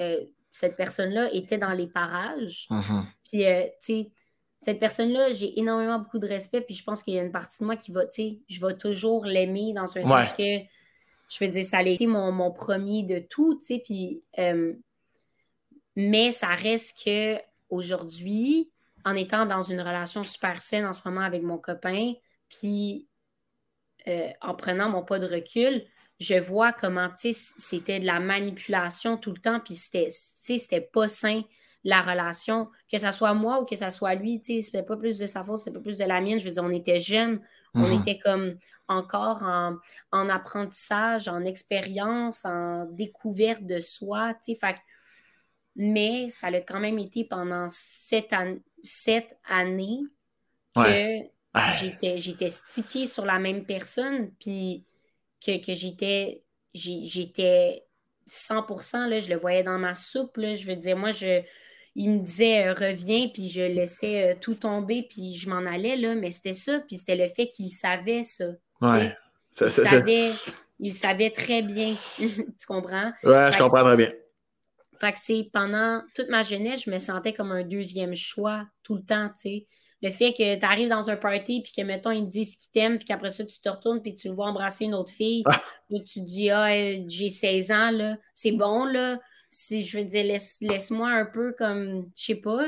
[0.00, 0.20] euh,
[0.50, 2.66] cette personne-là était dans les parages.
[2.70, 3.04] Mm-hmm.
[3.30, 4.12] Puis, euh, tu sais,
[4.58, 7.60] cette personne-là, j'ai énormément beaucoup de respect, puis je pense qu'il y a une partie
[7.60, 10.58] de moi qui va, tu sais, je vais toujours l'aimer dans un sens que,
[11.28, 14.74] je veux dire, ça a été mon, premier de tout, tu sais, puis, euh,
[15.94, 17.36] mais ça reste que
[17.70, 18.70] aujourd'hui,
[19.04, 22.14] en étant dans une relation super saine en ce moment avec mon copain,
[22.48, 23.06] puis
[24.08, 25.84] euh, en prenant mon pas de recul,
[26.18, 30.14] je vois comment, tu sais, c'était de la manipulation tout le temps, puis c'était, tu
[30.34, 31.42] sais, c'était pas sain
[31.84, 34.96] la relation, que ce soit moi ou que ce soit lui, tu sais, c'était pas
[34.96, 36.38] plus de sa faute, c'était pas plus de la mienne.
[36.40, 37.40] Je veux dire, on était jeunes,
[37.74, 38.00] on mhm.
[38.00, 38.56] était comme
[38.88, 44.74] encore en, apprentissage, en expérience, en découverte de soi, tu sais,
[45.76, 48.32] mais ça a quand même été pendant sept,
[49.44, 50.00] années
[50.74, 54.84] que j'étais stickée sur la même personne, puis
[55.44, 56.42] que, que j'étais
[56.74, 57.84] j'étais
[58.28, 61.42] 100%, là, je le voyais dans ma soupe, là, je veux dire, moi, je,
[61.98, 65.96] il me disait euh, reviens, puis je laissais euh, tout tomber, puis je m'en allais,
[65.96, 68.46] là, mais c'était ça, puis c'était le fait qu'il savait ça.
[68.80, 69.16] Ouais.
[69.60, 70.30] il, savait,
[70.78, 71.92] il savait très bien.
[72.18, 73.12] tu comprends?
[73.24, 74.12] Ouais, je comprends très bien.
[75.00, 78.94] Fait que c'est pendant toute ma jeunesse, je me sentais comme un deuxième choix tout
[78.94, 79.66] le temps, tu sais.
[80.00, 82.70] Le fait que tu arrives dans un party, puis que, mettons, ils te disent qu'ils
[82.70, 85.42] t'aiment, puis qu'après ça, tu te retournes, puis tu le vois embrasser une autre fille,
[85.46, 85.60] ah.
[85.90, 86.68] tu te dis, ah,
[87.08, 89.18] j'ai 16 ans, là, c'est bon, là
[89.50, 92.66] si je veux dire, laisse, moi un peu comme, je sais pas,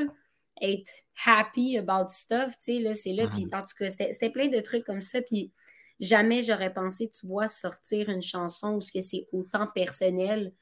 [0.60, 0.90] être
[1.24, 3.28] happy about stuff, tu sais, là, c'est là.
[3.28, 5.20] Puis, en tout cas, c'était plein de trucs comme ça.
[5.22, 5.52] Puis,
[5.98, 10.52] jamais j'aurais pensé, tu vois, sortir une chanson où c'est autant personnel,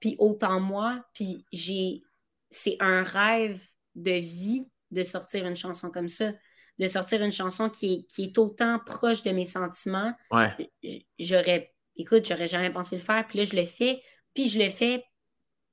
[0.00, 1.04] puis autant moi.
[1.14, 2.02] Puis, j'ai,
[2.50, 3.62] c'est un rêve
[3.94, 6.32] de vie de sortir une chanson comme ça.
[6.78, 10.12] De sortir une chanson qui est, qui est autant proche de mes sentiments.
[10.30, 10.70] Ouais.
[11.18, 13.26] J'aurais, écoute, j'aurais jamais pensé le faire.
[13.26, 14.02] Puis là, je le fais.
[14.34, 15.02] Puis je le fais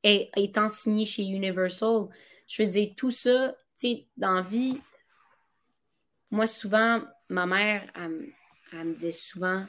[0.03, 2.07] étant signé chez Universal.
[2.47, 4.79] Je veux dire, tout ça, tu sais, dans vie,
[6.29, 9.65] moi, souvent, ma mère, elle, me disait souvent,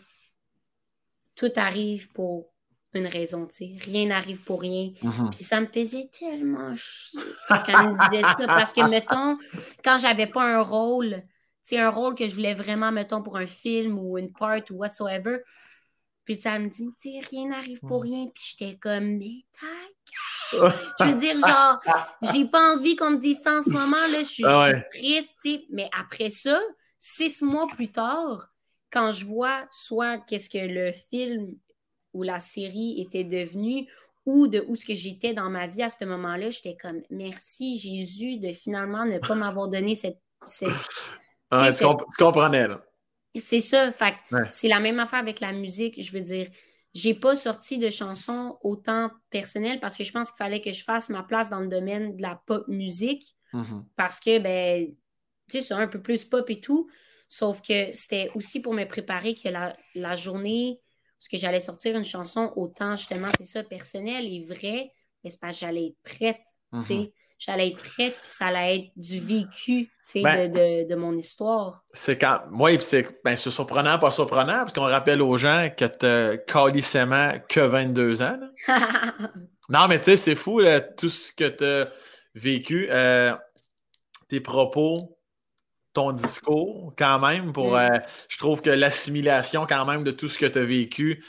[1.36, 2.46] tout arrive pour
[2.94, 3.76] une raison, tu sais.
[3.80, 4.92] Rien n'arrive pour rien.
[5.02, 5.30] Mm-hmm.
[5.30, 8.46] Puis ça me faisait tellement chier quand elle me disait ça.
[8.46, 9.36] Parce que, mettons,
[9.84, 11.22] quand j'avais pas un rôle,
[11.64, 14.74] sais, un rôle que je voulais vraiment, mettons, pour un film ou une part ou
[14.74, 15.38] whatsoever.
[16.24, 18.08] Puis ça me dit, tu sais, rien n'arrive pour hmm.
[18.08, 18.26] rien.
[18.32, 19.44] Puis j'étais comme, mais.
[20.52, 21.80] Je veux dire, genre,
[22.32, 24.20] j'ai pas envie qu'on me dise ça en ce moment, là.
[24.20, 25.64] Je suis, ah triste, tu sais.
[25.70, 26.60] Mais après ça,
[26.98, 28.48] six mois plus tard,
[28.90, 31.54] quand je vois soit qu'est-ce que le film
[32.12, 33.88] ou la série était devenu
[34.26, 37.78] ou de où ce que j'étais dans ma vie à ce moment-là, j'étais comme merci
[37.78, 40.18] Jésus de finalement ne pas m'avoir donné cette.
[40.48, 40.66] tu,
[42.18, 42.84] comprenais, là.
[43.36, 43.90] C'est ça.
[43.92, 44.14] Fait
[44.50, 46.00] c'est la même affaire avec la musique.
[46.00, 46.48] Je veux dire,
[46.94, 50.84] j'ai pas sorti de chansons autant personnelles parce que je pense qu'il fallait que je
[50.84, 53.36] fasse ma place dans le domaine de la pop musique.
[53.52, 53.84] Mm-hmm.
[53.96, 54.94] Parce que, ben,
[55.50, 56.88] tu sais, c'est un peu plus pop et tout.
[57.26, 60.80] Sauf que c'était aussi pour me préparer que la, la journée
[61.24, 64.92] parce que j'allais sortir une chanson autant justement, c'est ça, personnel et vrai,
[65.22, 66.44] mais c'est parce que j'allais être prête,
[66.74, 67.12] tu sais.
[67.44, 71.84] J'allais être prête, puis ça allait être du vécu, ben, de, de, mon histoire.
[71.92, 72.40] C'est quand...
[72.52, 76.38] Oui, puis c'est ben, surprenant, pas surprenant, parce qu'on rappelle aux gens que tu as
[76.38, 78.38] calissément que 22 ans.
[79.68, 80.62] non, mais tu sais, c'est fou,
[80.96, 81.90] tout ce que tu as
[82.34, 82.88] vécu.
[82.90, 83.34] Euh,
[84.28, 85.18] tes propos,
[85.92, 87.76] ton discours quand même pour mm.
[87.76, 87.98] euh,
[88.28, 91.24] je trouve que l'assimilation quand même de tout ce que tu as vécu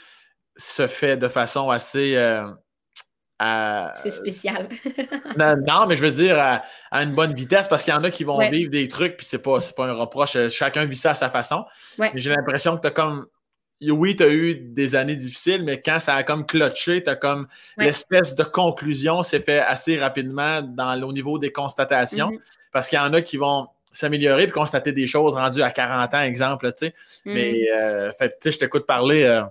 [0.56, 2.50] se fait de façon assez euh,
[3.40, 4.68] c'est spécial.
[5.36, 6.62] non, mais je veux dire à,
[7.02, 9.42] une bonne vitesse parce qu'il y en a qui vont vivre des trucs puis c'est
[9.42, 10.36] pas, pas un reproche.
[10.36, 11.64] Euh, chacun vit ça à sa façon.
[11.98, 13.26] Mais j'ai l'impression que tu as comme.
[13.82, 17.16] Oui, tu as eu des années difficiles, mais quand ça a comme clutché, tu as
[17.16, 17.46] comme
[17.76, 22.30] l'espèce de conclusion s'est fait assez rapidement dans, au niveau des constatations.
[22.30, 22.70] Mm-hmm.
[22.72, 26.14] Parce qu'il y en a qui vont s'améliorer et constater des choses rendues à 40
[26.14, 26.94] ans, exemple, tu sais.
[27.24, 27.32] Mm.
[27.32, 29.42] Mais, euh, fait, tu sais, je t'écoute parler euh,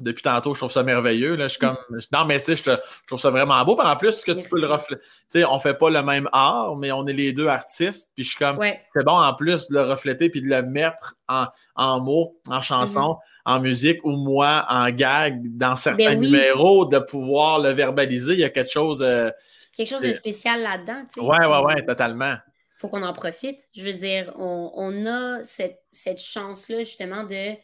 [0.00, 1.44] depuis tantôt, je trouve ça merveilleux, là.
[1.44, 1.76] Je suis comme,
[2.12, 3.78] non, mais tu sais, je, trouve ça vraiment beau.
[3.80, 6.76] en plus, que tu peux le refléter, tu sais, on fait pas le même art,
[6.76, 9.74] mais on est les deux artistes, puis je suis comme, c'est bon, en plus, de
[9.74, 11.46] le refléter puis de le mettre en,
[11.76, 13.52] en mots, en chansons, mm-hmm.
[13.52, 18.32] en musique, ou moi, en gag, dans certains ben numéros, de pouvoir le verbaliser.
[18.32, 19.02] Il y a quelque chose...
[19.02, 19.30] Euh,
[19.76, 21.26] quelque chose de spécial là-dedans, tu sais.
[21.26, 22.36] Ouais, ouais, ouais, totalement
[22.82, 23.68] faut qu'on en profite.
[23.76, 25.78] Je veux dire, on, a cette,
[26.18, 27.54] chance-là, justement, de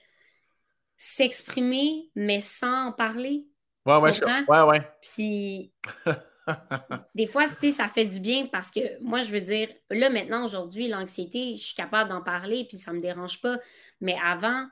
[0.99, 3.47] s'exprimer, mais sans en parler.
[3.87, 4.11] Ouais, ouais,
[4.49, 4.91] ouais, ouais.
[5.01, 5.73] Puis,
[7.15, 10.45] des fois, tu ça fait du bien parce que moi, je veux dire, là, maintenant,
[10.45, 13.59] aujourd'hui, l'anxiété, je suis capable d'en parler, puis ça me dérange pas.
[14.01, 14.66] Mais avant,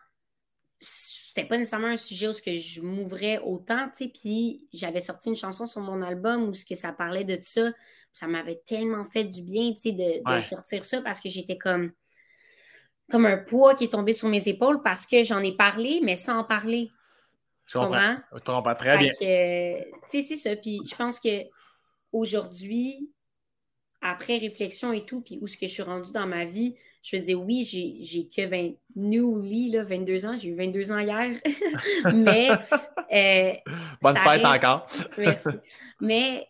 [0.80, 5.00] c'était pas nécessairement un sujet où ce que je m'ouvrais autant, tu sais, puis j'avais
[5.00, 7.70] sorti une chanson sur mon album où ce que ça parlait de ça,
[8.12, 11.92] ça m'avait tellement fait du bien, tu sais, de, sortir ça parce que j'étais comme,
[13.10, 16.16] comme un poids qui est tombé sur mes épaules parce que j'en ai parlé, mais
[16.16, 16.90] sans en parler.
[17.66, 18.16] Je comprends.
[18.32, 19.10] Je comprends très bien.
[19.10, 19.26] Tu
[20.08, 20.56] sais, c'est ça.
[20.56, 21.44] Puis je pense que
[22.12, 23.10] aujourd'hui,
[24.00, 27.16] après réflexion et tout, puis où ce que je suis rendue dans ma vie, je
[27.16, 31.40] veux dire, oui, j'ai que 20, newly, là, 22 ans, j'ai eu 22 ans hier,
[32.14, 32.50] mais...
[33.12, 33.52] Euh,
[34.02, 34.88] Bonne fête encore!
[35.16, 35.50] Merci.
[36.00, 36.48] Mais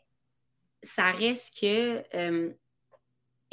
[0.83, 2.51] ça reste que euh,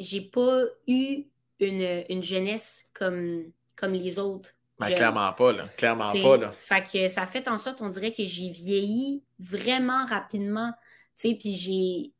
[0.00, 1.24] j'ai pas eu
[1.60, 3.44] une, jeunesse comme,
[3.76, 4.50] comme les autres.
[4.78, 5.64] Ben, clairement pas, là.
[5.76, 6.52] Clairement pas, là.
[6.52, 10.72] Fait que ça fait en sorte, on dirait que j'ai vieilli vraiment rapidement.
[11.16, 12.12] Tu puis j'ai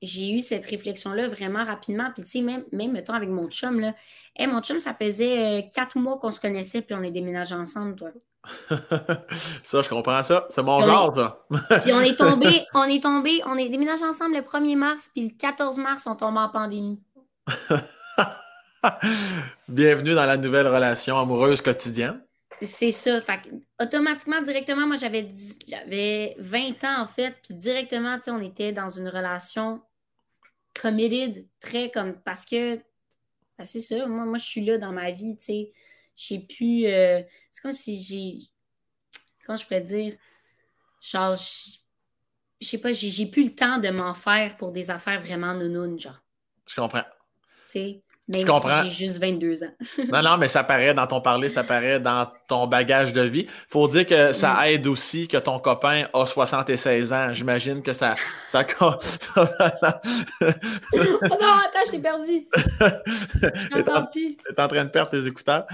[0.00, 2.10] j'ai eu cette réflexion-là vraiment rapidement.
[2.14, 3.94] Puis, tu sais, même, même, mettons, avec mon chum, là.
[4.36, 7.54] Hey, mon chum, ça faisait euh, quatre mois qu'on se connaissait, puis on est déménagé
[7.54, 8.10] ensemble, toi.
[9.64, 10.46] ça, je comprends ça.
[10.50, 11.80] C'est mon genre, ça.
[11.80, 15.28] puis on est tombé, on est tombé, on est déménagé ensemble le 1er mars, puis
[15.28, 17.00] le 14 mars, on tombe en pandémie.
[19.68, 22.22] Bienvenue dans la nouvelle relation amoureuse quotidienne.
[22.62, 23.20] C'est ça.
[23.20, 23.40] Fait
[23.80, 25.30] automatiquement, directement, moi, j'avais,
[25.66, 29.82] j'avais 20 ans, en fait, puis directement, tu sais, on était dans une relation
[30.80, 32.76] committed, très comme, parce que,
[33.58, 35.72] ben, c'est ça, moi, moi, je suis là dans ma vie, tu sais,
[36.16, 38.38] j'ai pu, euh, c'est comme si j'ai,
[39.44, 40.16] comment je pourrais dire,
[41.00, 45.54] genre, je sais pas, j'ai, plus le temps de m'en faire pour des affaires vraiment
[45.54, 46.20] nounounes, genre.
[46.66, 47.04] Je comprends.
[47.66, 49.72] Tu sais, même si j'ai juste 22 ans.
[50.12, 53.46] non, non, mais ça paraît dans ton parler, ça paraît dans ton bagage de vie.
[53.68, 54.64] Faut dire que ça mm.
[54.66, 57.32] aide aussi que ton copain a 76 ans.
[57.32, 58.14] J'imagine que ça.
[58.46, 58.64] ça...
[58.80, 58.92] oh
[59.36, 59.42] non,
[60.42, 62.46] attends, je t'ai perdu.
[63.38, 64.36] Je t'entends plus.
[64.36, 65.66] T'es en train de perdre tes écouteurs.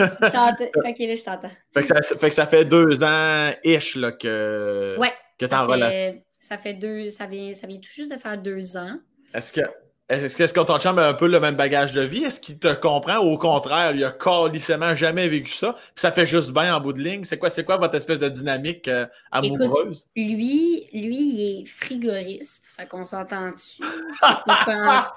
[0.00, 1.50] là, je t'entends.
[1.74, 5.66] Fait, que ça, fait que ça fait deux ans-ish là, que, ouais, que t'es en
[5.66, 6.22] relation.
[6.38, 7.08] Ça fait deux.
[7.08, 8.96] Ça vient, ça vient tout juste de faire deux ans.
[9.34, 9.60] Est-ce que
[10.08, 12.24] est-ce que ton chum a un peu le même bagage de vie?
[12.24, 13.18] Est-ce qu'il te comprend?
[13.18, 15.74] Ou au contraire, il a carrément jamais vécu ça?
[15.74, 17.24] Puis ça fait juste bien en bout de ligne.
[17.24, 20.08] C'est quoi, c'est quoi votre espèce de dynamique euh, amoureuse?
[20.16, 22.66] lui, lui, il est frigoriste.
[22.76, 23.82] Fait qu'on s'entend dessus.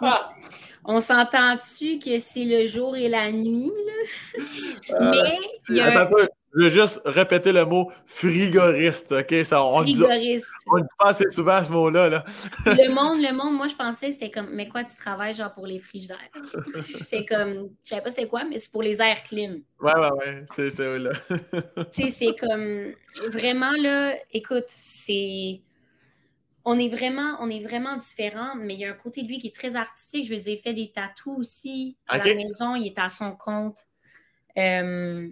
[0.84, 4.44] On s'entend-tu que c'est le jour et la nuit, là?
[4.96, 5.38] Euh, Mais
[5.70, 6.10] il y a
[6.54, 9.34] Je vais juste répéter le mot frigoriste, OK?
[9.46, 10.46] Ça, on frigoriste.
[10.46, 12.10] Dit, on dit pas assez souvent ce mot-là.
[12.10, 12.26] Là.
[12.66, 15.66] le monde, le monde, moi, je pensais c'était comme, mais quoi, tu travailles genre pour
[15.66, 16.18] les frigidaires?
[16.82, 19.62] C'était comme, je savais pas c'était quoi, mais c'est pour les airs clim.
[19.80, 21.12] Ouais, ouais, ouais, c'est ça, là.
[21.94, 22.94] tu sais, c'est comme,
[23.32, 25.62] vraiment, là, écoute, c'est
[26.64, 29.40] on est vraiment, on est vraiment différents, mais il y a un côté de lui
[29.40, 30.28] qui est très artistique.
[30.28, 33.32] Je veux dire, il fait des tatous aussi à la maison, il est à son
[33.36, 33.88] compte.
[34.58, 35.30] Euh...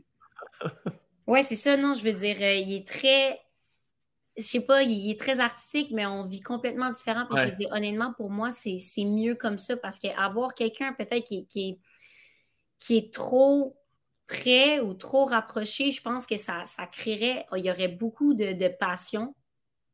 [1.30, 3.40] ouais, c'est ça, non, je veux dire, euh, il est très.
[4.38, 7.26] Je sais pas, il est très artistique, mais on vit complètement différent.
[7.32, 11.46] je veux dire, honnêtement, pour moi, c'est mieux comme ça parce qu'avoir quelqu'un peut-être qui,
[11.48, 11.80] qui, est,
[12.78, 13.78] qui est trop
[14.28, 18.54] près ou trop rapproché, je pense que ça, ça créerait, il y aurait beaucoup de,
[18.54, 19.36] de passion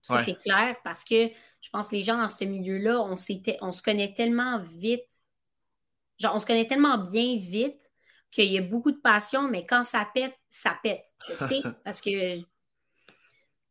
[0.06, 1.30] ça, c'est clair parce que
[1.62, 3.16] je pense que les gens dans ce milieu-là, on,
[3.62, 5.10] on se connaît tellement vite.
[6.20, 7.92] Genre, on se connaît tellement bien vite
[8.36, 11.06] qu'il y a beaucoup de passion, mais quand ça pète, ça pète.
[11.28, 12.10] Je sais parce que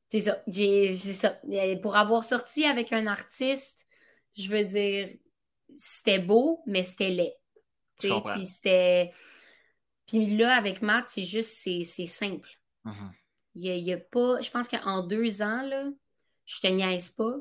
[0.09, 0.43] c'est ça.
[0.51, 1.39] C'est ça.
[1.83, 3.87] Pour avoir sorti avec un artiste,
[4.37, 5.11] je veux dire,
[5.77, 7.35] c'était beau, mais c'était laid.
[7.99, 9.13] Puis c'était.
[10.07, 12.49] Puis là, avec Matt, c'est juste, c'est simple.
[12.85, 13.11] Mm-hmm.
[13.55, 14.41] Il n'y a, a, pas.
[14.41, 15.89] Je pense qu'en deux ans, là,
[16.45, 17.37] je te niaise pas.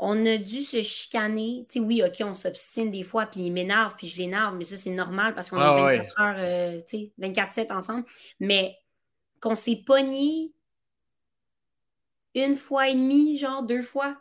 [0.00, 1.66] On a dû se chicaner.
[1.68, 4.64] Tu sais, oui, OK, on s'obstine des fois, puis il m'énerve, puis je l'énerve, mais
[4.64, 8.04] ça, c'est normal parce qu'on est 24 heures, euh, tu sais, 24-7 ensemble.
[8.38, 8.76] Mais
[9.40, 10.52] qu'on s'est pogné
[12.34, 14.16] une fois et demie, genre deux fois.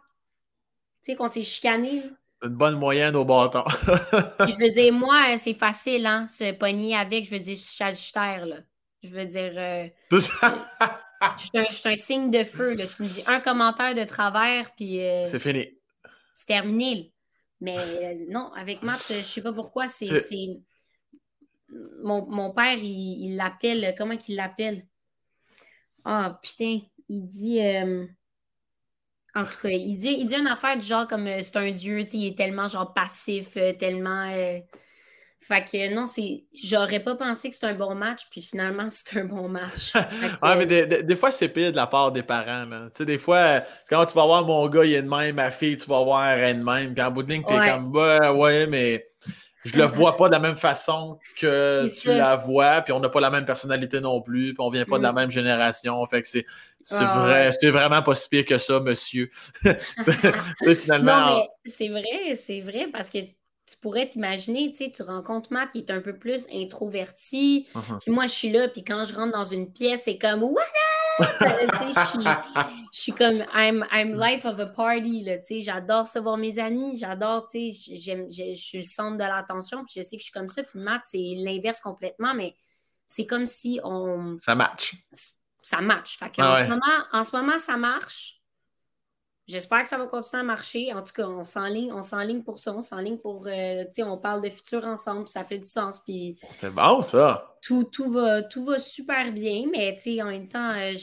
[1.04, 2.02] Tu sais, qu'on s'est chicané.
[2.42, 3.64] Une bonne moyenne au bâton.
[3.88, 8.58] je veux dire, moi, c'est facile, hein, se pogner avec, je veux dire, Sagittaire, là.
[9.04, 9.54] Je veux dire.
[9.56, 9.88] Euh,
[11.38, 12.74] je suis un, signe de feu.
[12.74, 12.86] Là.
[12.88, 15.02] Tu me dis un commentaire de travers, puis.
[15.02, 15.68] Euh, c'est fini.
[16.34, 17.14] C'est terminé.
[17.60, 19.88] Mais euh, non, avec Matt, je sais pas pourquoi.
[19.88, 20.10] C'est.
[22.04, 23.94] Mon, père, il l'appelle.
[23.98, 24.86] comment qu'il l'appelle?
[26.06, 26.80] Ah, oh, putain.
[27.10, 27.62] Il dit.
[27.62, 28.06] Euh,
[29.36, 32.00] en tout cas, il dit, il dit une affaire du genre comme c'est un dieu,
[32.14, 34.32] il est tellement genre passif, tellement.
[35.48, 36.44] Fait que non, c'est.
[36.54, 39.94] J'aurais pas pensé que c'était un bon match, puis finalement, c'est un bon match.
[40.42, 42.66] ah, mais des, fois, c'est pire de la part des parents.
[42.68, 45.52] Tu sais, des fois, quand tu vas voir mon gars, il est de même, ma
[45.52, 46.94] fille, tu vas voir elle de même.
[46.94, 49.08] Puis en bout de ligne, t'es comme, bah, ouais, mais
[49.64, 53.10] je le vois pas de la même façon que tu la vois, puis on n'a
[53.10, 55.16] pas la même personnalité non plus, puis on vient pas de la mm.
[55.16, 56.06] même génération.
[56.08, 56.46] Fait que c'est.
[56.90, 59.30] C'est ah, vrai, c'était vraiment pas si pire que ça, monsieur.
[60.82, 61.32] finalement.
[61.32, 63.18] Non, mais c'est vrai, c'est vrai, parce que
[63.68, 68.00] tu pourrais t'imaginer, tu sais, tu rencontres Matt qui est un peu plus introverti, uh-huh.
[68.00, 70.64] puis moi, je suis là, puis quand je rentre dans une pièce, c'est comme «What
[71.20, 76.96] je suis comme I'm, I'm life of a party, tu sais, j'adore recevoir mes amis,
[76.98, 77.94] j'adore, tu sais,
[78.30, 80.80] je suis le centre de l'attention, puis je sais que je suis comme ça, puis
[80.80, 82.56] Matt, c'est l'inverse complètement, mais
[83.08, 84.38] c'est comme si on...
[84.42, 84.96] Ça match.
[85.62, 86.18] Ça match.
[86.18, 88.37] Fait que en, ce moment, en ce moment, ça marche.
[89.48, 90.94] J'espère que ça va continuer à marcher.
[90.94, 94.04] En tout cas, on s'enligne, on s'enligne pour ça, on s'enligne pour, euh, tu sais,
[94.04, 96.02] on parle de futur ensemble, ça fait du sens.
[96.02, 97.56] Puis c'est bon ça.
[97.62, 100.94] Tout, tout va, tout va super bien, mais tu sais, en même temps, euh,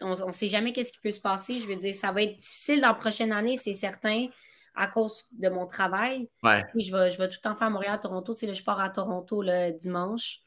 [0.00, 1.60] on ne sait jamais qu'est-ce qui peut se passer.
[1.60, 4.26] Je veux dire, ça va être difficile dans la prochaine année, c'est certain,
[4.74, 6.28] à cause de mon travail.
[6.42, 6.64] Ouais.
[6.74, 8.34] je vais, je vais tout le temps faire Montréal, Toronto.
[8.34, 10.40] Tu sais, je pars à Toronto le dimanche.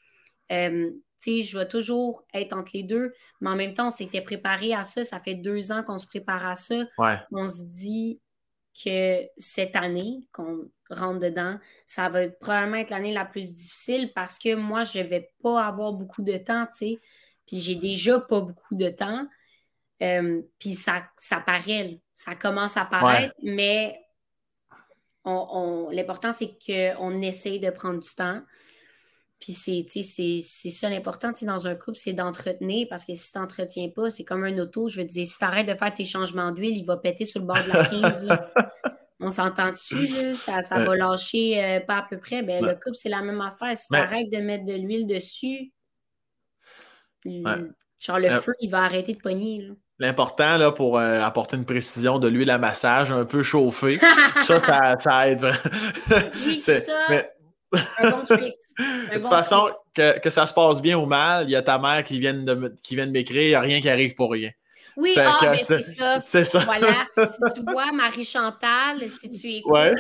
[0.51, 4.21] Euh, sais, je vais toujours être entre les deux, mais en même temps, on s'était
[4.21, 5.03] préparé à ça.
[5.03, 6.75] Ça fait deux ans qu'on se prépare à ça.
[7.31, 8.19] On se dit
[8.83, 14.37] que cette année qu'on rentre dedans, ça va probablement être l'année la plus difficile parce
[14.37, 16.99] que moi, je ne vais pas avoir beaucoup de temps, tu sais.
[17.47, 19.27] Puis j'ai déjà pas beaucoup de temps.
[20.03, 23.99] Euh, puis ça, ça paraît, ça commence à paraître, mais
[25.25, 28.41] on, l'important, c'est qu'on essaye de prendre du temps.
[29.39, 34.09] Puis c'est ça l'important dans un couple, c'est d'entretenir parce que si tu n'entretiens pas,
[34.09, 34.89] c'est comme un auto.
[34.89, 37.41] Je veux dire, si tu arrêtes de faire tes changements d'huile, il va péter sur
[37.41, 38.27] le bord de la 15.
[39.19, 42.43] On s'entend dessus, ça, ça va lâcher euh, pas à peu près.
[42.43, 43.75] Ben, le couple, c'est la même affaire.
[43.75, 45.71] Si tu arrêtes de mettre de l'huile dessus,
[47.25, 49.69] genre le feu, il va arrêter de pogner.
[49.99, 53.99] L'important là, pour euh, apporter une précision de l'huile à massage un peu chauffée,
[54.43, 56.29] ça, ça, aide vraiment.
[56.45, 56.93] oui, c'est ça.
[57.73, 61.61] Un bon de toute façon, que, ça se passe bien ou mal, il y a
[61.61, 64.15] ta mère qui vient de, qui vient de m'écrire, il n'y a rien qui arrive
[64.15, 64.51] pour rien.
[64.97, 66.19] Oui, ah, ben, c'est ça.
[66.19, 66.59] C'est ça.
[66.61, 67.05] Voilà.
[67.27, 69.93] si tu vois Marie-Chantal, si tu écoutes, euh,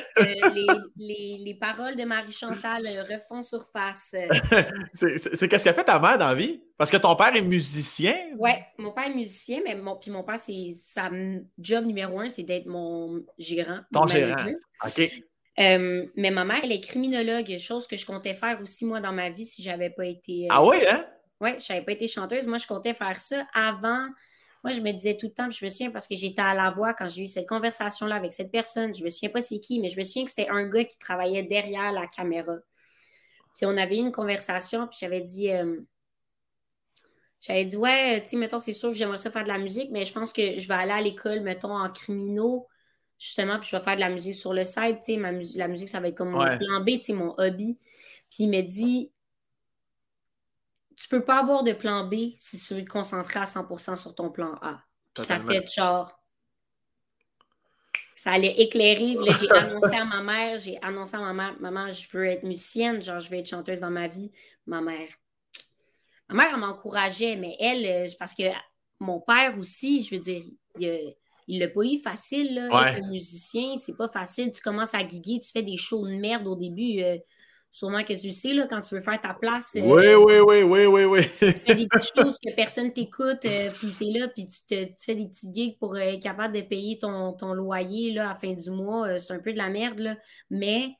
[0.95, 4.15] les, les, paroles de Marie-Chantal refont surface.
[4.93, 6.63] c'est qu'est-ce qu'a fait ta mère dans la vie?
[6.79, 8.15] Parce que ton père est musicien?
[8.39, 11.11] Oui, mon père est musicien, mais mon, puis mon père, c'est sa
[11.59, 13.81] job numéro un, c'est d'être mon gérant.
[13.93, 14.45] Ton gérant.
[14.83, 15.11] OK.
[15.59, 19.11] Euh, mais ma mère, elle est criminologue, chose que je comptais faire aussi, moi, dans
[19.11, 20.47] ma vie, si j'avais pas été.
[20.49, 21.05] ah oui, hein?
[21.39, 22.47] Oui, je n'avais pas été chanteuse.
[22.47, 24.07] Moi, je comptais faire ça avant.
[24.63, 26.71] Moi, je me disais tout le temps, je me souviens parce que j'étais à la
[26.71, 28.93] voix quand j'ai eu cette conversation-là avec cette personne.
[28.93, 30.97] Je me souviens pas c'est qui, mais je me souviens que c'était un gars qui
[30.97, 32.55] travaillait derrière la caméra.
[33.55, 35.49] Puis on avait eu une conversation, puis j'avais dit.
[37.39, 39.91] J'avais dit, ouais, tu sais, mettons, c'est sûr que j'aimerais ça faire de la musique,
[39.91, 42.67] mais je pense que je vais aller à l'école, mettons, en criminaux,
[43.17, 45.89] justement, puis je vais faire de la musique sur le site, tu sais, la musique,
[45.89, 47.77] ça va être comme mon plan B, tu sais, mon hobby.
[48.29, 49.11] Puis il m'a dit,
[50.95, 54.15] tu peux pas avoir de plan B si tu veux te concentrer à 100% sur
[54.15, 54.81] ton plan A.
[55.13, 56.11] Puis ça fait genre,
[58.15, 59.15] ça allait éclairer.
[59.39, 63.01] j'ai annoncé à ma mère, j'ai annoncé à ma mère, maman, je veux être musicienne,
[63.01, 64.31] genre, je veux être chanteuse dans ma vie.
[64.65, 65.09] Ma mère,
[66.29, 68.43] Ma mère, elle m'encourageait, mais elle, euh, parce que
[68.99, 70.43] mon père aussi, je veux dire,
[70.77, 71.15] il
[71.47, 74.51] l'a pas eu facile, là, être musicien, c'est pas facile.
[74.51, 77.01] Tu commences à guiguer, tu fais des shows de merde au début.
[77.01, 77.17] Euh,
[77.71, 79.75] sûrement que tu sais, là, quand tu veux faire ta place.
[79.75, 81.21] Euh, oui, oui, oui, oui, oui, oui.
[81.39, 84.91] tu fais des petites choses que personne t'écoute, puis tu es là, puis tu, te,
[84.99, 88.35] fais des petits gigs pour être capable de payer ton, ton loyer là, à la
[88.35, 89.19] fin du mois.
[89.19, 90.17] c'est un peu de la merde, là.
[90.49, 90.91] Mais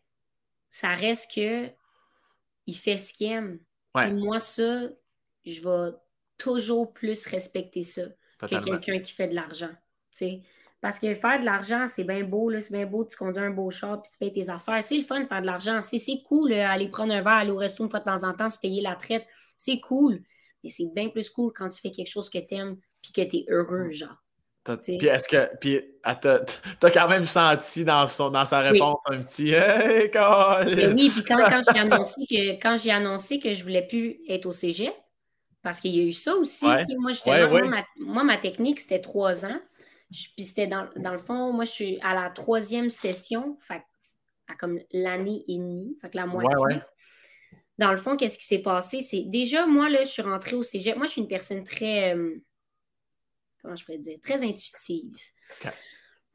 [0.70, 1.70] ça reste que
[2.68, 3.60] il fait ce qu'il aime.
[3.96, 4.88] moi, ça,
[5.46, 5.96] je vais
[6.38, 8.04] toujours plus respecter ça
[8.40, 9.72] que quelqu'un qui fait de l'argent.
[10.80, 13.72] Parce que faire de l'argent, c'est bien beau, c'est bien beau, tu conduis un beau
[13.72, 14.84] char puis tu payes tes affaires.
[14.84, 15.80] C'est le fun de faire de l'argent.
[15.82, 18.50] C'est cool aller prendre un verre, aller au resto une fois de temps en temps,
[18.50, 19.26] se payer la traite.
[19.58, 20.22] C'est cool.
[20.64, 23.22] Mais c'est bien plus cool quand tu fais quelque chose que tu aimes puis que
[23.22, 24.18] tu es heureux, genre.
[24.76, 25.50] Puis est-ce que.
[25.60, 30.12] Puis t'as quand même senti dans, son, dans sa réponse un petit Hey,
[30.94, 34.46] Oui, puis quand, quand j'ai annoncé que quand j'ai annoncé que je voulais plus être
[34.46, 34.94] au cégep,
[35.64, 36.66] parce qu'il y a eu ça aussi.
[36.66, 37.12] Moi,
[38.00, 39.60] moi, ma, technique, c'était trois ans.
[40.10, 43.84] Puis c'était dans, le fond, moi, je suis à la troisième session, fait,
[44.48, 46.82] à comme l'année et demie, fait que la moitié.
[47.78, 49.02] Dans le fond, qu'est-ce qui s'est passé?
[49.02, 50.98] C'est déjà, moi, là, je suis rentrée au cégep.
[50.98, 52.42] Moi, je suis une personne très, euh,
[53.62, 55.14] comment je pourrais dire, très intuitive.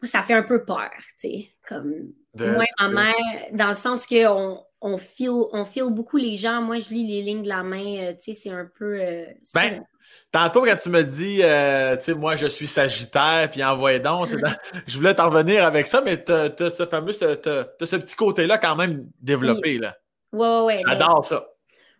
[0.02, 0.90] Ça fait un peu peur,
[1.20, 3.14] tu sais, comme moi ma mère,
[3.52, 4.64] dans le sens qu'on on
[4.98, 6.60] feel, on feel beaucoup les gens.
[6.60, 7.98] Moi, je lis les lignes de la main.
[7.98, 9.00] Euh, tu sais, c'est un peu.
[9.00, 9.84] Euh, ben,
[10.32, 14.28] tantôt, quand tu me dis, euh, tu sais, moi, je suis Sagittaire, puis envoyez donc,
[14.86, 18.74] je voulais t'en revenir avec ça, mais tu as, ce fameux, ce petit côté-là quand
[18.74, 19.78] même développé.
[19.78, 19.96] Là.
[20.32, 21.46] Ouais, ouais, J'adore ça.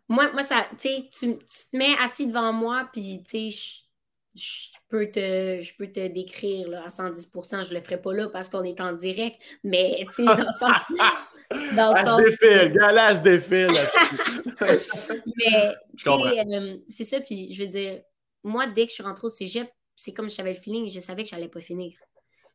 [0.09, 3.83] Moi, moi ça, tu sais, tu te mets assis devant moi, puis, tu sais,
[4.35, 8.13] je peux te, je peux te décrire là, à 110% je ne le ferai pas
[8.13, 10.77] là parce qu'on est en direct, mais tu sais, dans le sens.
[11.77, 13.71] dans le sens défile, gala se défile.
[15.39, 15.75] mais
[16.07, 18.03] euh, c'est ça, puis je veux dire,
[18.45, 21.23] moi, dès que je suis rentrée au cégep, c'est comme j'avais le feeling, je savais
[21.25, 21.95] que je n'allais pas finir.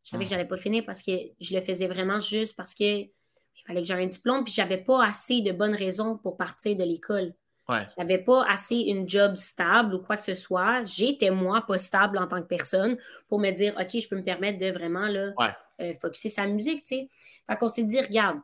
[0.04, 1.12] Je savais que j'allais pas finir parce que
[1.42, 4.78] je le faisais vraiment juste parce que il fallait que j'aie un diplôme, puis j'avais
[4.78, 7.34] pas assez de bonnes raisons pour partir de l'école.
[7.70, 7.86] Ouais.
[7.98, 10.84] n'avais pas assez une job stable ou quoi que ce soit.
[10.86, 14.24] J'étais moi pas stable en tant que personne pour me dire OK, je peux me
[14.24, 15.94] permettre de vraiment là, ouais.
[16.04, 17.10] euh, sa musique, tu sais.
[17.50, 18.40] Fait qu'on s'est dit, regarde,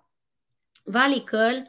[0.85, 1.63] va à l'école,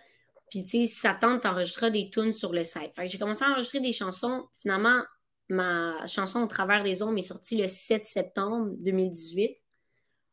[0.50, 2.94] puis tu sais, si ça tente, t'enregistreras des tunes sur le site.
[2.94, 4.48] Fait que j'ai commencé à enregistrer des chansons.
[4.60, 5.02] Finalement,
[5.48, 9.56] ma chanson Au travers des ombres est sortie le 7 septembre 2018.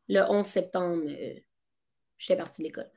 [0.08, 1.34] Le 11 septembre, euh,
[2.18, 2.90] j'étais partie de l'école.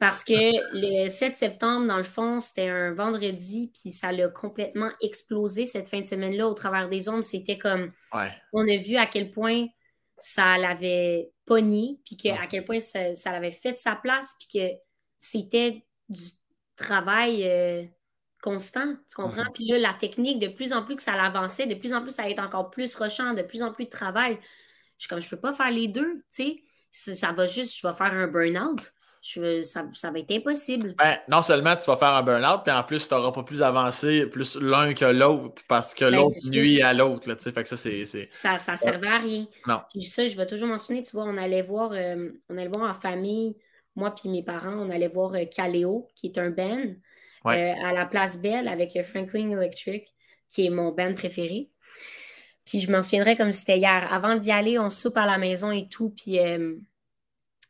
[0.00, 4.90] Parce que le 7 septembre, dans le fond, c'était un vendredi, puis ça l'a complètement
[5.00, 7.22] explosé cette fin de semaine-là au travers des ombres.
[7.22, 7.92] C'était comme.
[8.52, 9.66] On a vu à quel point
[10.18, 14.60] ça l'avait pogné, puis que, à quel point ça, l'avait fait de sa place, puis
[14.60, 14.74] que
[15.18, 16.22] c'était du
[16.76, 17.84] travail euh,
[18.42, 19.44] constant, tu comprends?
[19.44, 19.52] Mhm.
[19.54, 22.10] Puis là, la technique, de plus en plus que ça l'avançait, de plus en plus
[22.10, 24.38] ça allait être encore plus rochant, de plus en plus de travail.
[24.98, 26.60] Je suis comme, je peux pas faire les deux, tu
[26.90, 27.14] sais?
[27.14, 28.92] Ça va juste, je vais faire un burn-out
[29.22, 30.94] ça, va être impossible.
[30.98, 33.62] Ben, non seulement tu vas faire un burn-out, puis en plus, tu n'auras pas plus
[33.62, 37.32] avancé plus l'un que l'autre parce que ben, l'autre nuit à l'autre.
[37.38, 38.04] Fait que ça, c'est.
[38.32, 39.46] Ça ne servait à rien.
[39.66, 39.80] Non.
[39.90, 42.90] Puis ça, je vais toujours mentionner, tu vois, on allait voir, euh, on allait voir
[42.90, 43.56] en famille,
[43.94, 46.84] moi puis mes parents, on allait voir euh, Kaleo, qui est un band,
[47.46, 50.08] euh, à la place Belle avec Franklin Electric,
[50.50, 51.70] qui est mon band préféré.
[52.64, 54.08] Puis je m'en souviendrai comme si c'était hier.
[54.12, 56.38] Avant d'y aller, on soupe à la maison et tout, puis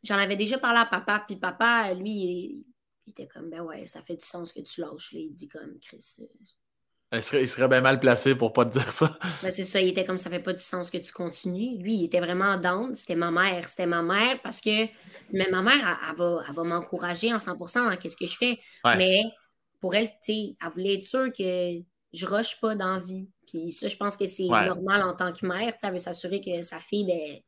[0.03, 2.65] J'en avais déjà parlé à papa, puis papa, lui,
[3.05, 5.13] il, était comme, ben ouais, ça fait du sens que tu lâches.
[5.13, 5.19] Là.
[5.19, 6.17] Il dit comme, Chris.
[6.19, 9.17] Euh, il serait, il serait, bien mal placé pour pas te dire ça.
[9.41, 11.77] Ben c'est ça, il était comme ça fait pas du sens que tu continues.
[11.77, 12.95] Lui, il était vraiment down.
[12.95, 13.69] C'était ma mère.
[13.69, 14.87] C'était ma mère parce que
[15.31, 18.59] mais ma mère, elle, va, va m'encourager en 100% dans ce que je fais.
[18.83, 19.21] Mais
[19.79, 21.81] pour elle, elle voulait être sûre que
[22.13, 23.27] je rush pas dans vie.
[23.47, 25.73] Puis ça, je pense que c'est normal en tant que mère.
[25.81, 27.39] Elle veut s'assurer que sa fille, ben,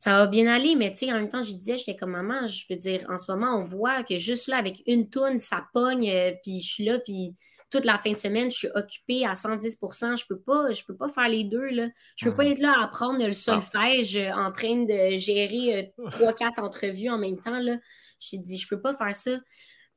[0.00, 2.48] ça va bien aller, mais tu sais, en même temps, je disais, j'étais comme maman,
[2.48, 5.66] je veux dire, en ce moment, on voit que juste là, avec une toune, ça
[5.74, 7.36] pogne, euh, puis je suis là, puis
[7.70, 10.96] toute la fin de semaine, je suis occupée à 110 Je peux pas, je peux
[10.96, 11.88] pas faire les deux, là.
[12.16, 16.08] Je peux pas être là à apprendre le solfège euh, en train de gérer euh,
[16.10, 17.76] trois, quatre entrevues en même temps, là.
[18.18, 19.36] J'ai dit, je peux pas faire ça.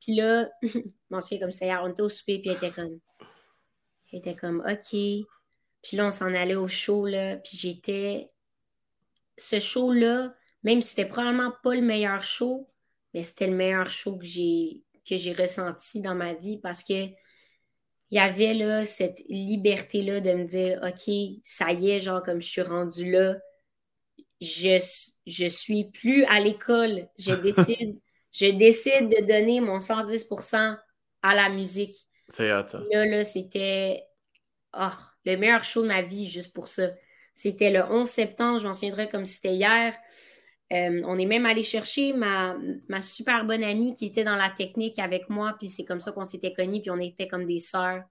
[0.02, 2.72] Puis là, je m'en souviens comme ça hier, on était au souper, puis elle était
[2.72, 2.98] comme,
[4.12, 4.90] elle était comme, OK.
[4.90, 8.30] Puis là, on s'en allait au show, là, puis j'étais
[9.38, 12.70] ce show-là, même si c'était probablement pas le meilleur show,
[13.12, 17.08] mais c'était le meilleur show que j'ai que j'ai ressenti dans ma vie parce que
[18.10, 22.22] il y avait là cette liberté là de me dire OK, ça y est, genre
[22.22, 23.36] comme je suis rendue là,
[24.40, 24.78] je
[25.26, 27.98] je suis plus à l'école, je décide
[28.32, 30.76] je décide de donner mon 110%
[31.22, 31.94] à la musique.
[32.28, 34.02] C'est Là là, c'était
[34.76, 34.88] oh,
[35.24, 36.90] le meilleur show de ma vie juste pour ça.
[37.34, 39.94] C'était le 11 septembre, je m'en souviendrai comme c'était hier.
[40.72, 42.56] Euh, on est même allé chercher ma,
[42.88, 46.12] ma, super bonne amie qui était dans la technique avec moi, puis c'est comme ça
[46.12, 48.02] qu'on s'était connus, puis on était comme des sœurs.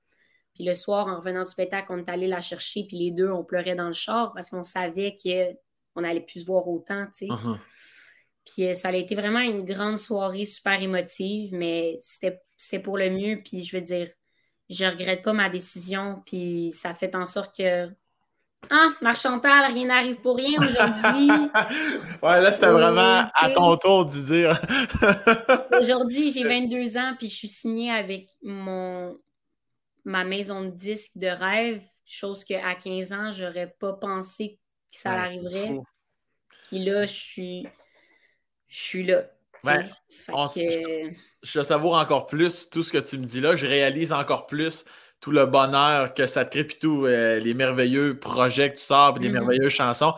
[0.54, 3.30] Puis le soir, en revenant du spectacle, on est allé la chercher, puis les deux,
[3.30, 7.26] on pleurait dans le char parce qu'on savait qu'on allait plus se voir autant, tu
[7.26, 7.28] sais.
[7.28, 7.58] Uh-huh.
[8.46, 13.10] Puis euh, ça a été vraiment une grande soirée super émotive, mais c'était pour le
[13.10, 14.10] mieux, puis je veux dire,
[14.70, 17.90] je regrette pas ma décision, puis ça fait en sorte que
[18.70, 21.30] ah, Marchantal, rien n'arrive pour rien aujourd'hui.
[22.24, 24.60] ouais, là, c'était vraiment à ton tour de dire.
[25.80, 29.18] aujourd'hui, j'ai 22 ans, puis je suis signée avec mon
[30.06, 34.60] ma maison de disques de rêve, chose qu'à 15 ans, j'aurais pas pensé
[34.92, 35.78] que ça arriverait.
[36.68, 37.68] Puis là, je suis,
[38.68, 39.30] je suis là.
[39.64, 39.86] Ouais,
[40.28, 43.56] je, je savoure encore plus tout ce que tu me dis là.
[43.56, 44.84] Je réalise encore plus
[45.24, 48.84] tout le bonheur que ça te crée, puis tous euh, les merveilleux projets que tu
[48.84, 49.34] sors, puis les mm-hmm.
[49.34, 50.14] merveilleuses chansons.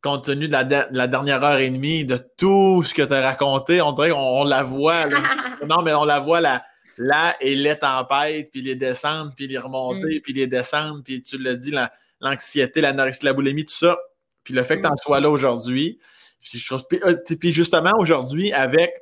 [0.00, 3.82] Compte tenu de la, dernière heure et demie, de tout ce que tu as raconté,
[3.82, 5.06] on dirait qu'on la voit.
[5.68, 6.64] non, mais on la voit là,
[6.98, 10.22] là et les tempêtes, puis les descentes, puis les remontées, mm.
[10.22, 11.74] puis les descentes, puis tu l'as dit,
[12.20, 13.98] l'anxiété, la, la, la boulimie, tout ça.
[14.44, 15.98] Puis le fait que tu en sois là aujourd'hui.
[16.40, 16.64] Puis,
[17.02, 18.92] euh, puis, justement, aujourd'hui, avec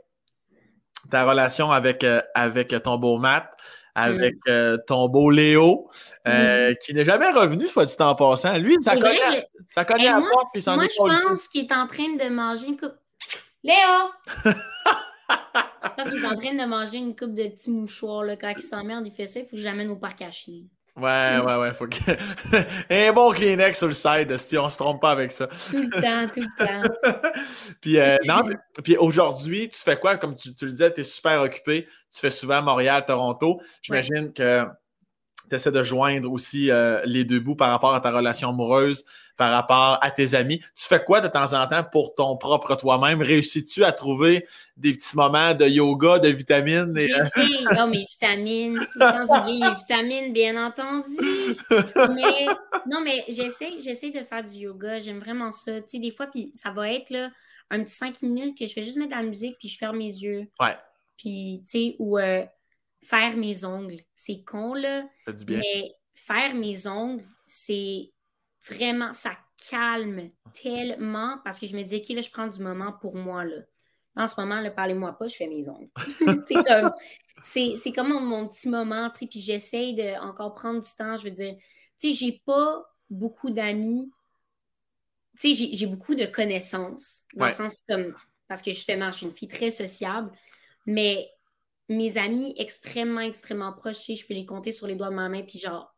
[1.11, 3.51] ta relation avec, euh, avec ton beau Matt,
[3.95, 4.51] avec mm.
[4.51, 5.89] euh, ton beau Léo,
[6.27, 6.75] euh, mm.
[6.83, 8.57] qui n'est jamais revenu, soit dit en passant.
[8.59, 11.87] Lui, ça connaît, ça connaît à porte, puis s'en Moi, je pense qu'il est en
[11.87, 12.97] train de manger une coupe.
[13.63, 13.75] Léo!
[15.97, 18.25] Parce qu'il est en train de manger une coupe de petits mouchoirs.
[18.25, 18.37] Là.
[18.37, 20.63] Quand il s'emmerde, il fait ça, il faut que je l'amène au parc à chiens.
[20.97, 21.97] Ouais, ouais, ouais, faut que.
[22.91, 25.47] un bon Kleenex sur le side, si on se trompe pas avec ça.
[25.47, 26.92] Tout le temps, tout le temps.
[27.81, 28.43] puis, euh, non,
[28.85, 30.17] puis aujourd'hui, tu fais quoi?
[30.17, 31.87] Comme tu, tu le disais, tu es super occupé.
[32.13, 33.61] Tu fais souvent Montréal, Toronto.
[33.83, 34.65] J'imagine que
[35.49, 39.05] tu essaies de joindre aussi euh, les deux bouts par rapport à ta relation amoureuse,
[39.37, 40.61] par rapport à tes amis.
[40.75, 43.23] Tu fais quoi de temps en temps pour ton propre toi-même?
[43.23, 44.47] Réussis-tu à trouver
[44.77, 46.97] des petits moments de yoga, de vitamines?
[46.97, 47.09] Et...
[47.09, 51.17] J'essaie, non, mes vitamines, sans oublier les vitamines, bien entendu.
[51.71, 52.47] Mais,
[52.87, 54.99] non, mais j'essaie, j'essaie de faire du yoga.
[54.99, 55.81] J'aime vraiment ça.
[55.81, 57.31] Tu sais, des fois, puis ça va être là,
[57.71, 60.05] un petit cinq minutes que je fais juste mettre la musique, puis je ferme mes
[60.05, 60.47] yeux.
[60.61, 60.77] Ouais.
[61.17, 62.45] Puis, tu sais, ou euh,
[63.03, 64.01] faire mes ongles.
[64.15, 65.05] C'est con, là.
[65.49, 68.12] Mais faire mes ongles, c'est
[68.69, 69.37] vraiment, ça
[69.71, 73.45] calme tellement parce que je me dis, OK, là, je prends du moment pour moi,
[73.45, 73.63] là.
[74.15, 75.89] En ce moment, parlez-moi pas, je fais mes ongles.
[77.43, 81.17] c'est comme, mon, petit moment, tu sais, puis j'essaye de encore prendre du temps.
[81.17, 81.57] Je veux dire,
[81.99, 84.13] tu sais, j'ai pas beaucoup d'amis.
[85.41, 88.15] Tu sais, j'ai beaucoup de connaissances, dans le sens comme,
[88.49, 90.31] parce que justement, je suis une fille très sociable,
[90.85, 91.31] mais
[91.89, 95.43] mes amis extrêmement, extrêmement proches, je peux les compter sur les doigts de ma main,
[95.43, 95.97] puis genre,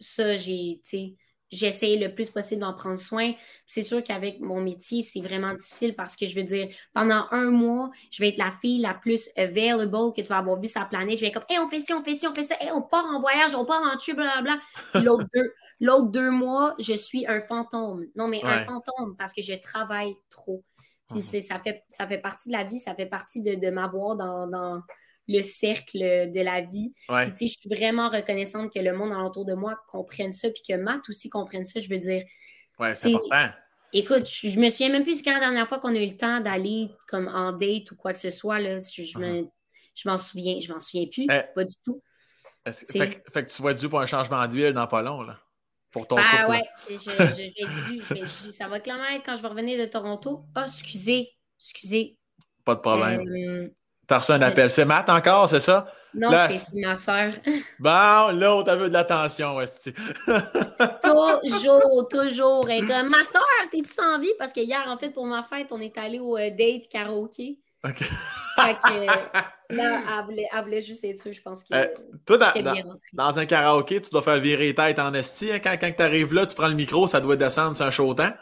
[0.00, 1.16] ça, j'ai, tu sais,
[1.54, 3.32] j'essaie le plus possible d'en prendre soin.
[3.66, 7.50] C'est sûr qu'avec mon métier, c'est vraiment difficile parce que je veux dire, pendant un
[7.50, 10.84] mois, je vais être la fille la plus available que tu vas avoir vu sa
[10.84, 11.16] planète.
[11.16, 12.70] Je vais être comme, hey, on fait ci, on fait ci, on fait ça, hey,
[12.72, 14.58] on part en voyage, on part en tube, blablabla.
[15.02, 18.06] L'autre deux, l'autre deux mois, je suis un fantôme.
[18.16, 20.64] Non, mais un fantôme parce que je travaille trop.
[21.10, 21.40] Puis mhm.
[21.40, 24.80] ça, fait, ça fait partie de la vie, ça fait partie de, de m'avoir dans
[25.28, 26.92] le cercle de la vie.
[27.08, 31.00] je suis vraiment reconnaissante que le monde alentour de moi comprenne ça, puis que Matt
[31.08, 31.80] aussi comprenne ça.
[31.80, 32.24] Je veux dire.
[32.78, 33.50] Ouais, c'est important.
[33.96, 36.40] Écoute, je, me souviens même plus quand la dernière fois qu'on a eu le temps
[36.40, 38.58] d'aller comme en date ou quoi que ce soit.
[38.58, 39.48] Là, je, uh-huh.
[39.94, 41.42] je m'en souviens, je m'en souviens plus, eh.
[41.54, 42.02] pas du tout.
[42.72, 45.38] Fait, que tu vas dû pour un changement d'huile dans pas long, là.
[45.92, 48.26] Pour ton Ah ouais, j'ai dû.
[48.50, 50.44] ça va clairement être quand je vais revenir de Toronto.
[50.56, 51.30] Ah, oh, excusez,
[51.60, 52.18] excusez.
[52.64, 53.20] Pas de problème.
[53.28, 53.68] Euh,
[54.06, 54.70] T'as reçu un appel.
[54.70, 55.86] C'est Matt encore, c'est ça?
[56.14, 57.32] Non, c'est ma soeur.
[57.80, 59.64] Bon, l'autre, t'as vu de l'attention, ouais.
[61.02, 62.70] Toujours toujours.
[62.70, 64.32] Et comme, ma soeur, t'es-tu en vie?
[64.38, 67.58] Parce que hier, en fait, pour ma fête, on est allé au euh, date karaoké.
[67.84, 67.98] OK.
[67.98, 69.06] fait que,
[69.74, 71.74] là, elle voulait, juste être sûre, je pense que.
[71.74, 71.86] Euh,
[72.24, 72.38] toi,
[73.12, 75.50] dans, un karaoké, tu dois faire virer tête en esti.
[75.52, 75.58] Hein?
[75.58, 78.14] Quand, quand tu arrives là, tu prends le micro, ça doit descendre, c'est un chaud
[78.14, 78.32] temps.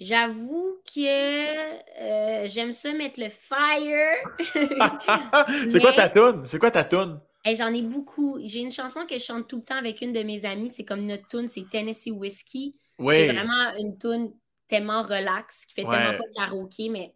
[0.00, 4.16] J'avoue que euh, j'aime ça mettre le fire.
[5.70, 6.42] c'est quoi ta tune?
[6.46, 7.20] C'est quoi ta tune?
[7.44, 8.38] J'en ai beaucoup.
[8.42, 10.70] J'ai une chanson que je chante tout le temps avec une de mes amies.
[10.70, 12.72] C'est comme notre tune, c'est Tennessee Whiskey.
[12.98, 14.32] C'est vraiment une tune
[14.68, 17.12] tellement relax, qui fait tellement pas de karaoké, mais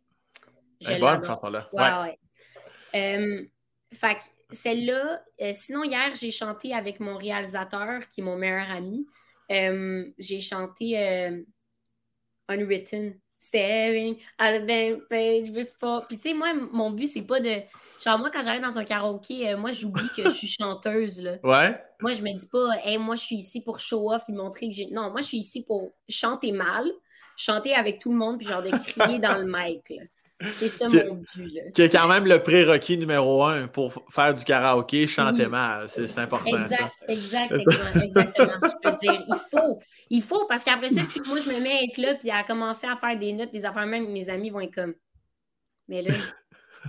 [0.81, 1.69] je bonne chanson-là.
[1.73, 2.19] Ouais, ouais.
[2.95, 3.45] Euh,
[3.93, 4.19] fait
[4.51, 9.07] celle-là, euh, sinon hier, j'ai chanté avec mon réalisateur, qui est mon meilleur ami.
[9.51, 11.45] Euh, j'ai chanté
[12.49, 13.15] Unwritten.
[13.39, 16.07] Staring at the blank page before.
[16.07, 17.61] Puis tu sais, moi, mon but, c'est pas de.
[18.03, 21.37] Genre, moi, quand j'arrive dans un karaoké, euh, moi, j'oublie que je suis chanteuse, là.
[21.43, 21.79] Ouais.
[22.01, 24.69] Moi, je me dis pas, hey, moi, je suis ici pour show off et montrer
[24.69, 24.87] que j'ai.
[24.87, 26.91] Non, moi, je suis ici pour chanter mal,
[27.37, 30.05] chanter avec tout le monde, puis genre de crier dans le mic, là.
[30.49, 31.55] C'est ça mon but.
[31.55, 31.63] Là.
[31.73, 35.89] Qui est quand même le prérequis numéro un pour faire du karaoké, chanter mal.
[35.89, 36.59] C'est important.
[36.59, 38.59] Exact, exactement, exactement.
[38.63, 39.79] je peux dire, il faut.
[40.11, 42.43] Il faut, parce qu'après ça, si moi je me mets à être là puis à
[42.43, 44.95] commencer à faire des notes, les affaires, même mes amis vont être comme.
[45.89, 46.13] Mais là,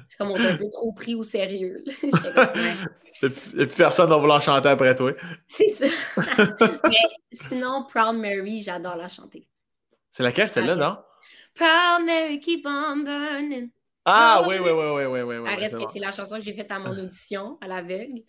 [0.08, 1.84] c'est comme on est un peu trop pris au sérieux.
[2.04, 5.12] Et puis personne va vouloir chanter après toi.
[5.48, 5.86] C'est ça.
[6.84, 6.96] Mais
[7.32, 9.48] sinon, Proud Mary, j'adore la chanter.
[10.12, 10.96] C'est laquelle, celle-là, non?
[11.56, 13.72] Proud Mary, keep on burning.
[14.06, 15.38] Ah, oui, oui, oui, oui, oui, oui.
[15.38, 18.22] oui reste que c'est la chanson que j'ai faite à mon audition, à l'aveugle.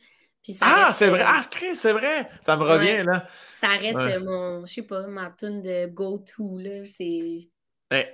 [0.63, 1.23] ah, c'est vrai.
[1.25, 1.41] Ah,
[1.75, 2.31] c'est vrai.
[2.43, 3.29] Ça me revient, là.
[3.53, 6.85] Ça reste mon, je sais pas, ma tune de go-to, là.
[6.87, 7.49] C'est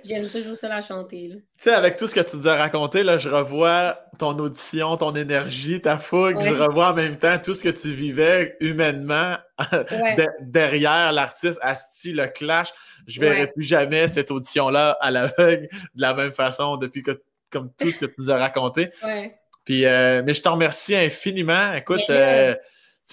[0.03, 1.29] J'aime toujours ça la chanter.
[1.31, 4.95] Tu sais, avec tout ce que tu nous as raconté, là, je revois ton audition,
[4.97, 6.39] ton énergie, ta fougue.
[6.39, 9.35] Je revois en même temps tout ce que tu vivais humainement
[10.41, 12.71] derrière l'artiste, Asti, le clash.
[13.07, 17.23] Je ne verrai plus jamais cette audition-là à l'aveugle de la même façon depuis que,
[17.49, 18.89] comme tout ce que tu nous as raconté.
[19.65, 21.73] Puis, euh, mais je te remercie infiniment.
[21.73, 22.53] Écoute, euh,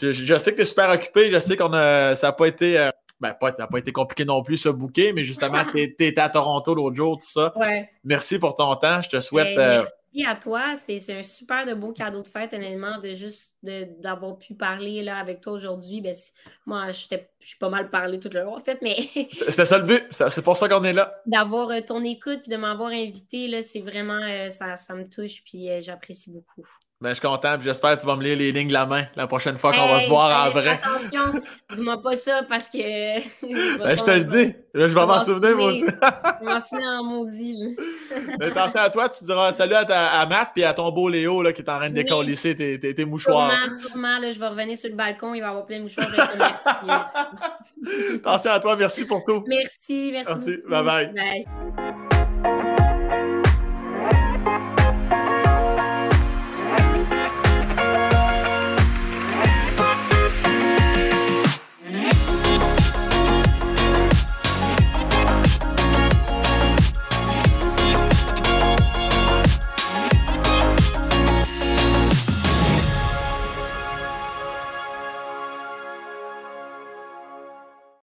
[0.01, 1.31] je, sais que tu es super occupé.
[1.31, 2.78] Je sais qu'on ça n'a pas été.
[2.78, 5.80] Euh, ben, pas, ça n'a pas été compliqué non plus ce bouquet, mais justement, tu
[5.80, 7.52] étais à Toronto l'autre jour, tout ça.
[7.56, 7.90] Ouais.
[8.05, 9.02] Merci pour ton temps.
[9.02, 9.55] Je te souhaite.
[9.55, 10.74] Ben, merci à toi.
[10.76, 15.18] C'est un super de beau cadeau de fête, honnêtement, de juste d'avoir pu parler là,
[15.18, 16.01] avec toi aujourd'hui.
[16.01, 16.14] Ben,
[16.64, 17.06] moi, je
[17.40, 18.97] suis pas mal parlé tout le long, en fait, mais.
[19.48, 20.05] C'était ça le but.
[20.10, 21.20] C'est pour ça qu'on est là.
[21.26, 24.20] D'avoir euh, ton écoute et de m'avoir invité, c'est vraiment.
[24.22, 26.66] Euh, ça, ça, me touche, puis euh, j'apprécie beaucoup.
[27.02, 29.05] Ben, je suis content, j'espère que tu vas me lire les lignes de la main
[29.16, 30.78] la prochaine fois qu'on va se voir en vrai.
[30.82, 31.40] Attention,
[31.74, 32.78] dis-moi pas ça parce que.
[32.78, 37.74] ben, je te le dis, je vais m'en souvenir, je m'en souviens en maudit.
[38.39, 41.09] Ben, attention à toi, tu diras salut à, ta, à Matt et à ton beau
[41.09, 43.51] Léo là, qui est en train de décollisser tes, tes, tes, mouchoirs.
[43.51, 45.85] Sûrement, sûrement, là, je vais revenir sur le balcon, il va y avoir plein de
[45.85, 46.06] mouchoirs.
[46.36, 46.68] merci.
[48.16, 49.43] attention à toi, merci pour tout.
[49.47, 50.32] Merci, merci.
[50.35, 51.14] Merci, bye bye.
[51.14, 51.90] Bye.